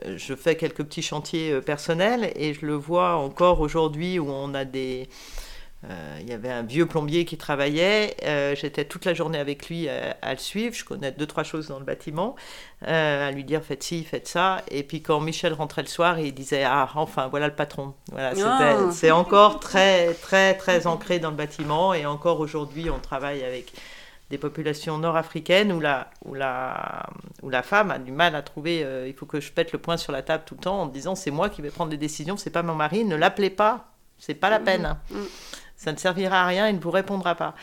Euh, 0.04 0.14
Je 0.16 0.34
fais 0.34 0.56
quelques 0.56 0.84
petits 0.84 1.02
chantiers 1.02 1.52
euh, 1.52 1.60
personnels 1.60 2.32
et 2.36 2.54
je 2.54 2.64
le 2.66 2.74
vois 2.74 3.14
encore 3.16 3.60
aujourd'hui 3.60 4.18
où 4.18 4.28
on 4.30 4.54
a 4.54 4.64
des. 4.64 5.08
euh, 5.88 6.18
Il 6.20 6.28
y 6.28 6.32
avait 6.32 6.50
un 6.50 6.62
vieux 6.62 6.86
plombier 6.86 7.24
qui 7.24 7.36
travaillait. 7.36 8.16
J'étais 8.56 8.84
toute 8.84 9.04
la 9.04 9.14
journée 9.14 9.38
avec 9.38 9.68
lui 9.68 9.88
à, 9.88 10.16
à 10.22 10.32
le 10.32 10.38
suivre. 10.38 10.74
Je 10.74 10.84
connais 10.84 11.12
deux, 11.12 11.26
trois 11.26 11.44
choses 11.44 11.68
dans 11.68 11.78
le 11.78 11.84
bâtiment. 11.84 12.34
à 12.82 13.30
lui 13.30 13.44
dire 13.44 13.62
faites 13.62 13.82
ci, 13.82 14.02
faites 14.04 14.26
ça. 14.28 14.62
Et 14.70 14.82
puis 14.82 15.02
quand 15.02 15.20
Michel 15.20 15.52
rentrait 15.52 15.82
le 15.82 15.88
soir, 15.88 16.18
il 16.18 16.32
disait 16.34 16.64
Ah, 16.64 16.88
enfin, 16.96 17.28
voilà 17.28 17.46
le 17.48 17.54
patron. 17.54 17.94
Voilà, 18.10 18.32
Ah. 18.44 18.90
C'est 18.92 19.10
encore 19.12 19.60
très, 19.60 20.14
très, 20.14 20.54
très 20.54 20.86
ancré 20.86 21.18
dans 21.20 21.30
le 21.30 21.36
bâtiment. 21.36 21.94
Et 21.94 22.06
encore 22.06 22.40
aujourd'hui, 22.40 22.90
on 22.90 22.98
travaille 22.98 23.44
avec 23.44 23.72
des 24.30 24.38
populations 24.38 24.98
nord-africaines 24.98 25.72
où 25.72 25.80
la, 25.80 26.10
où, 26.24 26.34
la, 26.34 27.08
où 27.42 27.50
la 27.50 27.62
femme 27.62 27.90
a 27.90 27.98
du 27.98 28.10
mal 28.10 28.34
à 28.34 28.42
trouver, 28.42 28.82
euh, 28.84 29.06
il 29.06 29.14
faut 29.14 29.26
que 29.26 29.40
je 29.40 29.52
pète 29.52 29.72
le 29.72 29.78
poing 29.78 29.96
sur 29.96 30.12
la 30.12 30.22
table 30.22 30.42
tout 30.46 30.54
le 30.56 30.60
temps 30.60 30.82
en 30.82 30.86
disant 30.86 31.14
c'est 31.14 31.30
moi 31.30 31.48
qui 31.48 31.62
vais 31.62 31.70
prendre 31.70 31.90
des 31.90 31.96
décisions, 31.96 32.36
c'est 32.36 32.50
pas 32.50 32.62
mon 32.62 32.74
mari, 32.74 33.04
ne 33.04 33.16
l'appelez 33.16 33.50
pas, 33.50 33.92
c'est 34.18 34.34
pas 34.34 34.50
la 34.50 34.58
peine. 34.58 34.96
Mhm. 35.10 35.26
Ça 35.76 35.92
ne 35.92 35.98
servira 35.98 36.42
à 36.42 36.46
rien, 36.46 36.68
il 36.68 36.76
ne 36.76 36.80
vous 36.80 36.90
répondra 36.90 37.34
pas. 37.34 37.54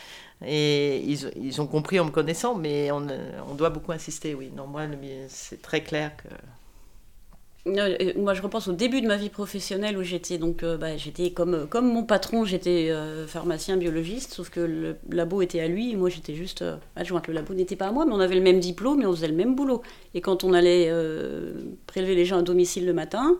Et 0.46 0.98
ils, 1.00 1.30
ils 1.36 1.60
ont 1.60 1.66
compris 1.66 1.98
en 1.98 2.04
me 2.04 2.10
connaissant, 2.10 2.54
mais 2.54 2.90
on, 2.92 3.06
on 3.48 3.54
doit 3.54 3.70
beaucoup 3.70 3.92
insister, 3.92 4.34
oui. 4.34 4.52
Non, 4.54 4.66
moi, 4.66 4.82
c'est 5.28 5.60
très 5.60 5.82
clair 5.82 6.12
que... 6.16 6.28
Euh, 7.66 8.12
Moi, 8.16 8.34
je 8.34 8.42
repense 8.42 8.68
au 8.68 8.72
début 8.72 9.00
de 9.00 9.06
ma 9.06 9.16
vie 9.16 9.30
professionnelle 9.30 9.96
où 9.96 10.02
j'étais 10.02 10.36
donc, 10.36 10.62
euh, 10.62 10.76
bah, 10.76 10.96
j'étais 10.98 11.30
comme, 11.30 11.66
comme 11.66 11.90
mon 11.90 12.04
patron, 12.04 12.44
j'étais 12.44 12.88
euh, 12.90 13.26
pharmacien 13.26 13.76
biologiste, 13.78 14.34
sauf 14.34 14.50
que 14.50 14.60
le 14.60 14.96
labo 15.10 15.40
était 15.40 15.60
à 15.60 15.68
lui, 15.68 15.92
et 15.92 15.96
moi 15.96 16.10
j'étais 16.10 16.34
juste 16.34 16.60
euh, 16.62 16.76
adjointe. 16.94 17.26
Le 17.26 17.32
labo 17.32 17.54
n'était 17.54 17.76
pas 17.76 17.88
à 17.88 17.92
moi, 17.92 18.04
mais 18.04 18.12
on 18.12 18.20
avait 18.20 18.34
le 18.34 18.42
même 18.42 18.60
diplôme 18.60 19.00
et 19.00 19.06
on 19.06 19.12
faisait 19.12 19.28
le 19.28 19.34
même 19.34 19.54
boulot. 19.54 19.82
Et 20.12 20.20
quand 20.20 20.44
on 20.44 20.52
allait 20.52 20.88
euh, 20.90 21.54
prélever 21.86 22.14
les 22.14 22.26
gens 22.26 22.38
à 22.38 22.42
domicile 22.42 22.84
le 22.84 22.92
matin, 22.92 23.36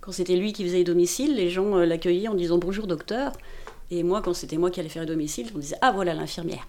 quand 0.00 0.10
c'était 0.12 0.36
lui 0.36 0.52
qui 0.52 0.64
faisait 0.64 0.78
les 0.78 0.84
domiciles, 0.84 1.36
les 1.36 1.48
gens 1.48 1.76
euh, 1.76 1.86
l'accueillaient 1.86 2.28
en 2.28 2.34
disant 2.34 2.58
bonjour 2.58 2.86
docteur. 2.88 3.32
Et 3.92 4.02
moi, 4.02 4.20
quand 4.20 4.34
c'était 4.34 4.56
moi 4.56 4.70
qui 4.72 4.80
allais 4.80 4.88
faire 4.88 5.02
les 5.02 5.08
domiciles, 5.08 5.46
on 5.54 5.58
disait 5.58 5.76
ah 5.80 5.92
voilà 5.92 6.12
l'infirmière. 6.14 6.66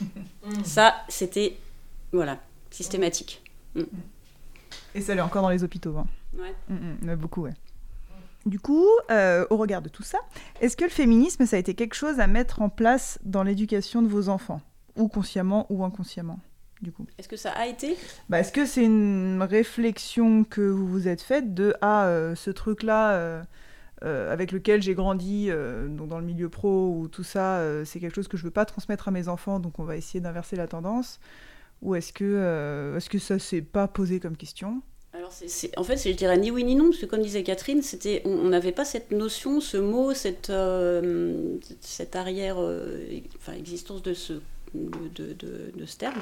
Ça, 0.64 0.94
c'était 1.08 1.56
voilà 2.12 2.38
systématique. 2.70 3.42
Et 4.94 5.00
ça 5.00 5.14
l'est 5.14 5.20
encore 5.20 5.42
dans 5.42 5.50
les 5.50 5.64
hôpitaux. 5.64 5.96
hein. 5.96 6.06
Ouais. 6.36 6.54
Mm, 6.68 7.10
mm, 7.10 7.16
beaucoup, 7.16 7.42
ouais. 7.42 7.54
Du 8.46 8.58
coup, 8.58 8.86
euh, 9.10 9.46
au 9.50 9.56
regard 9.58 9.82
de 9.82 9.88
tout 9.90 10.02
ça, 10.02 10.18
est-ce 10.60 10.76
que 10.76 10.84
le 10.84 10.90
féminisme, 10.90 11.44
ça 11.44 11.56
a 11.56 11.58
été 11.58 11.74
quelque 11.74 11.94
chose 11.94 12.20
à 12.20 12.26
mettre 12.26 12.62
en 12.62 12.70
place 12.70 13.18
dans 13.22 13.42
l'éducation 13.42 14.00
de 14.00 14.08
vos 14.08 14.28
enfants? 14.30 14.62
Ou 14.96 15.08
consciemment 15.08 15.66
ou 15.68 15.84
inconsciemment, 15.84 16.40
du 16.80 16.90
coup? 16.90 17.06
Est-ce 17.18 17.28
que 17.28 17.36
ça 17.36 17.50
a 17.52 17.66
été? 17.66 17.96
Bah, 18.28 18.40
Est-ce 18.40 18.50
que 18.52 18.64
c'est 18.64 18.84
une 18.84 19.42
réflexion 19.42 20.44
que 20.44 20.62
vous 20.62 20.86
vous 20.86 21.06
êtes 21.06 21.20
faite 21.20 21.52
de 21.52 21.74
«Ah, 21.82 22.06
euh, 22.06 22.34
ce 22.34 22.50
truc-là, 22.50 23.12
euh, 23.12 23.42
euh, 24.04 24.32
avec 24.32 24.52
lequel 24.52 24.80
j'ai 24.82 24.94
grandi, 24.94 25.48
euh, 25.50 25.86
donc 25.88 26.08
dans 26.08 26.18
le 26.18 26.24
milieu 26.24 26.48
pro 26.48 26.96
ou 26.98 27.08
tout 27.08 27.24
ça, 27.24 27.58
euh, 27.58 27.84
c'est 27.84 28.00
quelque 28.00 28.14
chose 28.14 28.28
que 28.28 28.38
je 28.38 28.44
veux 28.44 28.50
pas 28.50 28.64
transmettre 28.64 29.08
à 29.08 29.10
mes 29.10 29.28
enfants, 29.28 29.60
donc 29.60 29.78
on 29.78 29.84
va 29.84 29.96
essayer 29.96 30.20
d'inverser 30.20 30.56
la 30.56 30.66
tendance» 30.66 31.20
Ou 31.82 31.94
est-ce 31.94 32.12
que, 32.12 32.24
euh, 32.24 32.98
est-ce 32.98 33.08
que 33.08 33.18
ça 33.18 33.38
s'est 33.38 33.62
pas 33.62 33.88
posé 33.88 34.20
comme 34.20 34.36
question? 34.36 34.82
Alors, 35.12 35.32
c'est- 35.32 35.76
en 35.76 35.82
fait, 35.82 35.96
je 35.96 36.14
dirais 36.14 36.38
ni 36.38 36.50
oui 36.52 36.62
ni 36.62 36.76
non, 36.76 36.84
parce 36.90 36.98
que 36.98 37.06
comme 37.06 37.20
disait 37.22 37.42
Catherine, 37.42 37.82
c'était, 37.82 38.22
on 38.24 38.44
n'avait 38.48 38.70
pas 38.72 38.84
cette 38.84 39.10
notion, 39.10 39.60
ce 39.60 39.76
mot, 39.76 40.14
cette, 40.14 40.50
euh, 40.50 41.56
cette 41.80 42.14
arrière 42.14 42.56
euh, 42.60 43.00
enfin, 43.36 43.54
existence 43.54 44.02
de 44.02 44.14
ce, 44.14 44.34
de, 44.74 45.08
de- 45.16 45.32
de- 45.32 45.72
de 45.74 45.86
ce 45.86 45.96
terme. 45.96 46.20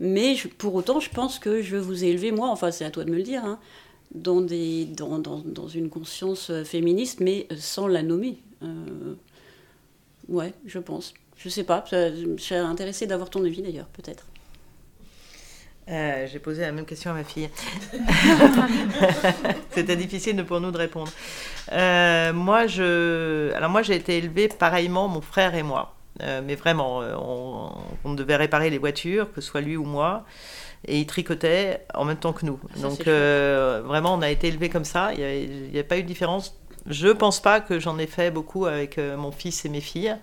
Mais 0.00 0.34
pour 0.58 0.74
autant, 0.74 0.98
je 0.98 1.10
pense 1.10 1.38
que 1.38 1.60
je 1.60 1.76
vous 1.76 2.04
ai 2.04 2.08
élevé, 2.08 2.32
moi, 2.32 2.48
enfin, 2.48 2.70
c'est 2.70 2.86
à 2.86 2.90
toi 2.90 3.04
de 3.04 3.10
me 3.10 3.16
le 3.16 3.22
dire, 3.22 3.44
hein, 3.44 3.58
dans, 4.14 4.40
des, 4.40 4.86
dans, 4.86 5.18
dans, 5.18 5.40
dans 5.40 5.68
une 5.68 5.90
conscience 5.90 6.48
euh, 6.50 6.64
féministe, 6.64 7.20
mais 7.20 7.46
sans 7.58 7.86
la 7.86 8.02
nommer. 8.02 8.38
Ouais, 10.28 10.52
je 10.66 10.78
pense. 10.78 11.14
Je 11.36 11.48
sais 11.48 11.64
pas, 11.64 11.84
je 11.90 12.36
serais 12.38 12.60
intéressée 12.60 13.06
d'avoir 13.06 13.30
ton 13.30 13.44
avis 13.44 13.62
d'ailleurs, 13.62 13.88
peut-être. 13.88 14.26
Euh, 15.88 16.26
J'ai 16.30 16.38
posé 16.38 16.62
la 16.62 16.72
même 16.72 16.84
question 16.84 17.10
à 17.10 17.14
ma 17.14 17.24
fille. 17.24 17.48
C'était 19.70 19.96
difficile 19.96 20.44
pour 20.44 20.60
nous 20.60 20.70
de 20.70 20.78
répondre. 20.78 21.10
Euh, 21.72 22.32
moi, 22.32 22.66
je... 22.66 23.52
Alors 23.54 23.70
moi, 23.70 23.82
j'ai 23.82 23.96
été 23.96 24.18
élevée 24.18 24.48
pareillement, 24.48 25.08
mon 25.08 25.20
frère 25.20 25.54
et 25.54 25.62
moi. 25.62 25.94
Euh, 26.22 26.40
mais 26.44 26.54
vraiment, 26.54 27.00
on, 27.00 27.72
on 28.04 28.14
devait 28.14 28.36
réparer 28.36 28.70
les 28.70 28.78
voitures, 28.78 29.32
que 29.32 29.40
ce 29.40 29.48
soit 29.48 29.60
lui 29.60 29.76
ou 29.76 29.84
moi. 29.84 30.24
Et 30.86 30.98
il 30.98 31.06
tricotait 31.06 31.84
en 31.94 32.04
même 32.04 32.16
temps 32.16 32.32
que 32.32 32.44
nous. 32.44 32.60
Ça, 32.74 32.82
Donc 32.82 33.06
vraiment, 33.86 34.14
on 34.14 34.22
a 34.22 34.30
été 34.30 34.48
élevés 34.48 34.68
comme 34.68 34.84
ça. 34.84 35.12
Il 35.14 35.70
n'y 35.72 35.78
a, 35.78 35.84
pas 35.84 35.98
eu 35.98 36.02
de 36.02 36.08
différence. 36.08 36.60
Je 36.86 37.08
pense 37.08 37.40
pas 37.40 37.60
que 37.60 37.78
j'en 37.78 37.98
ai 37.98 38.06
fait 38.06 38.30
beaucoup 38.30 38.66
avec 38.66 38.98
euh, 38.98 39.16
mon 39.16 39.30
fils 39.30 39.64
et 39.64 39.68
mes 39.68 39.80
filles. 39.80 40.16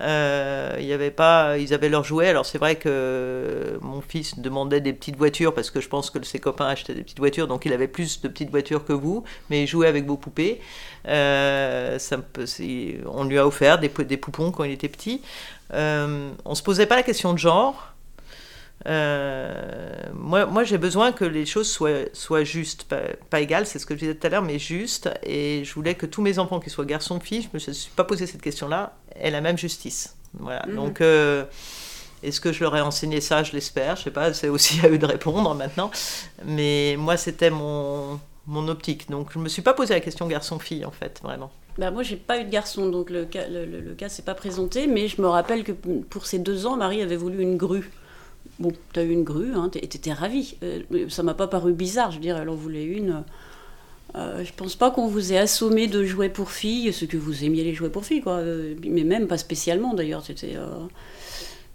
Euh, 0.00 0.94
avait 0.94 1.10
pas, 1.10 1.58
ils 1.58 1.74
avaient 1.74 1.88
leurs 1.88 2.04
jouets. 2.04 2.28
Alors 2.28 2.46
c'est 2.46 2.58
vrai 2.58 2.76
que 2.76 3.78
mon 3.82 4.00
fils 4.00 4.38
demandait 4.38 4.80
des 4.80 4.92
petites 4.92 5.16
voitures 5.16 5.54
parce 5.54 5.70
que 5.70 5.80
je 5.80 5.88
pense 5.88 6.10
que 6.10 6.22
ses 6.24 6.38
copains 6.38 6.66
achetaient 6.66 6.94
des 6.94 7.02
petites 7.02 7.18
voitures, 7.18 7.48
donc 7.48 7.66
il 7.66 7.72
avait 7.72 7.88
plus 7.88 8.20
de 8.20 8.28
petites 8.28 8.50
voitures 8.50 8.84
que 8.84 8.92
vous, 8.92 9.24
mais 9.50 9.64
il 9.64 9.66
jouait 9.66 9.88
avec 9.88 10.06
vos 10.06 10.16
poupées. 10.16 10.60
Euh, 11.06 11.98
on 13.06 13.24
lui 13.24 13.38
a 13.38 13.46
offert 13.46 13.78
des 13.78 13.88
poupons 13.88 14.52
quand 14.52 14.64
il 14.64 14.72
était 14.72 14.88
petit. 14.88 15.22
Euh, 15.74 16.30
on 16.44 16.54
se 16.54 16.62
posait 16.62 16.86
pas 16.86 16.96
la 16.96 17.02
question 17.02 17.32
de 17.32 17.38
genre. 17.38 17.94
Moi, 18.84 20.46
moi 20.46 20.64
j'ai 20.64 20.78
besoin 20.78 21.12
que 21.12 21.24
les 21.24 21.46
choses 21.46 21.70
soient, 21.70 22.04
soient 22.12 22.44
justes, 22.44 22.84
pas, 22.84 23.00
pas 23.30 23.40
égales, 23.40 23.66
c'est 23.66 23.78
ce 23.78 23.86
que 23.86 23.94
je 23.94 24.00
disais 24.00 24.14
tout 24.14 24.26
à 24.26 24.30
l'heure, 24.30 24.42
mais 24.42 24.58
justes. 24.58 25.10
Et 25.24 25.62
je 25.64 25.74
voulais 25.74 25.94
que 25.94 26.06
tous 26.06 26.22
mes 26.22 26.38
enfants, 26.38 26.60
qu'ils 26.60 26.72
soient 26.72 26.84
garçons 26.84 27.16
ou 27.16 27.20
filles, 27.20 27.42
je 27.42 27.48
ne 27.48 27.68
me 27.68 27.72
suis 27.74 27.90
pas 27.94 28.04
posé 28.04 28.26
cette 28.26 28.42
question-là, 28.42 28.94
aient 29.16 29.30
la 29.30 29.40
même 29.40 29.58
justice. 29.58 30.14
Voilà. 30.38 30.64
Mhm. 30.66 30.74
Donc, 30.76 31.00
euh, 31.00 31.44
est-ce 32.22 32.40
que 32.40 32.52
je 32.52 32.62
leur 32.64 32.76
ai 32.76 32.80
enseigné 32.80 33.20
ça? 33.20 33.42
Je 33.42 33.52
l'espère. 33.52 33.96
Je 33.96 34.04
sais 34.04 34.10
pas, 34.10 34.32
c'est 34.32 34.48
aussi 34.48 34.80
à 34.84 34.88
eux 34.88 34.98
de 34.98 35.06
répondre 35.06 35.54
maintenant. 35.54 35.90
Mais 36.44 36.96
moi, 36.98 37.16
c'était 37.16 37.50
mon, 37.50 38.20
mon 38.46 38.68
optique. 38.68 39.08
Donc, 39.10 39.32
je 39.32 39.38
me 39.38 39.48
suis 39.48 39.62
pas 39.62 39.74
posé 39.74 39.94
la 39.94 40.00
question 40.00 40.26
garçon-fille, 40.26 40.84
en 40.84 40.90
fait, 40.90 41.20
vraiment. 41.22 41.50
Bah, 41.78 41.92
moi, 41.92 42.02
j'ai 42.02 42.16
pas 42.16 42.40
eu 42.40 42.44
de 42.44 42.50
garçon, 42.50 42.88
donc 42.88 43.08
le 43.08 43.24
cas, 43.24 43.46
le, 43.46 43.64
le- 43.64 43.80
le 43.80 43.94
cas 43.94 44.08
s'est 44.08 44.22
pas 44.24 44.34
présenté, 44.34 44.88
mais 44.88 45.06
je 45.06 45.22
me 45.22 45.28
rappelle 45.28 45.62
que 45.62 45.70
pour 45.70 46.26
ces 46.26 46.40
deux 46.40 46.66
ans, 46.66 46.76
Marie 46.76 47.02
avait 47.02 47.14
voulu 47.16 47.40
une 47.40 47.56
grue. 47.56 47.88
Bon, 48.58 48.72
t'as 48.92 49.04
eu 49.04 49.10
une 49.10 49.22
grue, 49.24 49.54
hein, 49.54 49.68
t'é- 49.68 49.80
t'étais 49.86 50.12
ravie. 50.12 50.56
Euh, 50.64 50.82
ça 51.08 51.22
m'a 51.22 51.34
pas 51.34 51.46
paru 51.46 51.72
bizarre, 51.72 52.10
je 52.10 52.16
veux 52.16 52.22
dire, 52.22 52.36
elle 52.36 52.48
en 52.48 52.56
voulait 52.56 52.84
une. 52.84 53.22
Euh, 54.16 54.44
je 54.44 54.52
pense 54.54 54.76
pas 54.76 54.90
qu'on 54.90 55.06
vous 55.08 55.32
ait 55.32 55.38
assommé 55.38 55.86
de 55.86 56.04
jouets 56.04 56.30
pour 56.30 56.50
filles, 56.50 56.92
ce 56.92 57.04
que 57.04 57.16
vous 57.18 57.44
aimiez 57.44 57.64
les 57.64 57.74
jouets 57.74 57.90
pour 57.90 58.04
filles, 58.06 58.22
quoi. 58.22 58.34
Euh, 58.38 58.74
mais 58.86 59.04
même 59.04 59.28
pas 59.28 59.38
spécialement, 59.38 59.94
d'ailleurs. 59.94 60.24
C'était. 60.24 60.56
euh, 60.56 60.66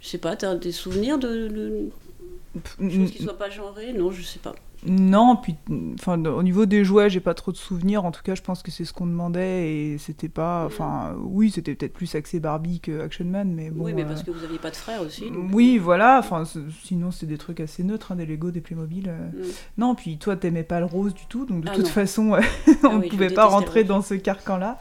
je 0.00 0.08
sais 0.08 0.18
pas, 0.18 0.36
t'as 0.36 0.54
des 0.56 0.72
souvenirs 0.72 1.18
de, 1.18 1.48
de 1.48 2.90
choses 2.90 3.10
qui 3.10 3.18
soient 3.22 3.38
pas 3.38 3.50
genrées? 3.50 3.92
Non, 3.92 4.10
je 4.10 4.22
sais 4.22 4.38
pas. 4.38 4.54
Non, 4.86 5.36
puis 5.36 5.56
enfin 5.98 6.22
au 6.24 6.42
niveau 6.42 6.66
des 6.66 6.84
jouets, 6.84 7.08
j'ai 7.08 7.20
pas 7.20 7.32
trop 7.34 7.52
de 7.52 7.56
souvenirs. 7.56 8.04
En 8.04 8.10
tout 8.10 8.22
cas, 8.22 8.34
je 8.34 8.42
pense 8.42 8.62
que 8.62 8.70
c'est 8.70 8.84
ce 8.84 8.92
qu'on 8.92 9.06
demandait 9.06 9.70
et 9.72 9.98
c'était 9.98 10.28
pas. 10.28 10.64
Enfin, 10.66 11.14
oui, 11.18 11.50
c'était 11.50 11.74
peut-être 11.74 11.94
plus 11.94 12.14
axé 12.14 12.38
Barbie 12.40 12.80
que 12.80 13.00
Action 13.00 13.24
Man, 13.24 13.52
mais 13.54 13.70
bon. 13.70 13.84
oui, 13.84 13.94
mais 13.94 14.02
euh, 14.04 14.06
parce 14.08 14.22
que 14.22 14.30
vous 14.30 14.44
aviez 14.44 14.58
pas 14.58 14.70
de 14.70 14.76
frère 14.76 15.00
aussi. 15.00 15.30
donc- 15.30 15.50
Oui, 15.52 15.78
voilà. 15.78 16.18
Enfin, 16.18 16.44
sinon 16.82 17.10
c'est 17.10 17.26
des 17.26 17.38
trucs 17.38 17.60
assez 17.60 17.82
neutres, 17.82 18.12
hein, 18.12 18.16
des 18.16 18.26
Lego, 18.26 18.50
des 18.50 18.60
Playmobil. 18.60 19.08
euh. 19.08 19.18
Mm. 19.30 19.50
Non, 19.78 19.94
puis 19.94 20.18
toi, 20.18 20.36
t'aimais 20.36 20.64
pas 20.64 20.80
le 20.80 20.86
rose 20.86 21.14
du 21.14 21.26
tout, 21.26 21.46
donc 21.46 21.62
de 21.64 21.68
Ah 21.70 21.74
toute 21.74 21.84
non. 21.86 21.90
façon, 21.90 22.34
Ah 22.82 22.88
on 22.90 22.98
ne 22.98 23.08
pouvait 23.08 23.30
pas 23.30 23.46
rentrer 23.46 23.84
dans 23.84 24.02
ce 24.02 24.14
carcan-là. 24.14 24.78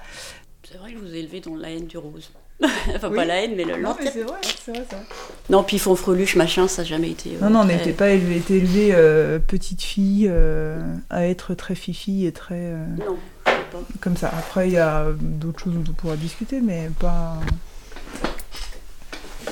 C'est 0.64 0.78
vrai 0.78 0.92
que 0.94 1.00
je 1.00 1.04
vous 1.04 1.14
ai 1.16 1.20
élevé 1.20 1.40
dans 1.40 1.56
la 1.56 1.70
haine 1.72 1.86
du 1.88 1.98
rose. 1.98 2.32
enfin, 2.96 3.10
Oui. 3.10 3.16
pas 3.18 3.26
la 3.26 3.44
haine, 3.44 3.54
mais 3.56 3.64
le 3.66 3.82
Non, 3.82 3.96
mais 4.00 4.10
c'est 4.12 4.22
vrai, 4.24 4.38
c'est 4.64 4.72
vrai 4.72 4.86
ça. 4.90 4.98
Non, 5.50 5.64
puis 5.64 5.80
Fonfreluche, 5.80 6.36
machin, 6.36 6.68
ça 6.68 6.82
n'a 6.84 6.88
jamais 6.88 7.12
été. 7.12 7.32
euh, 7.32 7.44
Non, 7.44 7.50
non, 7.50 7.60
on 7.62 7.64
très- 7.66 7.76
n'était 7.78 7.92
pas 7.94 8.10
élevé, 8.12 8.38
été 8.38 8.56
élevé 8.58 8.90
euh, 8.94 9.40
petite 9.40 9.82
fille 9.82 10.28
euh, 10.30 10.82
à 11.10 11.26
être 11.28 11.54
très 11.56 11.76
fifi 11.76 12.26
et 12.26 12.32
très 12.32 12.56
euh, 12.56 12.86
Non, 12.98 13.18
pas. 13.46 13.80
comme 14.00 14.16
ça. 14.18 14.28
Après, 14.30 14.68
il 14.70 14.74
y 14.74 14.78
a 14.78 15.08
d'autres 15.20 15.60
choses 15.60 15.74
dont 15.74 15.84
on 15.90 15.94
pourra 15.94 16.16
discuter, 16.16 16.62
mais 16.62 16.90
pas. 17.00 17.38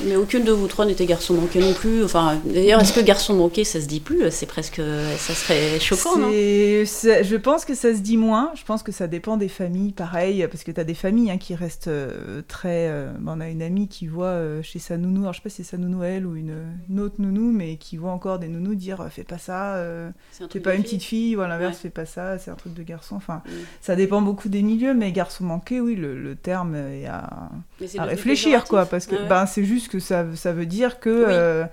Mais 0.05 0.15
aucune 0.15 0.43
de 0.43 0.51
vous 0.51 0.67
trois 0.67 0.85
n'était 0.85 1.05
garçon 1.05 1.33
manqué 1.35 1.59
non 1.59 1.73
plus. 1.73 2.03
Enfin, 2.03 2.39
d'ailleurs, 2.45 2.81
est-ce 2.81 2.93
que 2.93 3.01
garçon 3.01 3.33
manqué, 3.35 3.63
ça 3.63 3.79
se 3.81 3.85
dit 3.87 3.99
plus 3.99 4.23
C'est 4.31 4.45
presque. 4.45 4.81
Ça 5.17 5.33
serait 5.33 5.79
choquant, 5.79 6.17
non 6.17 6.29
Je 6.31 7.35
pense 7.37 7.65
que 7.65 7.75
ça 7.75 7.93
se 7.93 7.99
dit 7.99 8.17
moins. 8.17 8.51
Je 8.55 8.63
pense 8.63 8.83
que 8.83 8.91
ça 8.91 9.07
dépend 9.07 9.37
des 9.37 9.47
familles, 9.49 9.91
pareil, 9.91 10.47
parce 10.49 10.63
que 10.63 10.71
tu 10.71 10.79
as 10.79 10.83
des 10.83 10.93
familles 10.93 11.31
hein, 11.31 11.37
qui 11.37 11.55
restent 11.55 11.87
euh, 11.87 12.41
très. 12.47 12.87
euh, 12.89 13.11
on 13.25 13.39
a 13.41 13.49
une 13.49 13.61
amie 13.61 13.87
qui 13.87 14.07
voit 14.07 14.25
euh, 14.27 14.61
chez 14.63 14.79
sa 14.79 14.97
nounou, 14.97 15.21
alors 15.21 15.33
je 15.33 15.39
sais 15.39 15.43
pas 15.43 15.49
si 15.49 15.63
c'est 15.63 15.71
sa 15.71 15.77
nounou 15.77 16.03
elle 16.03 16.25
ou 16.25 16.35
une, 16.35 16.53
une 16.89 16.99
autre 16.99 17.15
nounou, 17.19 17.51
mais 17.51 17.75
qui 17.77 17.97
voit 17.97 18.11
encore 18.11 18.39
des 18.39 18.47
nounous 18.47 18.75
dire 18.75 19.01
euh, 19.01 19.09
fais 19.09 19.23
pas 19.23 19.37
ça, 19.37 19.75
un 19.75 20.13
t'es 20.39 20.47
truc 20.47 20.63
pas 20.63 20.73
une 20.75 20.81
fille. 20.83 20.97
petite 20.97 21.03
fille, 21.03 21.35
ou 21.35 21.41
à 21.41 21.47
l'inverse, 21.47 21.75
Ouais. 21.75 21.81
fais 21.83 21.89
pas 21.89 22.05
ça, 22.05 22.37
c'est 22.37 22.51
un 22.51 22.55
truc 22.55 22.73
de 22.73 22.83
garçon. 22.83 23.15
Enfin, 23.15 23.41
Mm. 23.45 23.49
ça 23.81 23.95
dépend 23.95 24.21
beaucoup 24.21 24.49
des 24.49 24.61
milieux, 24.61 24.93
mais 24.93 25.11
garçon 25.11 25.43
manqué, 25.45 25.79
oui, 25.81 25.95
le, 25.95 26.19
le 26.21 26.35
terme 26.35 26.75
est 26.75 27.05
à, 27.07 27.49
c'est 27.85 27.99
à 27.99 28.03
réfléchir, 28.03 28.65
quoi, 28.65 28.85
parce 28.85 29.05
que 29.07 29.15
Ah 29.17 29.21
ouais. 29.23 29.27
ben, 29.29 29.45
c'est 29.45 29.63
juste 29.63 29.80
que 29.89 29.99
ça, 29.99 30.25
ça 30.35 30.53
veut 30.53 30.65
dire 30.65 30.99
que 30.99 31.09
Oui. 31.25 31.31
euh, 31.33 31.65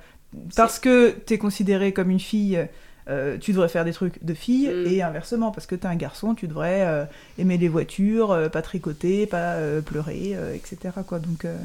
parce 0.56 0.78
que 0.78 1.10
t'es 1.10 1.38
considéré 1.38 1.92
comme 1.92 2.10
une 2.10 2.20
fille, 2.20 2.66
euh, 3.08 3.38
tu 3.38 3.52
devrais 3.52 3.68
faire 3.70 3.84
des 3.86 3.92
trucs 3.94 4.22
de 4.24 4.34
fille, 4.34 4.68
Mm. 4.68 4.86
et 4.86 5.02
inversement, 5.02 5.50
parce 5.50 5.66
que 5.66 5.74
t'es 5.74 5.86
un 5.86 5.96
garçon, 5.96 6.34
tu 6.34 6.46
devrais 6.48 6.82
euh, 6.86 7.04
aimer 7.38 7.56
les 7.56 7.68
voitures, 7.68 8.30
euh, 8.32 8.48
pas 8.50 8.60
tricoter, 8.62 9.26
pas 9.26 9.54
euh, 9.54 9.80
pleurer, 9.80 10.32
euh, 10.34 10.54
etc. 10.54 10.94
Quoi. 11.06 11.18
Donc, 11.18 11.44
euh, 11.44 11.56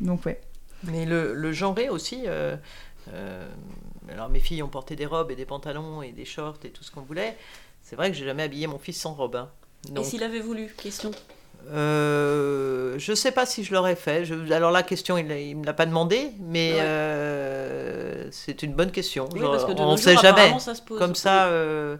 donc 0.00 0.24
ouais. 0.26 0.40
Mais 0.84 1.04
le, 1.06 1.34
le 1.34 1.52
genré 1.52 1.88
aussi. 1.88 2.22
euh, 2.26 2.56
euh, 3.12 3.48
alors, 4.12 4.28
mes 4.28 4.40
filles 4.40 4.62
ont 4.62 4.68
porté 4.68 4.94
des 4.94 5.06
robes 5.06 5.30
et 5.32 5.36
des 5.36 5.46
pantalons 5.46 6.02
et 6.02 6.12
des 6.12 6.24
shorts 6.24 6.58
et 6.64 6.68
tout 6.70 6.84
ce 6.84 6.90
qu'on 6.92 7.00
voulait. 7.00 7.36
C'est 7.82 7.96
vrai 7.96 8.10
que 8.10 8.16
j'ai 8.16 8.24
jamais 8.24 8.42
habillé 8.44 8.66
mon 8.68 8.78
fils 8.78 9.00
sans 9.00 9.14
robe. 9.14 9.36
hein. 9.36 9.48
Et 9.96 10.04
s'il 10.04 10.22
avait 10.22 10.40
voulu? 10.40 10.68
Question. 10.80 11.10
Euh, 11.72 12.98
je 12.98 13.14
sais 13.14 13.32
pas 13.32 13.46
si 13.46 13.64
je 13.64 13.72
l'aurais 13.74 13.96
fait. 13.96 14.24
Je- 14.24 14.52
alors, 14.52 14.70
la 14.70 14.82
question, 14.82 15.16
il, 15.18 15.26
ne 15.26 15.54
me 15.60 15.64
l'a 15.66 15.72
pas 15.74 15.86
demandé, 15.86 16.32
mais 16.40 16.72
Ouais. 16.74 16.78
euh, 16.80 18.28
c'est 18.30 18.62
une 18.62 18.74
bonne 18.74 18.90
question. 18.90 19.28
Oui, 19.32 19.40
Genre, 19.40 19.50
parce 19.52 19.64
que 19.64 19.72
de 19.72 19.80
on 19.80 19.92
ne 19.92 19.96
jours, 19.96 19.98
sait 19.98 20.16
jamais. 20.16 20.58
ça 20.58 20.74
se 20.74 20.82
pose. 20.82 20.98
Comme 20.98 21.14
ça, 21.14 21.46
euh, 21.46 21.96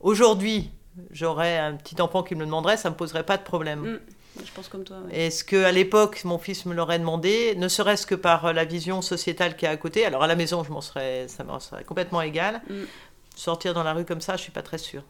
aujourd'hui, 0.00 0.70
j'aurais 1.10 1.58
un 1.58 1.74
petit 1.74 2.00
enfant 2.00 2.22
qui 2.22 2.34
me 2.34 2.40
le 2.40 2.46
demanderait, 2.46 2.76
ça 2.76 2.90
me 2.90 2.94
poserait 2.96 3.24
pas 3.24 3.36
de 3.36 3.42
problème. 3.42 3.80
Mm. 3.80 4.00
Je 4.44 4.50
pense 4.52 4.68
comme 4.68 4.82
toi. 4.82 4.96
ouais. 5.06 5.16
Est-ce 5.26 5.44
que 5.44 5.62
à 5.64 5.70
l'époque 5.70 6.24
mon 6.24 6.38
fils 6.38 6.66
me 6.66 6.74
l'aurait 6.74 6.98
demandé, 6.98 7.54
ne 7.56 7.68
serait-ce 7.68 8.04
que 8.04 8.16
par 8.16 8.52
la 8.52 8.64
vision 8.64 9.00
sociétale 9.00 9.54
qui 9.56 9.64
est 9.64 9.68
à 9.68 9.76
côté 9.76 10.04
Alors 10.04 10.24
à 10.24 10.26
la 10.26 10.34
maison, 10.34 10.64
je 10.64 10.72
m'en 10.72 10.80
serais, 10.80 11.26
ça 11.28 11.44
m'en 11.44 11.60
serait 11.60 11.84
complètement 11.84 12.20
égal. 12.20 12.60
Mm. 12.68 12.74
Sortir 13.36 13.74
dans 13.74 13.84
la 13.84 13.92
rue 13.92 14.04
comme 14.04 14.20
ça, 14.20 14.36
je 14.36 14.42
suis 14.42 14.50
pas 14.52 14.62
très 14.62 14.78
sûre. 14.78 15.04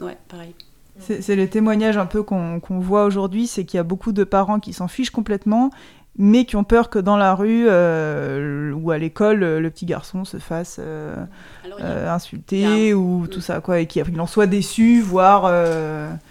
Ouais, 0.00 0.16
pareil. 0.28 0.54
C'est 0.98 1.34
le 1.36 1.48
témoignage 1.48 1.96
un 1.96 2.06
peu 2.06 2.22
qu'on 2.22 2.60
voit 2.80 3.04
aujourd'hui, 3.04 3.46
c'est 3.46 3.64
qu'il 3.64 3.78
y 3.78 3.80
a 3.80 3.84
beaucoup 3.84 4.12
de 4.12 4.24
parents 4.24 4.60
qui 4.60 4.72
s'en 4.72 4.88
fichent 4.88 5.10
complètement, 5.10 5.70
mais 6.16 6.44
qui 6.44 6.54
ont 6.54 6.62
peur 6.62 6.88
que 6.90 7.00
dans 7.00 7.16
la 7.16 7.34
rue 7.34 7.66
euh, 7.68 8.72
ou 8.72 8.92
à 8.92 8.98
l'école, 8.98 9.40
le 9.40 9.70
petit 9.70 9.84
garçon 9.86 10.24
se 10.24 10.36
fasse 10.36 10.76
euh, 10.80 11.16
Alors, 11.64 11.80
a- 11.80 11.84
euh, 11.84 12.10
insulter 12.14 12.94
ou 12.94 13.26
tout 13.26 13.40
ça, 13.40 13.60
quoi, 13.60 13.80
et 13.80 13.86
qu'il 13.86 14.20
en 14.20 14.26
soit 14.28 14.46
déçu, 14.46 15.00
voire... 15.00 15.44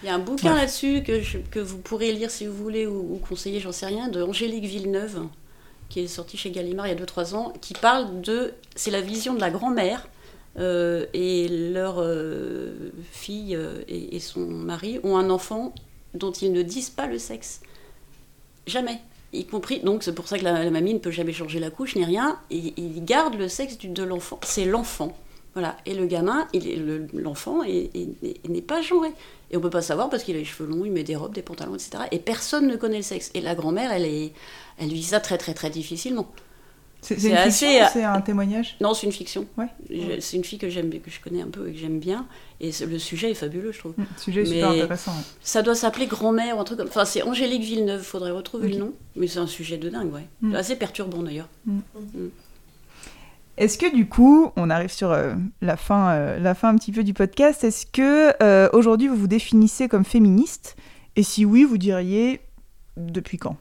Il 0.03 0.07
y 0.07 0.09
a 0.09 0.15
un 0.15 0.19
bouquin 0.19 0.53
Ouais. 0.53 0.59
là-dessus 0.61 1.03
que, 1.03 1.19
je- 1.21 1.39
que 1.39 1.59
vous 1.59 1.77
pourrez 1.79 2.13
lire 2.13 2.31
si 2.31 2.47
vous 2.47 2.53
voulez 2.55 2.87
ou, 2.87 3.15
ou 3.15 3.17
conseiller, 3.27 3.59
j'en 3.59 3.73
sais 3.73 3.85
rien, 3.87 4.07
de 4.07 4.21
Angélique 4.23 4.63
Villeneuve, 4.65 5.23
qui 5.89 5.99
est 5.99 6.07
sortie 6.07 6.37
chez 6.37 6.51
Gallimard 6.51 6.87
il 6.87 6.91
y 6.91 6.93
a 6.93 7.05
2-3 7.05 7.35
ans, 7.35 7.51
qui 7.59 7.73
parle 7.73 8.21
de. 8.21 8.53
C'est 8.75 8.91
la 8.91 9.01
vision 9.01 9.33
de 9.33 9.41
la 9.41 9.49
grand-mère 9.51 10.07
euh, 10.59 11.05
et 11.13 11.47
leur 11.47 11.95
euh, 11.99 12.73
fille 13.11 13.55
euh, 13.55 13.81
et, 13.87 14.19
son 14.19 14.41
mari 14.41 14.99
ont 15.03 15.17
un 15.17 15.29
enfant 15.29 15.73
dont 16.13 16.31
ils 16.31 16.51
ne 16.51 16.61
disent 16.61 16.91
pas 16.91 17.07
le 17.07 17.17
sexe. 17.17 17.61
Jamais. 18.67 18.99
Y 19.33 19.45
compris, 19.45 19.79
donc 19.79 20.03
c'est 20.03 20.13
pour 20.13 20.27
ça 20.27 20.37
que 20.37 20.43
la, 20.43 20.69
mamie 20.69 20.93
ne 20.93 20.99
peut 20.99 21.09
jamais 21.09 21.33
changer 21.33 21.59
la 21.59 21.71
couche 21.71 21.95
ni 21.95 22.05
rien. 22.05 22.37
Et 22.51 22.73
il 22.77 23.03
garde 23.03 23.33
le 23.35 23.47
sexe 23.47 23.77
de 23.79 24.03
l'enfant. 24.03 24.39
C'est 24.43 24.65
l'enfant. 24.65 25.17
Voilà. 25.53 25.75
Et 25.87 25.95
le 25.95 26.05
gamin, 26.05 26.47
l'enfant 27.13 27.63
est- 27.63 27.89
est- 27.95 28.23
est- 28.23 28.47
n'est 28.47 28.61
pas 28.61 28.81
genré. 28.81 29.09
Et 29.51 29.57
on 29.57 29.59
peut 29.61 29.69
pas 29.71 29.81
savoir 29.81 30.09
parce 30.09 30.23
qu'il 30.23 30.35
a 30.35 30.39
les 30.39 30.45
cheveux 30.45 30.67
longs, 30.69 30.85
il 30.85 30.91
met 30.91 31.03
des 31.03 31.15
robes, 31.15 31.33
des 31.33 31.41
pantalons, 31.41 31.75
etc. 31.75 32.03
Et 32.11 32.19
personne 32.19 32.67
ne 32.67 32.75
connaît 32.75 32.97
le 32.97 33.03
sexe. 33.03 33.31
Et 33.33 33.41
la 33.41 33.55
grand-mère, 33.55 33.91
elle, 33.91 34.05
est, 34.05 34.33
elle 34.79 34.89
vit 34.89 35.03
ça 35.03 35.19
très 35.19 35.37
très 35.37 35.53
très 35.55 35.69
difficilement. 35.71 36.27
C'est 37.03 37.21
une 37.21 37.33
assez, 37.35 37.65
fiction 37.67 37.79
ou 37.79 37.83
euh, 37.83 37.87
c'est 37.91 38.03
un 38.03 38.21
témoignage? 38.21 38.75
Non, 38.81 38.93
c'est 38.93 39.05
une 39.05 39.11
fiction. 39.11 39.45
Ouais. 39.57 39.67
C'est 40.19 40.37
une 40.37 40.43
fille 40.43 40.57
que 40.57 40.69
j'aime, 40.69 40.89
que 40.89 41.11
je 41.11 41.19
connais 41.19 41.41
un 41.41 41.49
peu 41.49 41.67
et 41.69 41.73
que 41.73 41.77
j'aime 41.77 41.99
bien. 41.99 42.25
Et 42.61 42.71
le 42.85 42.97
sujet 42.97 43.31
est 43.31 43.35
fabuleux, 43.35 43.71
je 43.73 43.79
trouve. 43.79 43.93
Hmm, 43.97 44.05
Sujet 44.17 44.45
super 44.45 44.71
Mais- 44.71 44.81
intéressant. 44.81 45.11
ouais. 45.11 45.23
Ça 45.41 45.61
doit 45.61 45.75
s'appeler 45.75 46.07
Grand-mère 46.07 46.57
ou 46.57 46.61
un 46.61 46.63
truc 46.63 46.79
comme. 46.79 46.87
Enfin, 46.87 47.05
c'est 47.05 47.21
Angélique 47.23 47.63
Villeneuve. 47.63 48.01
Faudrait 48.01 48.31
retrouver 48.31 48.69
le 48.69 48.77
nom. 48.77 48.93
Mais 49.15 49.27
c'est 49.27 49.39
un 49.39 49.47
sujet 49.47 49.77
de 49.77 49.89
dingue, 49.89 50.13
ouais. 50.13 50.25
Mm. 50.41 50.55
Assez 50.55 50.75
perturbant 50.77 51.21
d'ailleurs. 51.21 51.49
Est-ce 53.57 53.77
que 53.77 53.93
du 53.93 54.07
coup, 54.07 54.51
on 54.55 54.69
arrive 54.71 54.91
sur 54.91 55.11
euh, 55.11 55.33
la, 55.61 55.77
fin, 55.77 56.09
euh, 56.11 56.39
la 56.39 56.55
fin 56.55 56.69
un 56.69 56.75
petit 56.75 56.91
peu 56.91 57.03
du 57.03 57.13
podcast, 57.13 57.63
est-ce 57.63 57.85
que 57.85 58.33
euh, 58.41 58.67
aujourd'hui 58.73 59.07
vous 59.07 59.15
vous 59.15 59.27
définissez 59.27 59.87
comme 59.87 60.05
féministe? 60.05 60.75
Et 61.15 61.21
si 61.21 61.45
oui, 61.45 61.63
vous 61.63 61.77
diriez 61.77 62.41
depuis 62.97 63.37
quand? 63.37 63.57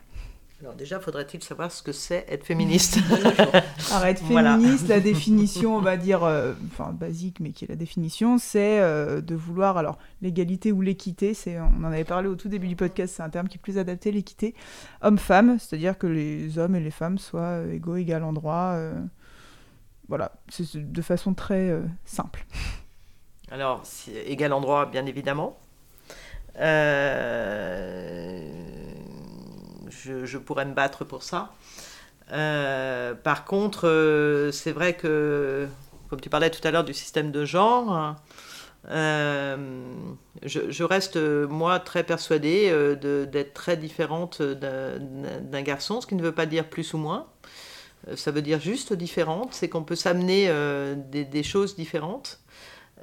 Alors 0.62 0.74
déjà, 0.76 1.00
faudrait-il 1.00 1.42
savoir 1.42 1.72
ce 1.72 1.82
que 1.82 1.90
c'est 1.90 2.24
être 2.28 2.46
féministe 2.46 2.98
Arrête 3.90 4.20
Voilà. 4.24 4.56
féministe, 4.56 4.86
la 4.86 5.00
définition, 5.00 5.76
on 5.76 5.80
va 5.80 5.96
dire, 5.96 6.22
euh, 6.22 6.52
enfin 6.68 6.92
basique, 6.92 7.40
mais 7.40 7.50
qui 7.50 7.64
est 7.64 7.68
la 7.68 7.74
définition, 7.74 8.38
c'est 8.38 8.78
euh, 8.80 9.20
de 9.20 9.34
vouloir, 9.34 9.76
alors 9.76 9.98
l'égalité 10.20 10.70
ou 10.70 10.80
l'équité, 10.80 11.34
c'est, 11.34 11.58
on 11.58 11.84
en 11.84 11.84
avait 11.92 12.04
parlé 12.04 12.28
au 12.28 12.36
tout 12.36 12.48
début 12.48 12.68
du 12.68 12.76
podcast, 12.76 13.14
c'est 13.16 13.24
un 13.24 13.28
terme 13.28 13.48
qui 13.48 13.58
est 13.58 13.60
plus 13.60 13.76
adapté, 13.76 14.12
l'équité, 14.12 14.54
homme-femme, 15.00 15.58
c'est-à-dire 15.58 15.98
que 15.98 16.06
les 16.06 16.58
hommes 16.58 16.76
et 16.76 16.80
les 16.80 16.92
femmes 16.92 17.18
soient 17.18 17.40
euh, 17.40 17.72
égaux, 17.72 17.96
égales 17.96 18.22
en 18.22 18.32
droit, 18.32 18.74
euh, 18.76 18.94
voilà, 20.08 20.32
c'est 20.48 20.76
de 20.76 21.02
façon 21.02 21.34
très 21.34 21.70
euh, 21.70 21.82
simple. 22.04 22.44
Alors, 23.50 23.82
égal 24.26 24.52
endroit, 24.52 24.86
bien 24.86 25.06
évidemment. 25.06 25.58
Euh, 26.58 28.51
je, 30.04 30.38
pourrais 30.38 30.64
me 30.64 30.74
battre 30.74 31.04
pour 31.04 31.22
ça. 31.22 31.52
Euh, 32.32 33.14
par 33.14 33.44
contre, 33.44 33.88
euh, 33.88 34.52
c'est 34.52 34.72
vrai 34.72 34.94
que, 34.94 35.66
comme 36.08 36.20
tu 36.20 36.30
parlais 36.30 36.50
tout 36.50 36.66
à 36.66 36.70
l'heure 36.70 36.84
du 36.84 36.94
système 36.94 37.30
de 37.30 37.44
genre, 37.44 38.16
euh, 38.88 39.56
je, 40.42 40.84
reste, 40.84 41.16
moi, 41.16 41.78
très 41.78 42.04
persuadée 42.04 42.96
d'être 43.30 43.54
très 43.54 43.76
différente 43.76 44.42
d'un 44.42 45.62
garçon, 45.62 46.00
ce 46.00 46.06
qui 46.06 46.14
ne 46.14 46.22
veut 46.22 46.32
pas 46.32 46.46
dire 46.46 46.68
plus 46.68 46.94
ou 46.94 46.98
moins. 46.98 47.26
ça 48.16 48.30
veut 48.30 48.42
dire 48.42 48.60
juste 48.60 48.92
différente, 48.92 49.52
c'est 49.52 49.68
qu'on 49.68 49.84
peut 49.84 49.96
s'amener 49.96 50.50
des, 51.10 51.42
choses 51.42 51.76
différentes. 51.76 52.40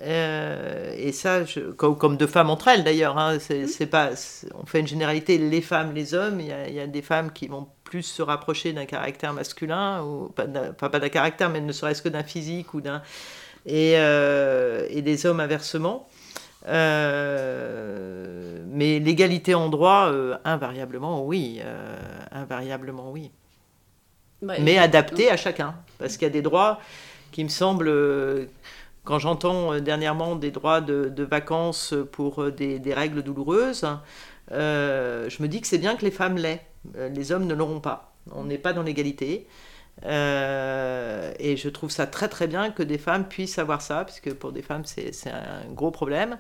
Et 0.01 1.11
ça, 1.11 1.43
je, 1.43 1.59
comme, 1.71 1.97
comme, 1.97 2.17
deux 2.17 2.27
femmes 2.27 2.49
entre 2.49 2.69
elles 2.69 2.83
d'ailleurs, 2.83 3.17
hein, 3.17 3.37
c'est 3.39 3.85
pas, 3.87 4.11
on 4.53 4.65
fait 4.65 4.79
une 4.79 4.87
généralité, 4.87 5.37
les 5.37 5.61
femmes, 5.61 5.93
les 5.93 6.13
hommes, 6.13 6.39
il 6.39 6.47
y, 6.47 6.51
a, 6.53 6.67
il 6.67 6.73
y 6.73 6.79
a 6.79 6.87
des 6.87 7.01
femmes 7.01 7.31
qui 7.31 7.47
vont 7.47 7.67
plus 7.83 8.03
se 8.03 8.21
rapprocher 8.21 8.71
d'un 8.71 8.85
caractère 8.85 9.33
masculin, 9.33 10.03
ou 10.03 10.29
pas 10.29 10.45
pas 10.45 10.99
d'un 10.99 11.09
caractère, 11.09 11.49
mais 11.49 11.59
ne 11.59 11.71
serait-ce 11.71 12.01
que 12.01 12.09
d'un 12.09 12.23
physique 12.23 12.73
ou 12.73 12.81
d'un 12.81 13.01
et, 13.65 13.93
euh, 13.95 14.85
et, 14.89 15.01
des 15.01 15.25
hommes 15.25 15.39
inversement. 15.39 16.07
Euh, 16.67 18.59
mais 18.67 18.99
l'égalité 18.99 19.55
en 19.55 19.69
droit, 19.69 20.09
euh, 20.11 20.37
invariablement 20.43 21.25
oui, 21.25 21.61
invariablement 22.31 23.11
oui. 23.11 23.31
mais 24.41 24.77
adapté 24.77 25.31
à 25.31 25.37
chacun, 25.37 25.75
parce 25.97 26.17
qu'il 26.17 26.27
y 26.27 26.31
a 26.31 26.33
des 26.33 26.41
droits 26.41 26.79
qui 27.31 27.43
me 27.43 27.49
semblent 27.49 28.47
quand 29.03 29.19
j'entends 29.19 29.79
dernièrement 29.79 30.35
des 30.35 30.51
droits 30.51 30.81
de, 30.81 31.23
vacances 31.23 31.93
pour 32.11 32.51
des, 32.51 32.79
des 32.79 32.93
règles 32.93 33.23
douloureuses, 33.23 33.85
je 34.51 35.41
me 35.41 35.47
dis 35.47 35.61
que 35.61 35.67
c'est 35.67 35.77
bien 35.77 35.95
que 35.95 36.05
les 36.05 36.11
femmes 36.11 36.37
l'aient. 36.37 36.65
Euh, 36.95 37.09
les 37.09 37.31
hommes 37.31 37.45
ne 37.45 37.53
l'auront 37.53 37.79
pas. 37.79 38.13
On 38.31 38.45
n'est 38.45 38.57
pas 38.57 38.73
dans 38.73 38.83
l'égalité. 38.83 39.47
Euh, 40.05 41.33
et 41.39 41.57
je 41.57 41.67
trouve 41.67 41.91
ça 41.91 42.07
très 42.07 42.29
très 42.29 42.47
bien 42.47 42.71
que 42.71 42.83
des 42.83 42.97
femmes 42.97 43.27
puissent 43.27 43.59
avoir 43.59 43.81
ça, 43.81 44.05
puisque 44.05 44.33
pour 44.33 44.53
des 44.53 44.61
femmes 44.61 44.83
c'est 44.85 45.11
un 45.29 45.65
gros 45.73 45.91
problème, 45.91 46.37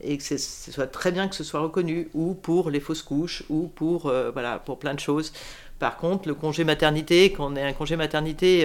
et 0.00 0.16
que 0.16 0.22
ce 0.22 0.38
soit 0.38 0.86
très 0.86 1.12
bien 1.12 1.28
que 1.28 1.34
ce 1.34 1.44
soit 1.44 1.60
reconnu, 1.60 2.08
ou 2.14 2.34
pour 2.34 2.70
les 2.70 2.80
fausses 2.80 3.02
couches, 3.02 3.44
ou 3.50 3.68
pour, 3.68 4.06
euh, 4.06 4.30
voilà, 4.30 4.58
pour 4.58 4.78
plein 4.78 4.94
de 4.94 5.00
choses. 5.00 5.32
Par 5.82 5.96
contre, 5.96 6.28
le 6.28 6.34
congé 6.34 6.62
maternité, 6.62 7.32
qu'on 7.32 7.56
ait 7.56 7.64
un 7.64 7.72
congé 7.72 7.96
maternité 7.96 8.64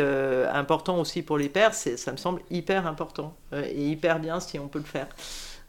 important 0.54 1.00
aussi 1.00 1.24
pour 1.24 1.40
les 1.40 1.50
pères, 1.50 1.74
ça 1.74 2.12
me 2.12 2.18
semble 2.18 2.44
hyper 2.52 2.86
important, 2.86 3.34
et 3.52 3.88
hyper 3.88 4.20
bien 4.20 4.40
si 4.40 4.60
on 4.60 4.68
peut 4.68 4.78
le 4.78 4.86
faire. 4.86 5.08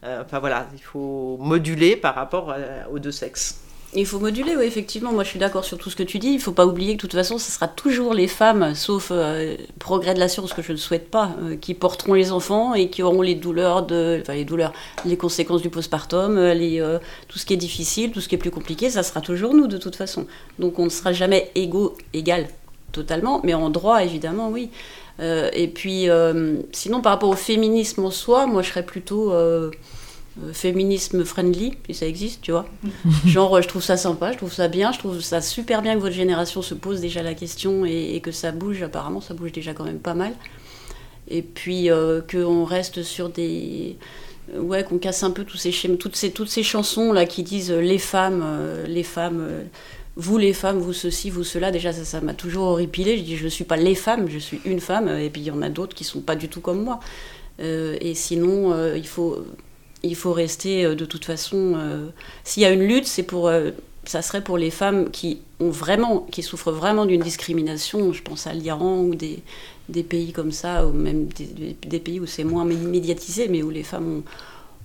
enfin 0.03 0.37
voilà, 0.37 0.67
il 0.73 0.83
faut 0.83 1.37
moduler 1.39 1.95
par 1.95 2.13
rapport 2.13 2.53
aux 2.91 2.99
deux 2.99 3.11
sexes. 3.11 3.63
Il 3.95 4.05
faut 4.05 4.19
moduler, 4.19 4.55
oui, 4.55 4.65
effectivement. 4.65 5.11
Moi, 5.11 5.23
je 5.23 5.29
suis 5.29 5.39
d'accord 5.39 5.65
sur 5.65 5.79
tout 5.79 5.89
ce 5.89 5.95
que 5.95 6.03
tu 6.03 6.19
dis. 6.19 6.29
Il 6.29 6.39
faut 6.39 6.51
pas 6.51 6.67
oublier 6.67 6.91
que 6.91 6.97
de 6.97 7.01
toute 7.01 7.13
façon, 7.13 7.39
ce 7.39 7.49
sera 7.49 7.67
toujours 7.67 8.13
les 8.13 8.27
femmes, 8.27 8.75
sauf 8.75 9.07
euh, 9.11 9.55
progrès 9.79 10.13
de 10.13 10.19
la 10.19 10.27
science, 10.27 10.53
que 10.53 10.61
je 10.61 10.73
ne 10.73 10.77
souhaite 10.77 11.09
pas, 11.09 11.31
euh, 11.41 11.55
qui 11.55 11.73
porteront 11.73 12.13
les 12.13 12.31
enfants 12.31 12.75
et 12.75 12.89
qui 12.91 13.01
auront 13.01 13.23
les 13.23 13.33
douleurs, 13.33 13.83
de, 13.87 14.19
enfin 14.21 14.33
les 14.33 14.45
douleurs, 14.45 14.73
les 15.05 15.17
conséquences 15.17 15.63
du 15.63 15.71
postpartum, 15.71 16.37
euh, 16.37 16.99
tout 17.27 17.39
ce 17.39 17.47
qui 17.47 17.53
est 17.53 17.57
difficile, 17.57 18.11
tout 18.11 18.21
ce 18.21 18.29
qui 18.29 18.35
est 18.35 18.39
plus 18.39 18.51
compliqué, 18.51 18.91
ça 18.91 19.01
sera 19.01 19.21
toujours 19.21 19.55
nous, 19.55 19.65
de 19.65 19.79
toute 19.79 19.95
façon. 19.95 20.27
Donc, 20.59 20.77
on 20.77 20.85
ne 20.85 20.89
sera 20.89 21.11
jamais 21.11 21.49
égaux, 21.55 21.97
égal, 22.13 22.47
totalement, 22.91 23.41
mais 23.43 23.55
en 23.55 23.71
droit, 23.71 24.03
évidemment, 24.03 24.49
oui. 24.49 24.69
et 25.19 25.67
puis, 25.67 26.07
sinon, 26.71 27.01
par 27.01 27.13
rapport 27.13 27.29
au 27.29 27.35
féminisme 27.35 28.05
en 28.05 28.11
soi, 28.11 28.45
moi, 28.45 28.61
je 28.61 28.69
serais 28.69 28.85
plutôt 28.85 29.33
euh, 30.43 30.53
féminisme 30.53 31.25
friendly, 31.25 31.73
si 31.87 31.93
ça 31.93 32.05
existe, 32.05 32.41
tu 32.41 32.51
vois. 32.51 32.67
Genre, 33.25 33.61
je 33.61 33.67
trouve 33.67 33.83
ça 33.83 33.97
sympa, 33.97 34.31
je 34.31 34.37
trouve 34.37 34.53
ça 34.53 34.67
bien, 34.67 34.91
je 34.91 34.99
trouve 34.99 35.19
ça 35.21 35.41
super 35.41 35.81
bien 35.81 35.95
que 35.95 35.99
votre 35.99 36.15
génération 36.15 36.61
se 36.61 36.75
pose 36.75 37.01
déjà 37.01 37.23
la 37.23 37.33
question 37.33 37.83
et, 37.83 38.19
que 38.23 38.31
ça 38.31 38.51
bouge, 38.51 38.81
apparemment, 38.83 39.21
ça 39.21 39.33
bouge 39.33 39.51
déjà 39.51 39.73
quand 39.73 39.85
même 39.85 39.99
pas 39.99 40.13
mal. 40.13 40.33
Et 41.27 41.41
puis 41.41 41.89
euh, 41.89 42.21
qu'on 42.21 42.63
reste 42.63 43.03
sur 43.03 43.29
des. 43.29 43.97
Ouais, 44.55 44.83
qu'on 44.83 44.97
casse 44.97 45.21
un 45.21 45.29
peu 45.31 45.43
tous 45.43 45.57
ces 45.57 45.71
schémas, 45.71 45.97
toutes 45.97 46.15
ces, 46.15 46.31
toutes 46.31 46.49
ces 46.49 46.63
chansons 46.63 47.13
là 47.13 47.25
qui 47.25 47.43
disent 47.43 47.71
euh, 47.71 47.81
les 47.81 47.99
femmes, 47.99 48.43
les 48.87 49.03
femmes. 49.03 49.47
vous 50.15 50.37
les 50.37 50.53
femmes, 50.53 50.79
vous 50.79 50.93
ceci, 50.93 51.29
vous 51.29 51.43
cela, 51.43 51.69
déjà 51.71 51.91
ça, 51.91 52.05
ça 52.05 52.21
m'a 52.21 52.33
toujours 52.33 52.67
horripilé. 52.67 53.17
Je 53.17 53.23
dis 53.23 53.35
je 53.35 53.45
ne 53.45 53.49
suis 53.49 53.65
pas 53.65 53.77
les 53.77 53.95
femmes, 53.95 54.27
je 54.29 54.39
suis 54.39 54.61
une 54.65 54.79
femme, 54.79 55.07
et 55.07 55.29
puis 55.29 55.41
il 55.41 55.47
y 55.47 55.51
en 55.51 55.61
a 55.61 55.69
d'autres 55.69 55.95
qui 55.95 56.03
sont 56.03 56.21
pas 56.21 56.35
du 56.35 56.49
tout 56.49 56.61
comme 56.61 56.83
moi. 56.83 56.99
et 57.59 58.13
sinon, 58.15 58.73
il 58.95 59.07
faut 59.07 59.45
il 60.03 60.15
faut 60.15 60.33
rester 60.33 60.85
euh, 60.85 60.95
de 60.95 61.05
toute 61.05 61.25
façon. 61.25 61.73
Euh, 61.75 62.09
s'il 62.43 62.63
y 62.63 62.65
a 62.65 62.71
une 62.71 62.83
lutte, 62.83 63.07
c'est 63.07 63.23
pour, 63.23 63.47
euh, 63.47 63.71
ça 64.05 64.21
serait 64.21 64.43
pour 64.43 64.57
les 64.57 64.71
femmes 64.71 65.11
qui 65.11 65.41
ont 65.59 65.69
vraiment, 65.69 66.21
qui 66.31 66.43
souffrent 66.43 66.71
vraiment 66.71 67.05
d'une 67.05 67.21
discrimination. 67.21 68.13
Je 68.13 68.21
pense 68.21 68.47
à 68.47 68.53
l'Iran 68.53 68.99
ou 68.99 69.15
des, 69.15 69.43
pays 70.03 70.31
comme 70.31 70.51
ça, 70.51 70.87
ou 70.87 70.91
même 70.91 71.27
des, 71.27 71.99
pays 71.99 72.19
où 72.19 72.25
c'est 72.25 72.43
moins 72.43 72.65
médiatisé, 72.65 73.47
mais 73.47 73.61
où 73.63 73.69
les 73.69 73.83
femmes 73.83 74.23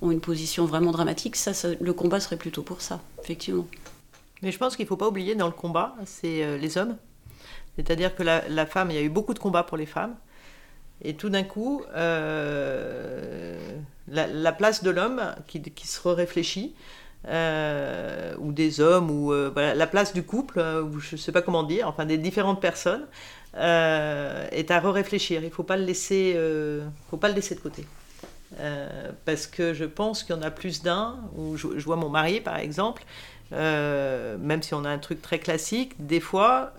ont, 0.02 0.10
une 0.10 0.20
position 0.20 0.66
vraiment 0.66 0.90
dramatique. 0.90 1.36
Ça, 1.36 1.52
le 1.80 1.92
combat 1.92 2.20
serait 2.20 2.36
plutôt 2.36 2.62
pour 2.62 2.82
ça, 2.82 3.00
effectivement. 3.22 3.66
Mais 4.42 4.52
je 4.52 4.58
pense 4.58 4.76
qu'il 4.76 4.84
ne 4.84 4.88
faut 4.88 4.96
pas 4.96 5.08
oublier 5.08 5.34
dans 5.34 5.46
le 5.46 5.52
combat, 5.52 5.94
c'est 6.04 6.58
les 6.58 6.76
hommes. 6.76 6.96
C'est-à-dire 7.76 8.14
que 8.14 8.22
la, 8.22 8.66
femme, 8.66 8.90
il 8.90 8.96
y 8.96 8.98
a 8.98 9.02
eu 9.02 9.08
beaucoup 9.08 9.32
de 9.32 9.38
combats 9.38 9.62
pour 9.62 9.78
les 9.78 9.86
femmes. 9.86 10.14
Et 11.02 11.14
tout 11.14 11.30
d'un 11.30 11.44
coup, 11.44 11.82
la, 14.14 14.52
place 14.52 14.82
de 14.82 14.90
l'homme 14.90 15.34
qui, 15.46 15.86
se 15.86 16.08
réfléchit, 16.08 16.74
euh, 17.28 18.34
ou 18.38 18.52
des 18.52 18.80
hommes, 18.80 19.10
ou 19.10 19.32
euh, 19.32 19.74
la 19.74 19.86
place 19.86 20.12
du 20.12 20.22
couple, 20.22 20.58
ou 20.60 21.00
je 21.00 21.16
ne 21.16 21.20
sais 21.20 21.32
pas 21.32 21.42
comment 21.42 21.62
dire, 21.62 21.88
enfin 21.88 22.06
des 22.06 22.18
différentes 22.18 22.60
personnes, 22.60 23.06
est 23.54 24.70
à 24.70 24.80
réfléchir 24.80 25.42
Il 25.42 25.46
ne 25.46 25.50
faut 25.50 25.62
pas 25.62 25.76
le 25.76 25.84
laisser, 25.84 26.36
faut 27.10 27.16
pas 27.16 27.28
le 27.28 27.34
laisser 27.34 27.54
de 27.54 27.60
côté. 27.60 27.86
parce 29.24 29.46
que 29.46 29.74
je 29.74 29.84
pense 29.84 30.24
qu'il 30.24 30.34
y 30.34 30.38
en 30.38 30.42
a 30.42 30.50
plus 30.50 30.82
d'un, 30.82 31.18
ou 31.36 31.56
je, 31.56 31.68
vois 31.84 31.96
mon 31.96 32.08
mari 32.08 32.40
par 32.40 32.56
exemple, 32.56 33.04
même 33.52 34.62
si 34.62 34.74
on 34.74 34.84
a 34.84 34.90
un 34.90 34.98
truc 34.98 35.22
très 35.22 35.38
classique, 35.38 35.94
des 35.98 36.20
fois 36.20 36.72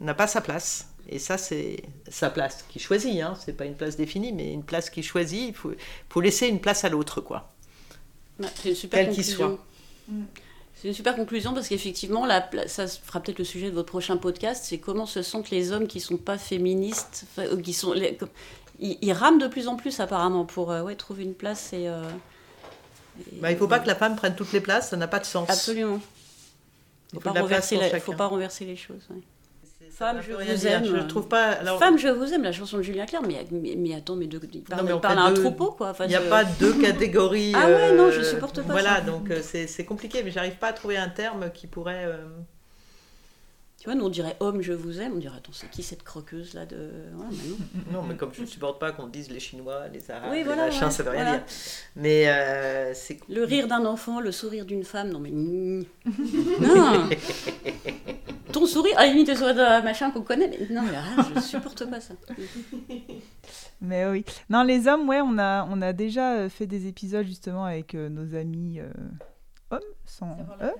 n'a 0.00 0.14
pas 0.14 0.26
sa 0.26 0.40
place. 0.40 0.93
Et 1.08 1.18
ça, 1.18 1.36
c'est 1.38 1.82
sa 2.08 2.30
place 2.30 2.64
qui 2.68 2.78
choisit. 2.78 3.20
Hein. 3.20 3.34
C'est 3.44 3.56
pas 3.56 3.66
une 3.66 3.74
place 3.74 3.96
définie, 3.96 4.32
mais 4.32 4.52
une 4.52 4.62
place 4.62 4.90
qui 4.90 5.02
choisit. 5.02 5.48
Il 5.48 5.54
faut, 5.54 5.72
faut 6.08 6.20
laisser 6.20 6.48
une 6.48 6.60
place 6.60 6.84
à 6.84 6.88
l'autre, 6.88 7.20
quoi. 7.20 7.52
c'est 8.40 8.70
une 8.70 8.74
super 8.74 9.06
conclusion. 9.06 9.58
C'est 10.74 10.88
une 10.88 10.94
super 10.94 11.16
conclusion 11.16 11.54
parce 11.54 11.68
qu'effectivement, 11.68 12.26
ça 12.66 12.86
fera 12.86 13.20
peut-être 13.20 13.38
le 13.38 13.44
sujet 13.44 13.70
de 13.70 13.74
votre 13.74 13.88
prochain 13.88 14.16
podcast. 14.16 14.64
C'est 14.66 14.78
comment 14.78 15.06
se 15.06 15.22
sentent 15.22 15.50
les 15.50 15.72
hommes 15.72 15.86
qui 15.86 16.00
sont 16.00 16.16
pas 16.16 16.36
féministes, 16.36 17.26
qui 17.62 17.72
sont, 17.72 17.94
ils, 18.80 19.12
rament 19.12 19.38
de 19.38 19.46
plus 19.46 19.68
en 19.68 19.76
plus 19.76 20.00
apparemment 20.00 20.44
pour 20.44 20.72
euh, 20.72 20.82
ouais, 20.82 20.96
trouver 20.96 21.24
une 21.24 21.34
place 21.34 21.72
et. 21.72 21.88
Euh, 21.88 22.02
bah, 23.34 23.50
il 23.50 23.54
ne 23.54 23.58
faut 23.58 23.68
pas 23.68 23.78
que 23.78 23.86
la 23.86 23.94
femme 23.94 24.16
prenne 24.16 24.34
toutes 24.34 24.52
les 24.52 24.60
places, 24.60 24.90
ça 24.90 24.96
n'a 24.96 25.06
pas 25.06 25.20
de 25.20 25.24
sens. 25.24 25.48
Absolument. 25.48 26.00
Il 27.12 27.16
ne 27.16 27.20
faut 27.20 28.12
pas 28.12 28.26
renverser 28.26 28.64
les 28.64 28.76
choses. 28.76 29.08
Femme, 29.94 30.20
je 30.26 30.32
vous 30.32 30.66
aime. 30.66 30.84
Je 30.84 31.06
trouve 31.06 31.28
pas. 31.28 31.54
Femme, 31.78 31.98
je 31.98 32.08
vous 32.08 32.32
aime, 32.32 32.42
la 32.42 32.52
chanson 32.52 32.78
de 32.78 32.82
Julien 32.82 33.06
Clerc, 33.06 33.22
mais, 33.22 33.46
mais, 33.76 33.94
attends, 33.94 34.16
mais 34.16 34.26
de, 34.26 34.40
il 34.52 34.62
parle, 34.62 34.88
non, 34.88 34.98
parle 34.98 35.18
à 35.18 35.22
un 35.22 35.34
troupeau, 35.34 35.70
quoi. 35.70 35.94
il 36.00 36.08
n'y 36.08 36.14
a 36.16 36.20
pas 36.20 36.44
deux 36.44 36.72
catégories. 36.80 37.52
ah 37.54 37.66
ouais, 37.66 37.94
non, 37.94 38.10
je 38.10 38.22
supporte 38.22 38.62
pas 38.62 38.72
Voilà, 38.72 39.00
donc 39.00 39.30
euh, 39.30 39.40
c'est 39.42 39.84
compliqué, 39.84 40.22
mais 40.24 40.30
j'arrive 40.30 40.56
pas 40.56 40.68
à 40.68 40.72
trouver 40.72 40.96
un 40.96 41.08
terme 41.08 41.50
qui 41.52 41.66
pourrait. 41.66 42.08
Euh, 43.84 43.90
tu 43.90 43.90
vois, 43.90 43.94
nous 43.94 44.06
on 44.06 44.08
dirait 44.08 44.36
homme, 44.40 44.62
je 44.62 44.72
vous 44.72 45.00
aime, 45.00 45.12
on 45.16 45.18
dirait 45.18 45.36
attends, 45.36 45.52
c'est 45.52 45.70
qui 45.70 45.82
cette 45.82 46.02
croqueuse 46.02 46.54
là 46.54 46.64
de. 46.64 46.76
Ouais, 46.76 47.26
mais 47.30 47.36
non. 47.48 47.92
non, 48.00 48.02
mais 48.06 48.16
comme 48.16 48.32
je 48.32 48.40
ne 48.40 48.46
supporte 48.46 48.80
pas 48.80 48.92
qu'on 48.92 49.08
dise 49.08 49.30
les 49.30 49.40
Chinois, 49.40 49.88
les 49.92 50.10
Arabes, 50.10 50.32
les 50.32 50.44
machins, 50.44 50.90
ça 50.90 51.02
veut 51.02 51.10
rien 51.10 51.32
dire. 51.32 51.42
Mais 51.96 52.28
euh, 52.28 52.94
c'est. 52.94 53.18
Le 53.28 53.44
rire 53.44 53.68
d'un 53.68 53.84
enfant, 53.84 54.20
le 54.20 54.32
sourire 54.32 54.64
d'une 54.64 54.84
femme, 54.84 55.10
non 55.10 55.20
mais. 55.20 55.30
non 56.60 57.08
Ton 58.52 58.66
sourire, 58.66 58.96
à 58.98 59.06
la 59.06 59.12
limite 59.12 59.28
le 59.28 59.34
sourire 59.34 59.54
d'un 59.54 59.82
machin 59.82 60.10
qu'on 60.10 60.22
connaît, 60.22 60.48
mais 60.48 60.74
non, 60.74 60.82
mais 60.82 60.96
ah, 60.96 61.22
je 61.34 61.40
supporte 61.40 61.88
pas 61.90 62.00
ça. 62.00 62.14
mais 63.82 64.06
oui. 64.06 64.24
Non, 64.48 64.62
les 64.62 64.86
hommes, 64.86 65.08
ouais, 65.08 65.20
on 65.20 65.38
a, 65.38 65.66
on 65.70 65.82
a 65.82 65.92
déjà 65.92 66.48
fait 66.48 66.66
des 66.66 66.86
épisodes 66.86 67.26
justement 67.26 67.64
avec 67.64 67.94
euh, 67.94 68.08
nos 68.08 68.34
amis. 68.34 68.80
Euh 68.80 68.88
sans 70.06 70.36
E. 70.60 70.70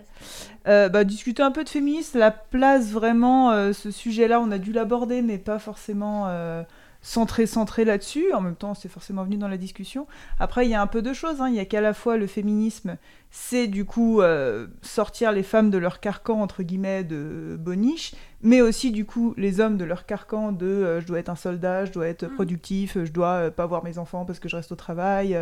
Euh, 0.67 0.89
bah, 0.89 1.05
discuter 1.05 1.43
un 1.43 1.51
peu 1.51 1.65
de 1.65 1.69
féminisme, 1.69 2.19
la 2.19 2.31
place 2.31 2.91
vraiment, 2.91 3.51
euh, 3.51 3.73
ce 3.73 3.91
sujet-là, 3.91 4.41
on 4.41 4.51
a 4.51 4.59
dû 4.59 4.73
l'aborder, 4.73 5.23
mais 5.23 5.39
pas 5.39 5.59
forcément 5.59 6.25
euh, 6.29 6.63
centré, 7.05 7.47
centré 7.47 7.85
là-dessus. 7.85 8.33
En 8.33 8.41
même 8.41 8.57
temps, 8.57 8.75
c'est 8.75 8.89
forcément 8.89 9.23
venu 9.25 9.37
dans 9.37 9.47
la 9.47 9.59
discussion. 9.59 10.07
Après, 10.41 10.67
il 10.67 10.71
y 10.71 10.75
a 10.75 10.83
un 10.83 10.87
peu 10.87 11.03
de 11.03 11.13
choses. 11.13 11.41
Hein. 11.41 11.49
Il 11.51 11.55
y 11.55 11.61
a 11.61 11.67
qu'à 11.67 11.83
la 11.83 11.93
fois 11.93 12.17
le 12.17 12.27
féminisme, 12.27 12.97
c'est 13.31 13.67
du 13.67 13.85
coup 13.85 14.23
euh, 14.23 14.67
sortir 14.81 15.31
les 15.31 15.43
femmes 15.43 15.71
de 15.71 15.77
leur 15.77 16.01
carcan, 16.01 16.41
entre 16.41 16.63
guillemets, 16.63 17.05
de 17.05 17.59
boniche, 17.61 18.15
mais 18.41 18.63
aussi 18.63 18.91
du 18.91 19.05
coup 19.05 19.35
les 19.37 19.61
hommes 19.61 19.77
de 19.77 19.85
leur 19.85 20.07
carcan 20.07 20.51
de 20.51 20.67
euh, 20.67 21.01
je 21.01 21.07
dois 21.07 21.19
être 21.19 21.29
un 21.29 21.37
soldat, 21.37 21.85
je 21.85 21.93
dois 21.93 22.07
être 22.09 22.27
mm. 22.27 22.35
productif, 22.35 22.97
je 23.05 23.13
dois 23.13 23.35
euh, 23.35 23.51
pas 23.51 23.67
voir 23.67 23.85
mes 23.85 23.99
enfants 23.99 24.25
parce 24.25 24.39
que 24.39 24.49
je 24.49 24.57
reste 24.57 24.73
au 24.73 24.77
travail, 24.77 25.37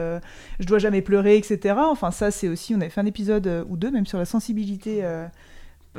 je 0.58 0.66
dois 0.66 0.78
jamais 0.78 1.00
pleurer, 1.00 1.36
etc. 1.36 1.76
Enfin, 1.78 2.10
ça, 2.10 2.32
c'est 2.32 2.48
aussi, 2.48 2.74
on 2.74 2.80
avait 2.80 2.90
fait 2.90 3.00
un 3.00 3.06
épisode 3.06 3.64
ou 3.68 3.76
deux, 3.76 3.90
même 3.90 4.06
sur 4.06 4.18
la 4.18 4.24
sensibilité 4.24 5.04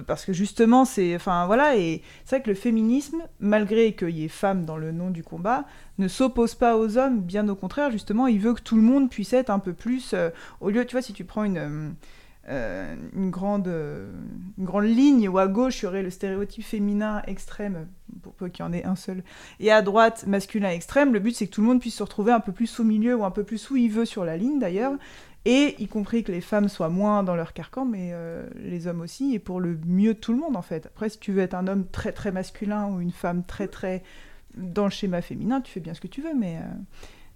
parce 0.07 0.25
que 0.25 0.33
justement, 0.33 0.85
c'est. 0.85 1.15
Enfin, 1.15 1.45
voilà, 1.45 1.75
et 1.77 2.01
c'est 2.25 2.37
vrai 2.37 2.43
que 2.43 2.49
le 2.49 2.55
féminisme, 2.55 3.23
malgré 3.39 3.93
qu'il 3.93 4.09
y 4.09 4.25
ait 4.25 4.29
femmes 4.29 4.65
dans 4.65 4.77
le 4.77 4.91
nom 4.91 5.09
du 5.11 5.23
combat, 5.23 5.65
ne 5.97 6.07
s'oppose 6.07 6.55
pas 6.55 6.77
aux 6.77 6.97
hommes, 6.97 7.21
bien 7.21 7.47
au 7.49 7.55
contraire, 7.55 7.91
justement, 7.91 8.27
il 8.27 8.39
veut 8.39 8.53
que 8.53 8.61
tout 8.61 8.75
le 8.75 8.81
monde 8.81 9.09
puisse 9.09 9.33
être 9.33 9.49
un 9.49 9.59
peu 9.59 9.73
plus. 9.73 10.13
Euh, 10.13 10.29
au 10.61 10.69
lieu, 10.69 10.85
tu 10.85 10.93
vois, 10.93 11.01
si 11.01 11.13
tu 11.13 11.23
prends 11.25 11.43
une. 11.43 11.95
euh, 12.49 12.95
une, 13.15 13.29
grande, 13.29 13.67
euh, 13.69 14.11
une 14.57 14.65
grande 14.65 14.83
ligne 14.85 15.29
où 15.29 15.37
à 15.37 15.47
gauche 15.47 15.81
il 15.81 15.85
y 15.85 15.87
aurait 15.87 16.03
le 16.03 16.09
stéréotype 16.09 16.63
féminin 16.65 17.21
extrême, 17.25 17.87
pour 18.21 18.33
peu 18.33 18.49
qu'il 18.49 18.65
y 18.65 18.67
en 18.67 18.73
ait 18.73 18.83
un 18.83 18.97
seul, 18.97 19.23
et 19.61 19.71
à 19.71 19.81
droite 19.81 20.25
masculin 20.27 20.69
extrême. 20.69 21.13
Le 21.13 21.19
but 21.19 21.33
c'est 21.33 21.47
que 21.47 21.53
tout 21.53 21.61
le 21.61 21.67
monde 21.67 21.79
puisse 21.79 21.95
se 21.95 22.03
retrouver 22.03 22.33
un 22.33 22.41
peu 22.41 22.51
plus 22.51 22.79
au 22.79 22.83
milieu 22.83 23.15
ou 23.15 23.23
un 23.23 23.31
peu 23.31 23.43
plus 23.43 23.69
où 23.69 23.77
il 23.77 23.89
veut 23.89 24.05
sur 24.05 24.25
la 24.25 24.35
ligne 24.35 24.59
d'ailleurs, 24.59 24.91
et 25.45 25.75
y 25.81 25.87
compris 25.87 26.23
que 26.23 26.31
les 26.31 26.41
femmes 26.41 26.69
soient 26.69 26.89
moins 26.89 27.23
dans 27.23 27.35
leur 27.35 27.53
carcan, 27.53 27.85
mais 27.85 28.11
euh, 28.13 28.47
les 28.55 28.87
hommes 28.87 29.01
aussi, 29.01 29.33
et 29.33 29.39
pour 29.39 29.59
le 29.59 29.77
mieux 29.85 30.13
de 30.13 30.19
tout 30.19 30.31
le 30.31 30.39
monde 30.39 30.55
en 30.55 30.61
fait. 30.61 30.85
Après, 30.85 31.09
si 31.09 31.19
tu 31.19 31.31
veux 31.31 31.41
être 31.41 31.53
un 31.53 31.67
homme 31.67 31.85
très 31.87 32.11
très 32.11 32.31
masculin 32.31 32.87
ou 32.87 33.01
une 33.01 33.11
femme 33.11 33.43
très 33.43 33.67
très 33.67 34.03
dans 34.55 34.85
le 34.85 34.91
schéma 34.91 35.21
féminin, 35.21 35.61
tu 35.61 35.71
fais 35.71 35.79
bien 35.79 35.93
ce 35.93 36.01
que 36.01 36.07
tu 36.07 36.21
veux, 36.21 36.33
mais, 36.33 36.59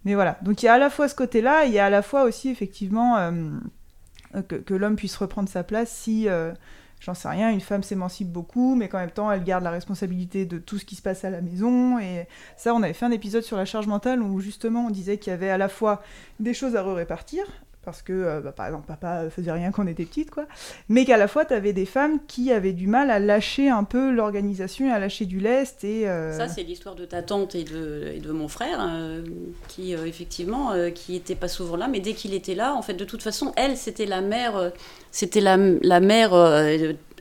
mais 0.05 0.16
voilà. 0.16 0.38
Donc 0.41 0.64
il 0.64 0.68
y 0.68 0.70
a 0.70 0.74
à 0.74 0.78
la 0.78 0.89
fois 0.89 1.10
ce 1.10 1.16
côté-là, 1.16 1.66
il 1.66 1.74
y 1.74 1.80
a 1.80 1.86
à 1.86 1.89
la 1.89 2.01
fois 2.01 2.24
aussi 2.24 2.49
effectivement 2.49 3.18
euh, 3.18 4.41
que, 4.41 4.74
l'homme 4.74 4.95
puisse 4.95 5.16
reprendre 5.18 5.49
sa 5.49 5.64
place 5.64 5.91
si, 5.91 6.30
euh, 6.30 6.53
j'en 6.99 7.14
sais 7.14 7.28
rien, 7.28 7.49
une 7.49 7.62
femme 7.62 7.84
s'émancipe 7.84 8.32
beaucoup, 8.32 8.76
mais 8.76 8.89
qu'en 8.89 8.99
même 8.99 9.12
temps 9.12 9.32
elle 9.32 9.43
garde 9.43 9.64
la 9.64 9.72
responsabilité 9.72 10.45
de 10.45 10.58
tout 10.58 10.78
ce 10.78 10.86
qui 10.86 10.95
se 10.95 11.01
passe 11.01 11.26
à 11.26 11.30
la 11.30 11.41
maison. 11.41 11.99
Et 11.99 12.28
ça, 12.55 12.74
on 12.74 12.84
avait 12.84 12.93
fait 12.93 13.05
un 13.05 13.12
épisode 13.12 13.43
sur 13.43 13.58
la 13.58 13.66
charge 13.66 13.88
mentale 13.88 14.22
où 14.22 14.39
justement 14.39 14.88
on 14.88 14.89
disait 14.89 15.18
qu'il 15.18 15.32
y 15.32 15.34
avait 15.34 15.49
à 15.49 15.58
la 15.58 15.70
fois 15.70 16.01
des 16.39 16.53
choses 16.53 16.76
à 16.76 16.84
répartir, 16.84 17.45
parce 17.88 18.01
que, 18.01 18.11
euh, 18.11 18.41
bah, 18.41 18.51
par 18.51 18.65
exemple, 18.65 18.85
papa 18.85 19.29
faisait 19.29 19.53
rien 19.53 19.71
quand 19.71 19.85
on 19.85 19.88
était 19.88 20.03
petite, 20.03 20.29
quoi. 20.29 20.43
Mais 20.89 21.05
qu'à 21.05 21.15
la 21.15 21.29
fois, 21.29 21.45
tu 21.45 21.53
avais 21.53 21.71
des 21.71 21.85
femmes 21.85 22.19
qui 22.27 22.51
avaient 22.51 22.73
du 22.73 22.85
mal 22.85 23.09
à 23.09 23.17
lâcher 23.17 23.69
un 23.69 23.85
peu 23.85 24.11
l'organisation 24.11 24.93
à 24.93 24.99
lâcher 24.99 25.23
du 25.23 25.39
lest. 25.39 25.85
Et, 25.85 26.05
euh, 26.05 26.38
Ça, 26.38 26.49
c'est 26.49 26.63
l'histoire 26.63 26.95
de 26.95 27.05
ta 27.05 27.21
tante 27.21 27.55
et 27.55 27.63
de, 27.63 28.31
mon 28.33 28.49
frère, 28.49 28.85
euh, 28.85 29.23
qui, 29.69 29.93
effectivement, 29.93 30.73
qui 30.93 31.13
n'était 31.13 31.35
pas 31.35 31.47
souvent 31.47 31.77
là, 31.77 31.88
mais 31.88 32.01
dès 32.01 32.11
qu'il 32.11 32.33
était 32.33 32.55
là, 32.55 32.75
en 32.75 32.81
fait, 32.81 32.95
de 32.95 33.05
toute 33.05 33.23
façon, 33.23 33.53
elle, 33.55 33.77
c'était 33.77 34.05
la 34.05 34.19
mère, 34.19 34.73
c'était 35.09 35.39
la, 35.39 35.55
mère 35.55 36.33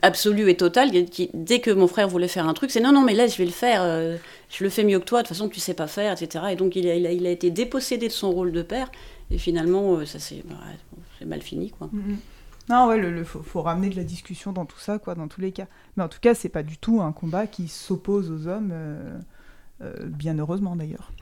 absolue 0.01 0.49
et 0.49 0.57
totale. 0.57 0.91
Qui, 1.05 1.29
dès 1.33 1.61
que 1.61 1.71
mon 1.71 1.87
frère 1.87 2.09
voulait 2.09 2.27
faire 2.27 2.45
un 2.45 2.53
truc, 2.53 2.71
c'est 2.71 2.81
non, 2.81 2.91
non, 2.91 3.03
mais 3.03 3.13
laisse, 3.13 3.31
je 3.31 3.37
vais 3.37 3.45
le 3.45 3.51
faire, 3.51 3.83
je 4.49 4.63
le 4.65 4.69
fais 4.69 4.83
mieux 4.83 4.99
que 4.99 5.05
toi, 5.05 5.19
de 5.23 5.27
toute 5.29 5.37
façon, 5.37 5.47
tu 5.47 5.61
sais 5.61 5.73
pas 5.73 5.87
faire, 5.87 6.11
etc. 6.11 6.43
Et 6.51 6.55
donc, 6.57 6.75
il 6.75 6.89
a 6.89 7.29
été 7.29 7.51
dépossédé 7.51 8.09
de 8.09 8.13
son 8.13 8.31
rôle 8.31 8.51
de 8.51 8.63
père. 8.63 8.91
Et 9.29 9.37
finalement, 9.37 9.95
euh, 9.95 10.05
ça 10.05 10.19
bah, 10.45 10.55
c'est 11.19 11.25
mal 11.25 11.41
fini, 11.41 11.71
quoi. 11.71 11.89
Mm, 11.91 12.13
mm. 12.13 12.17
Non, 12.69 12.87
ouais, 12.87 12.99
il 12.99 13.23
faut, 13.23 13.61
ramener 13.61 13.89
de 13.89 13.95
la 13.95 14.03
discussion 14.03 14.51
dans 14.51 14.65
tout 14.65 14.79
ça, 14.79 14.99
quoi, 14.99 15.15
dans 15.15 15.27
tous 15.27 15.39
les 15.39 15.51
cas. 15.51 15.67
Mais 15.95 16.03
en 16.03 16.09
tout 16.09 16.19
cas, 16.19 16.33
c'est 16.33 16.49
pas 16.49 16.63
du 16.63 16.77
tout 16.77 17.01
un 17.01 17.13
combat 17.13 17.47
qui 17.47 17.69
s'oppose 17.69 18.29
aux 18.29 18.47
hommes, 18.47 18.71
euh, 18.73 19.17
euh, 19.81 19.93
bien 20.05 20.37
heureusement 20.37 20.75
d'ailleurs. 20.75 21.11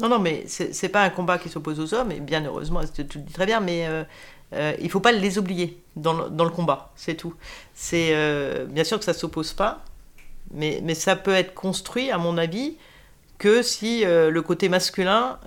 Non, 0.00 0.08
non, 0.08 0.18
mais 0.18 0.44
c'est 0.46 0.88
pas 0.88 1.02
un 1.02 1.10
combat 1.10 1.36
qui 1.36 1.50
s'oppose 1.50 1.78
aux 1.78 1.92
hommes, 1.92 2.10
et 2.10 2.20
bien 2.20 2.42
heureusement, 2.46 2.80
tu, 2.86 3.02
le 3.02 3.22
dis 3.22 3.34
très 3.34 3.44
bien, 3.44 3.60
mais 3.60 3.86
euh, 3.86 4.72
il 4.80 4.88
faut 4.88 5.00
pas 5.00 5.12
les 5.12 5.36
oublier 5.36 5.82
dans 5.94 6.14
le, 6.14 6.30
dans 6.30 6.44
le 6.44 6.50
combat, 6.50 6.90
c'est 6.96 7.16
tout. 7.16 7.34
C'est 7.74 8.14
bien 8.68 8.84
sûr 8.84 8.98
que 8.98 9.04
ça 9.04 9.12
s'oppose 9.12 9.52
pas, 9.52 9.84
mais, 10.54 10.80
mais 10.82 10.94
ça 10.94 11.16
peut 11.16 11.34
être 11.34 11.52
construit, 11.52 12.10
à 12.10 12.16
mon 12.16 12.38
avis, 12.38 12.78
que 13.36 13.60
si 13.60 14.02
le 14.02 14.40
côté 14.40 14.70
masculin 14.70 15.38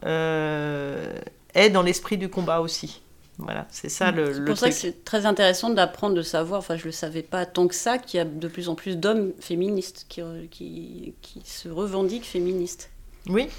est 1.53 1.69
dans 1.69 1.83
l'esprit 1.83 2.17
du 2.17 2.29
combat 2.29 2.61
aussi. 2.61 3.01
Voilà, 3.39 3.65
c'est 3.71 3.89
ça 3.89 4.11
le, 4.11 4.33
C'est 4.33 4.45
pour 4.45 4.57
ça 4.57 4.69
que 4.69 4.75
c'est 4.75 5.03
très 5.03 5.25
intéressant 5.25 5.71
d'apprendre, 5.71 6.15
de 6.15 6.21
savoir, 6.21 6.59
enfin 6.59 6.75
je 6.75 6.83
ne 6.83 6.87
le 6.87 6.91
savais 6.91 7.23
pas 7.23 7.45
tant 7.47 7.67
que 7.67 7.73
ça, 7.73 7.97
qu'il 7.97 8.19
y 8.19 8.21
a 8.21 8.25
de 8.25 8.47
plus 8.47 8.69
en 8.69 8.75
plus 8.75 8.95
d'hommes 8.95 9.33
féministes 9.39 10.05
qui, 10.07 10.21
qui, 10.51 11.15
qui, 11.21 11.41
se 11.43 11.67
revendiquent 11.67 12.25
féministes. 12.25 12.91
Oui. 13.27 13.49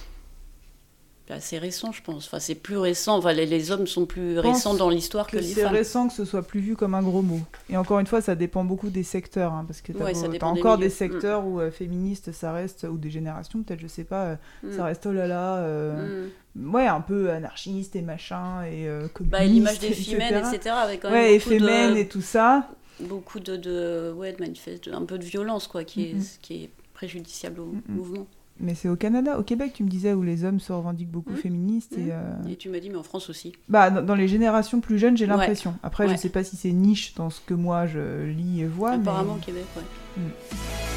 C'est 1.26 1.32
assez 1.32 1.58
récent, 1.58 1.90
je 1.90 2.02
pense. 2.02 2.26
Enfin, 2.26 2.38
c'est 2.38 2.54
plus 2.54 2.76
récent. 2.76 3.16
Enfin, 3.16 3.32
les, 3.32 3.70
hommes 3.70 3.86
sont 3.86 4.04
plus 4.04 4.38
récents 4.38 4.74
dans 4.74 4.90
l'histoire 4.90 5.26
que, 5.26 5.38
les 5.38 5.42
femmes. 5.42 5.54
C'est 5.54 5.66
récent 5.66 6.08
que 6.08 6.12
ce 6.12 6.26
soit 6.26 6.42
plus 6.42 6.60
vu 6.60 6.76
comme 6.76 6.94
un 6.94 7.02
gros 7.02 7.22
mot. 7.22 7.40
Et 7.70 7.78
encore 7.78 7.98
une 7.98 8.06
fois, 8.06 8.20
ça 8.20 8.34
dépend 8.34 8.62
beaucoup 8.62 8.90
des 8.90 9.02
secteurs. 9.02 9.52
Hein, 9.54 9.64
parce 9.66 9.80
que 9.80 9.92
tu 9.92 10.02
as, 10.02 10.46
encore 10.46 10.76
des, 10.76 10.90
secteurs 10.90 11.42
mm. 11.42 11.46
où 11.46 11.60
euh, 11.60 11.70
féministes, 11.70 12.32
ça 12.32 12.52
reste, 12.52 12.86
ou 12.90 12.98
des 12.98 13.10
générations, 13.10 13.62
peut-être, 13.62 13.80
je 13.80 13.86
sais 13.86 14.04
pas, 14.04 14.24
euh, 14.24 14.36
ça 14.70 14.82
mm. 14.82 14.86
reste 14.86 15.06
oh 15.06 15.12
là 15.12 15.26
là. 15.26 15.56
Euh, 15.56 16.28
mm. 16.56 16.74
Ouais, 16.74 16.86
un 16.86 17.00
peu 17.00 17.30
anarchiste 17.30 17.96
et 17.96 18.02
machin. 18.02 18.62
Et 18.64 18.86
bah, 19.20 19.44
l'image 19.44 19.78
des 19.78 19.94
femmes, 19.94 20.44
etc. 20.52 20.74
Avec 20.76 21.00
quand 21.00 21.10
même 21.10 21.22
ouais, 21.22 21.96
et 21.96 22.00
et 22.00 22.08
tout 22.08 22.20
ça. 22.20 22.68
Beaucoup 23.00 23.40
de, 23.40 23.56
de, 23.56 24.12
ouais, 24.14 24.34
de 24.34 24.40
manifestes, 24.40 24.88
un 24.92 25.04
peu 25.04 25.18
de 25.18 25.24
violence, 25.24 25.68
quoi, 25.68 25.84
qui, 25.84 26.02
est, 26.02 26.40
qui 26.42 26.64
est 26.64 26.70
préjudiciable 26.92 27.60
au 27.60 27.74
mouvement. 27.88 28.26
Mais 28.60 28.74
c'est 28.74 28.88
au 28.88 28.96
Canada, 28.96 29.38
au 29.38 29.42
Québec, 29.42 29.72
tu 29.74 29.82
me 29.82 29.88
disais, 29.88 30.12
où 30.12 30.22
les 30.22 30.44
hommes 30.44 30.60
se 30.60 30.72
revendiquent 30.72 31.10
beaucoup 31.10 31.32
mmh. 31.32 31.36
féministes. 31.36 31.92
Et, 31.98 32.06
mmh. 32.06 32.10
euh, 32.12 32.48
et, 32.50 32.56
tu 32.56 32.68
m'as 32.68 32.78
dit, 32.78 32.88
mais 32.88 32.96
en 32.96 33.02
France 33.02 33.28
aussi. 33.28 33.52
Bah, 33.68 33.90
dans, 33.90 34.14
les 34.14 34.28
générations 34.28 34.80
plus 34.80 34.98
jeunes, 34.98 35.16
j'ai 35.16 35.26
l'impression. 35.26 35.74
Après, 35.82 36.08
je 36.08 36.16
sais 36.16 36.28
pas 36.28 36.44
si 36.44 36.56
c'est 36.56 36.72
niche 36.72 37.14
dans 37.14 37.30
ce 37.30 37.40
que 37.40 37.54
moi 37.54 37.86
je 37.86 38.24
lis 38.24 38.60
et 38.60 38.66
vois. 38.66 38.92
Apparemment 38.92 39.34
au 39.34 39.44
Québec, 39.44 39.64
ouais. 39.76 39.82
Mmh. 40.16 40.93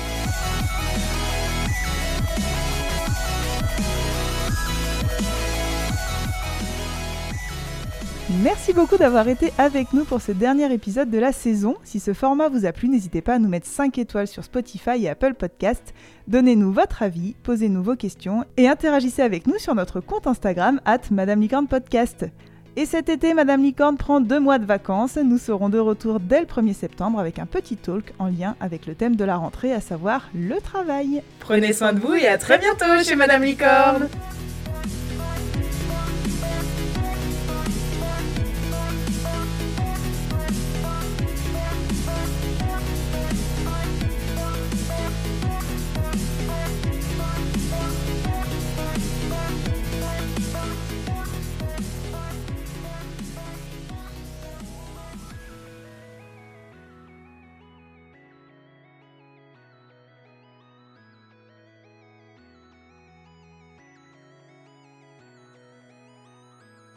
Merci 8.30 8.74
beaucoup 8.74 8.98
d'avoir 8.98 9.30
été 9.30 9.54
avec 9.58 9.94
nous 9.94 10.04
pour 10.04 10.20
ce 10.20 10.34
dernier 10.34 10.72
épisode 10.74 11.10
de 11.10 11.18
la 11.18 11.32
saison. 11.32 11.78
Si 11.86 12.02
ce 12.02 12.14
format 12.14 12.50
vous 12.50 12.66
a 12.66 12.74
plu, 12.74 12.90
n'hésitez 12.90 13.22
pas 13.22 13.36
à 13.36 13.40
nous 13.40 13.48
mettre 13.48 13.68
5 13.68 13.98
étoiles 13.98 14.28
sur 14.28 14.44
Spotify 14.44 15.02
et 15.02 15.10
Apple 15.10 15.34
Podcast. 15.34 15.94
Donnez-nous 16.28 16.74
votre 16.74 17.04
avis, 17.04 17.36
posez-nous 17.44 17.82
vos 17.82 17.96
questions 17.96 18.44
et 18.58 18.68
interagissez 18.68 19.22
avec 19.22 19.48
nous 19.48 19.58
sur 19.60 19.76
notre 19.76 20.02
compte 20.02 20.28
Instagram 20.28 20.82
at 20.84 21.00
Madame 21.10 21.40
Licorne 21.40 21.68
Podcast. 21.68 22.26
Et 22.76 22.86
cet 22.86 23.08
été, 23.08 23.34
Madame 23.34 23.64
Licorne 23.64 23.96
prend 23.96 24.20
deux 24.20 24.42
mois 24.42 24.60
de 24.60 24.66
vacances. 24.66 25.16
Nous 25.16 25.38
serons 25.38 25.70
de 25.70 25.80
retour 25.80 26.20
dès 26.20 26.42
le 26.42 26.46
1er 26.46 26.74
septembre 26.74 27.20
avec 27.20 27.40
un 27.40 27.46
petit 27.46 27.78
talk 27.78 28.14
en 28.20 28.28
lien 28.28 28.58
avec 28.60 28.88
le 28.88 28.94
thème 28.96 29.16
de 29.16 29.24
la 29.24 29.38
rentrée, 29.38 29.72
à 29.72 29.80
savoir 29.80 30.30
le 30.36 30.60
travail. 30.60 31.24
Prenez 31.40 31.72
soin 31.72 31.94
de 31.94 32.00
vous 32.00 32.14
et 32.14 32.28
à 32.28 32.38
très 32.38 32.58
bientôt 32.58 33.04
chez 33.04 33.16
Madame 33.16 33.44
Licorne 33.44 34.10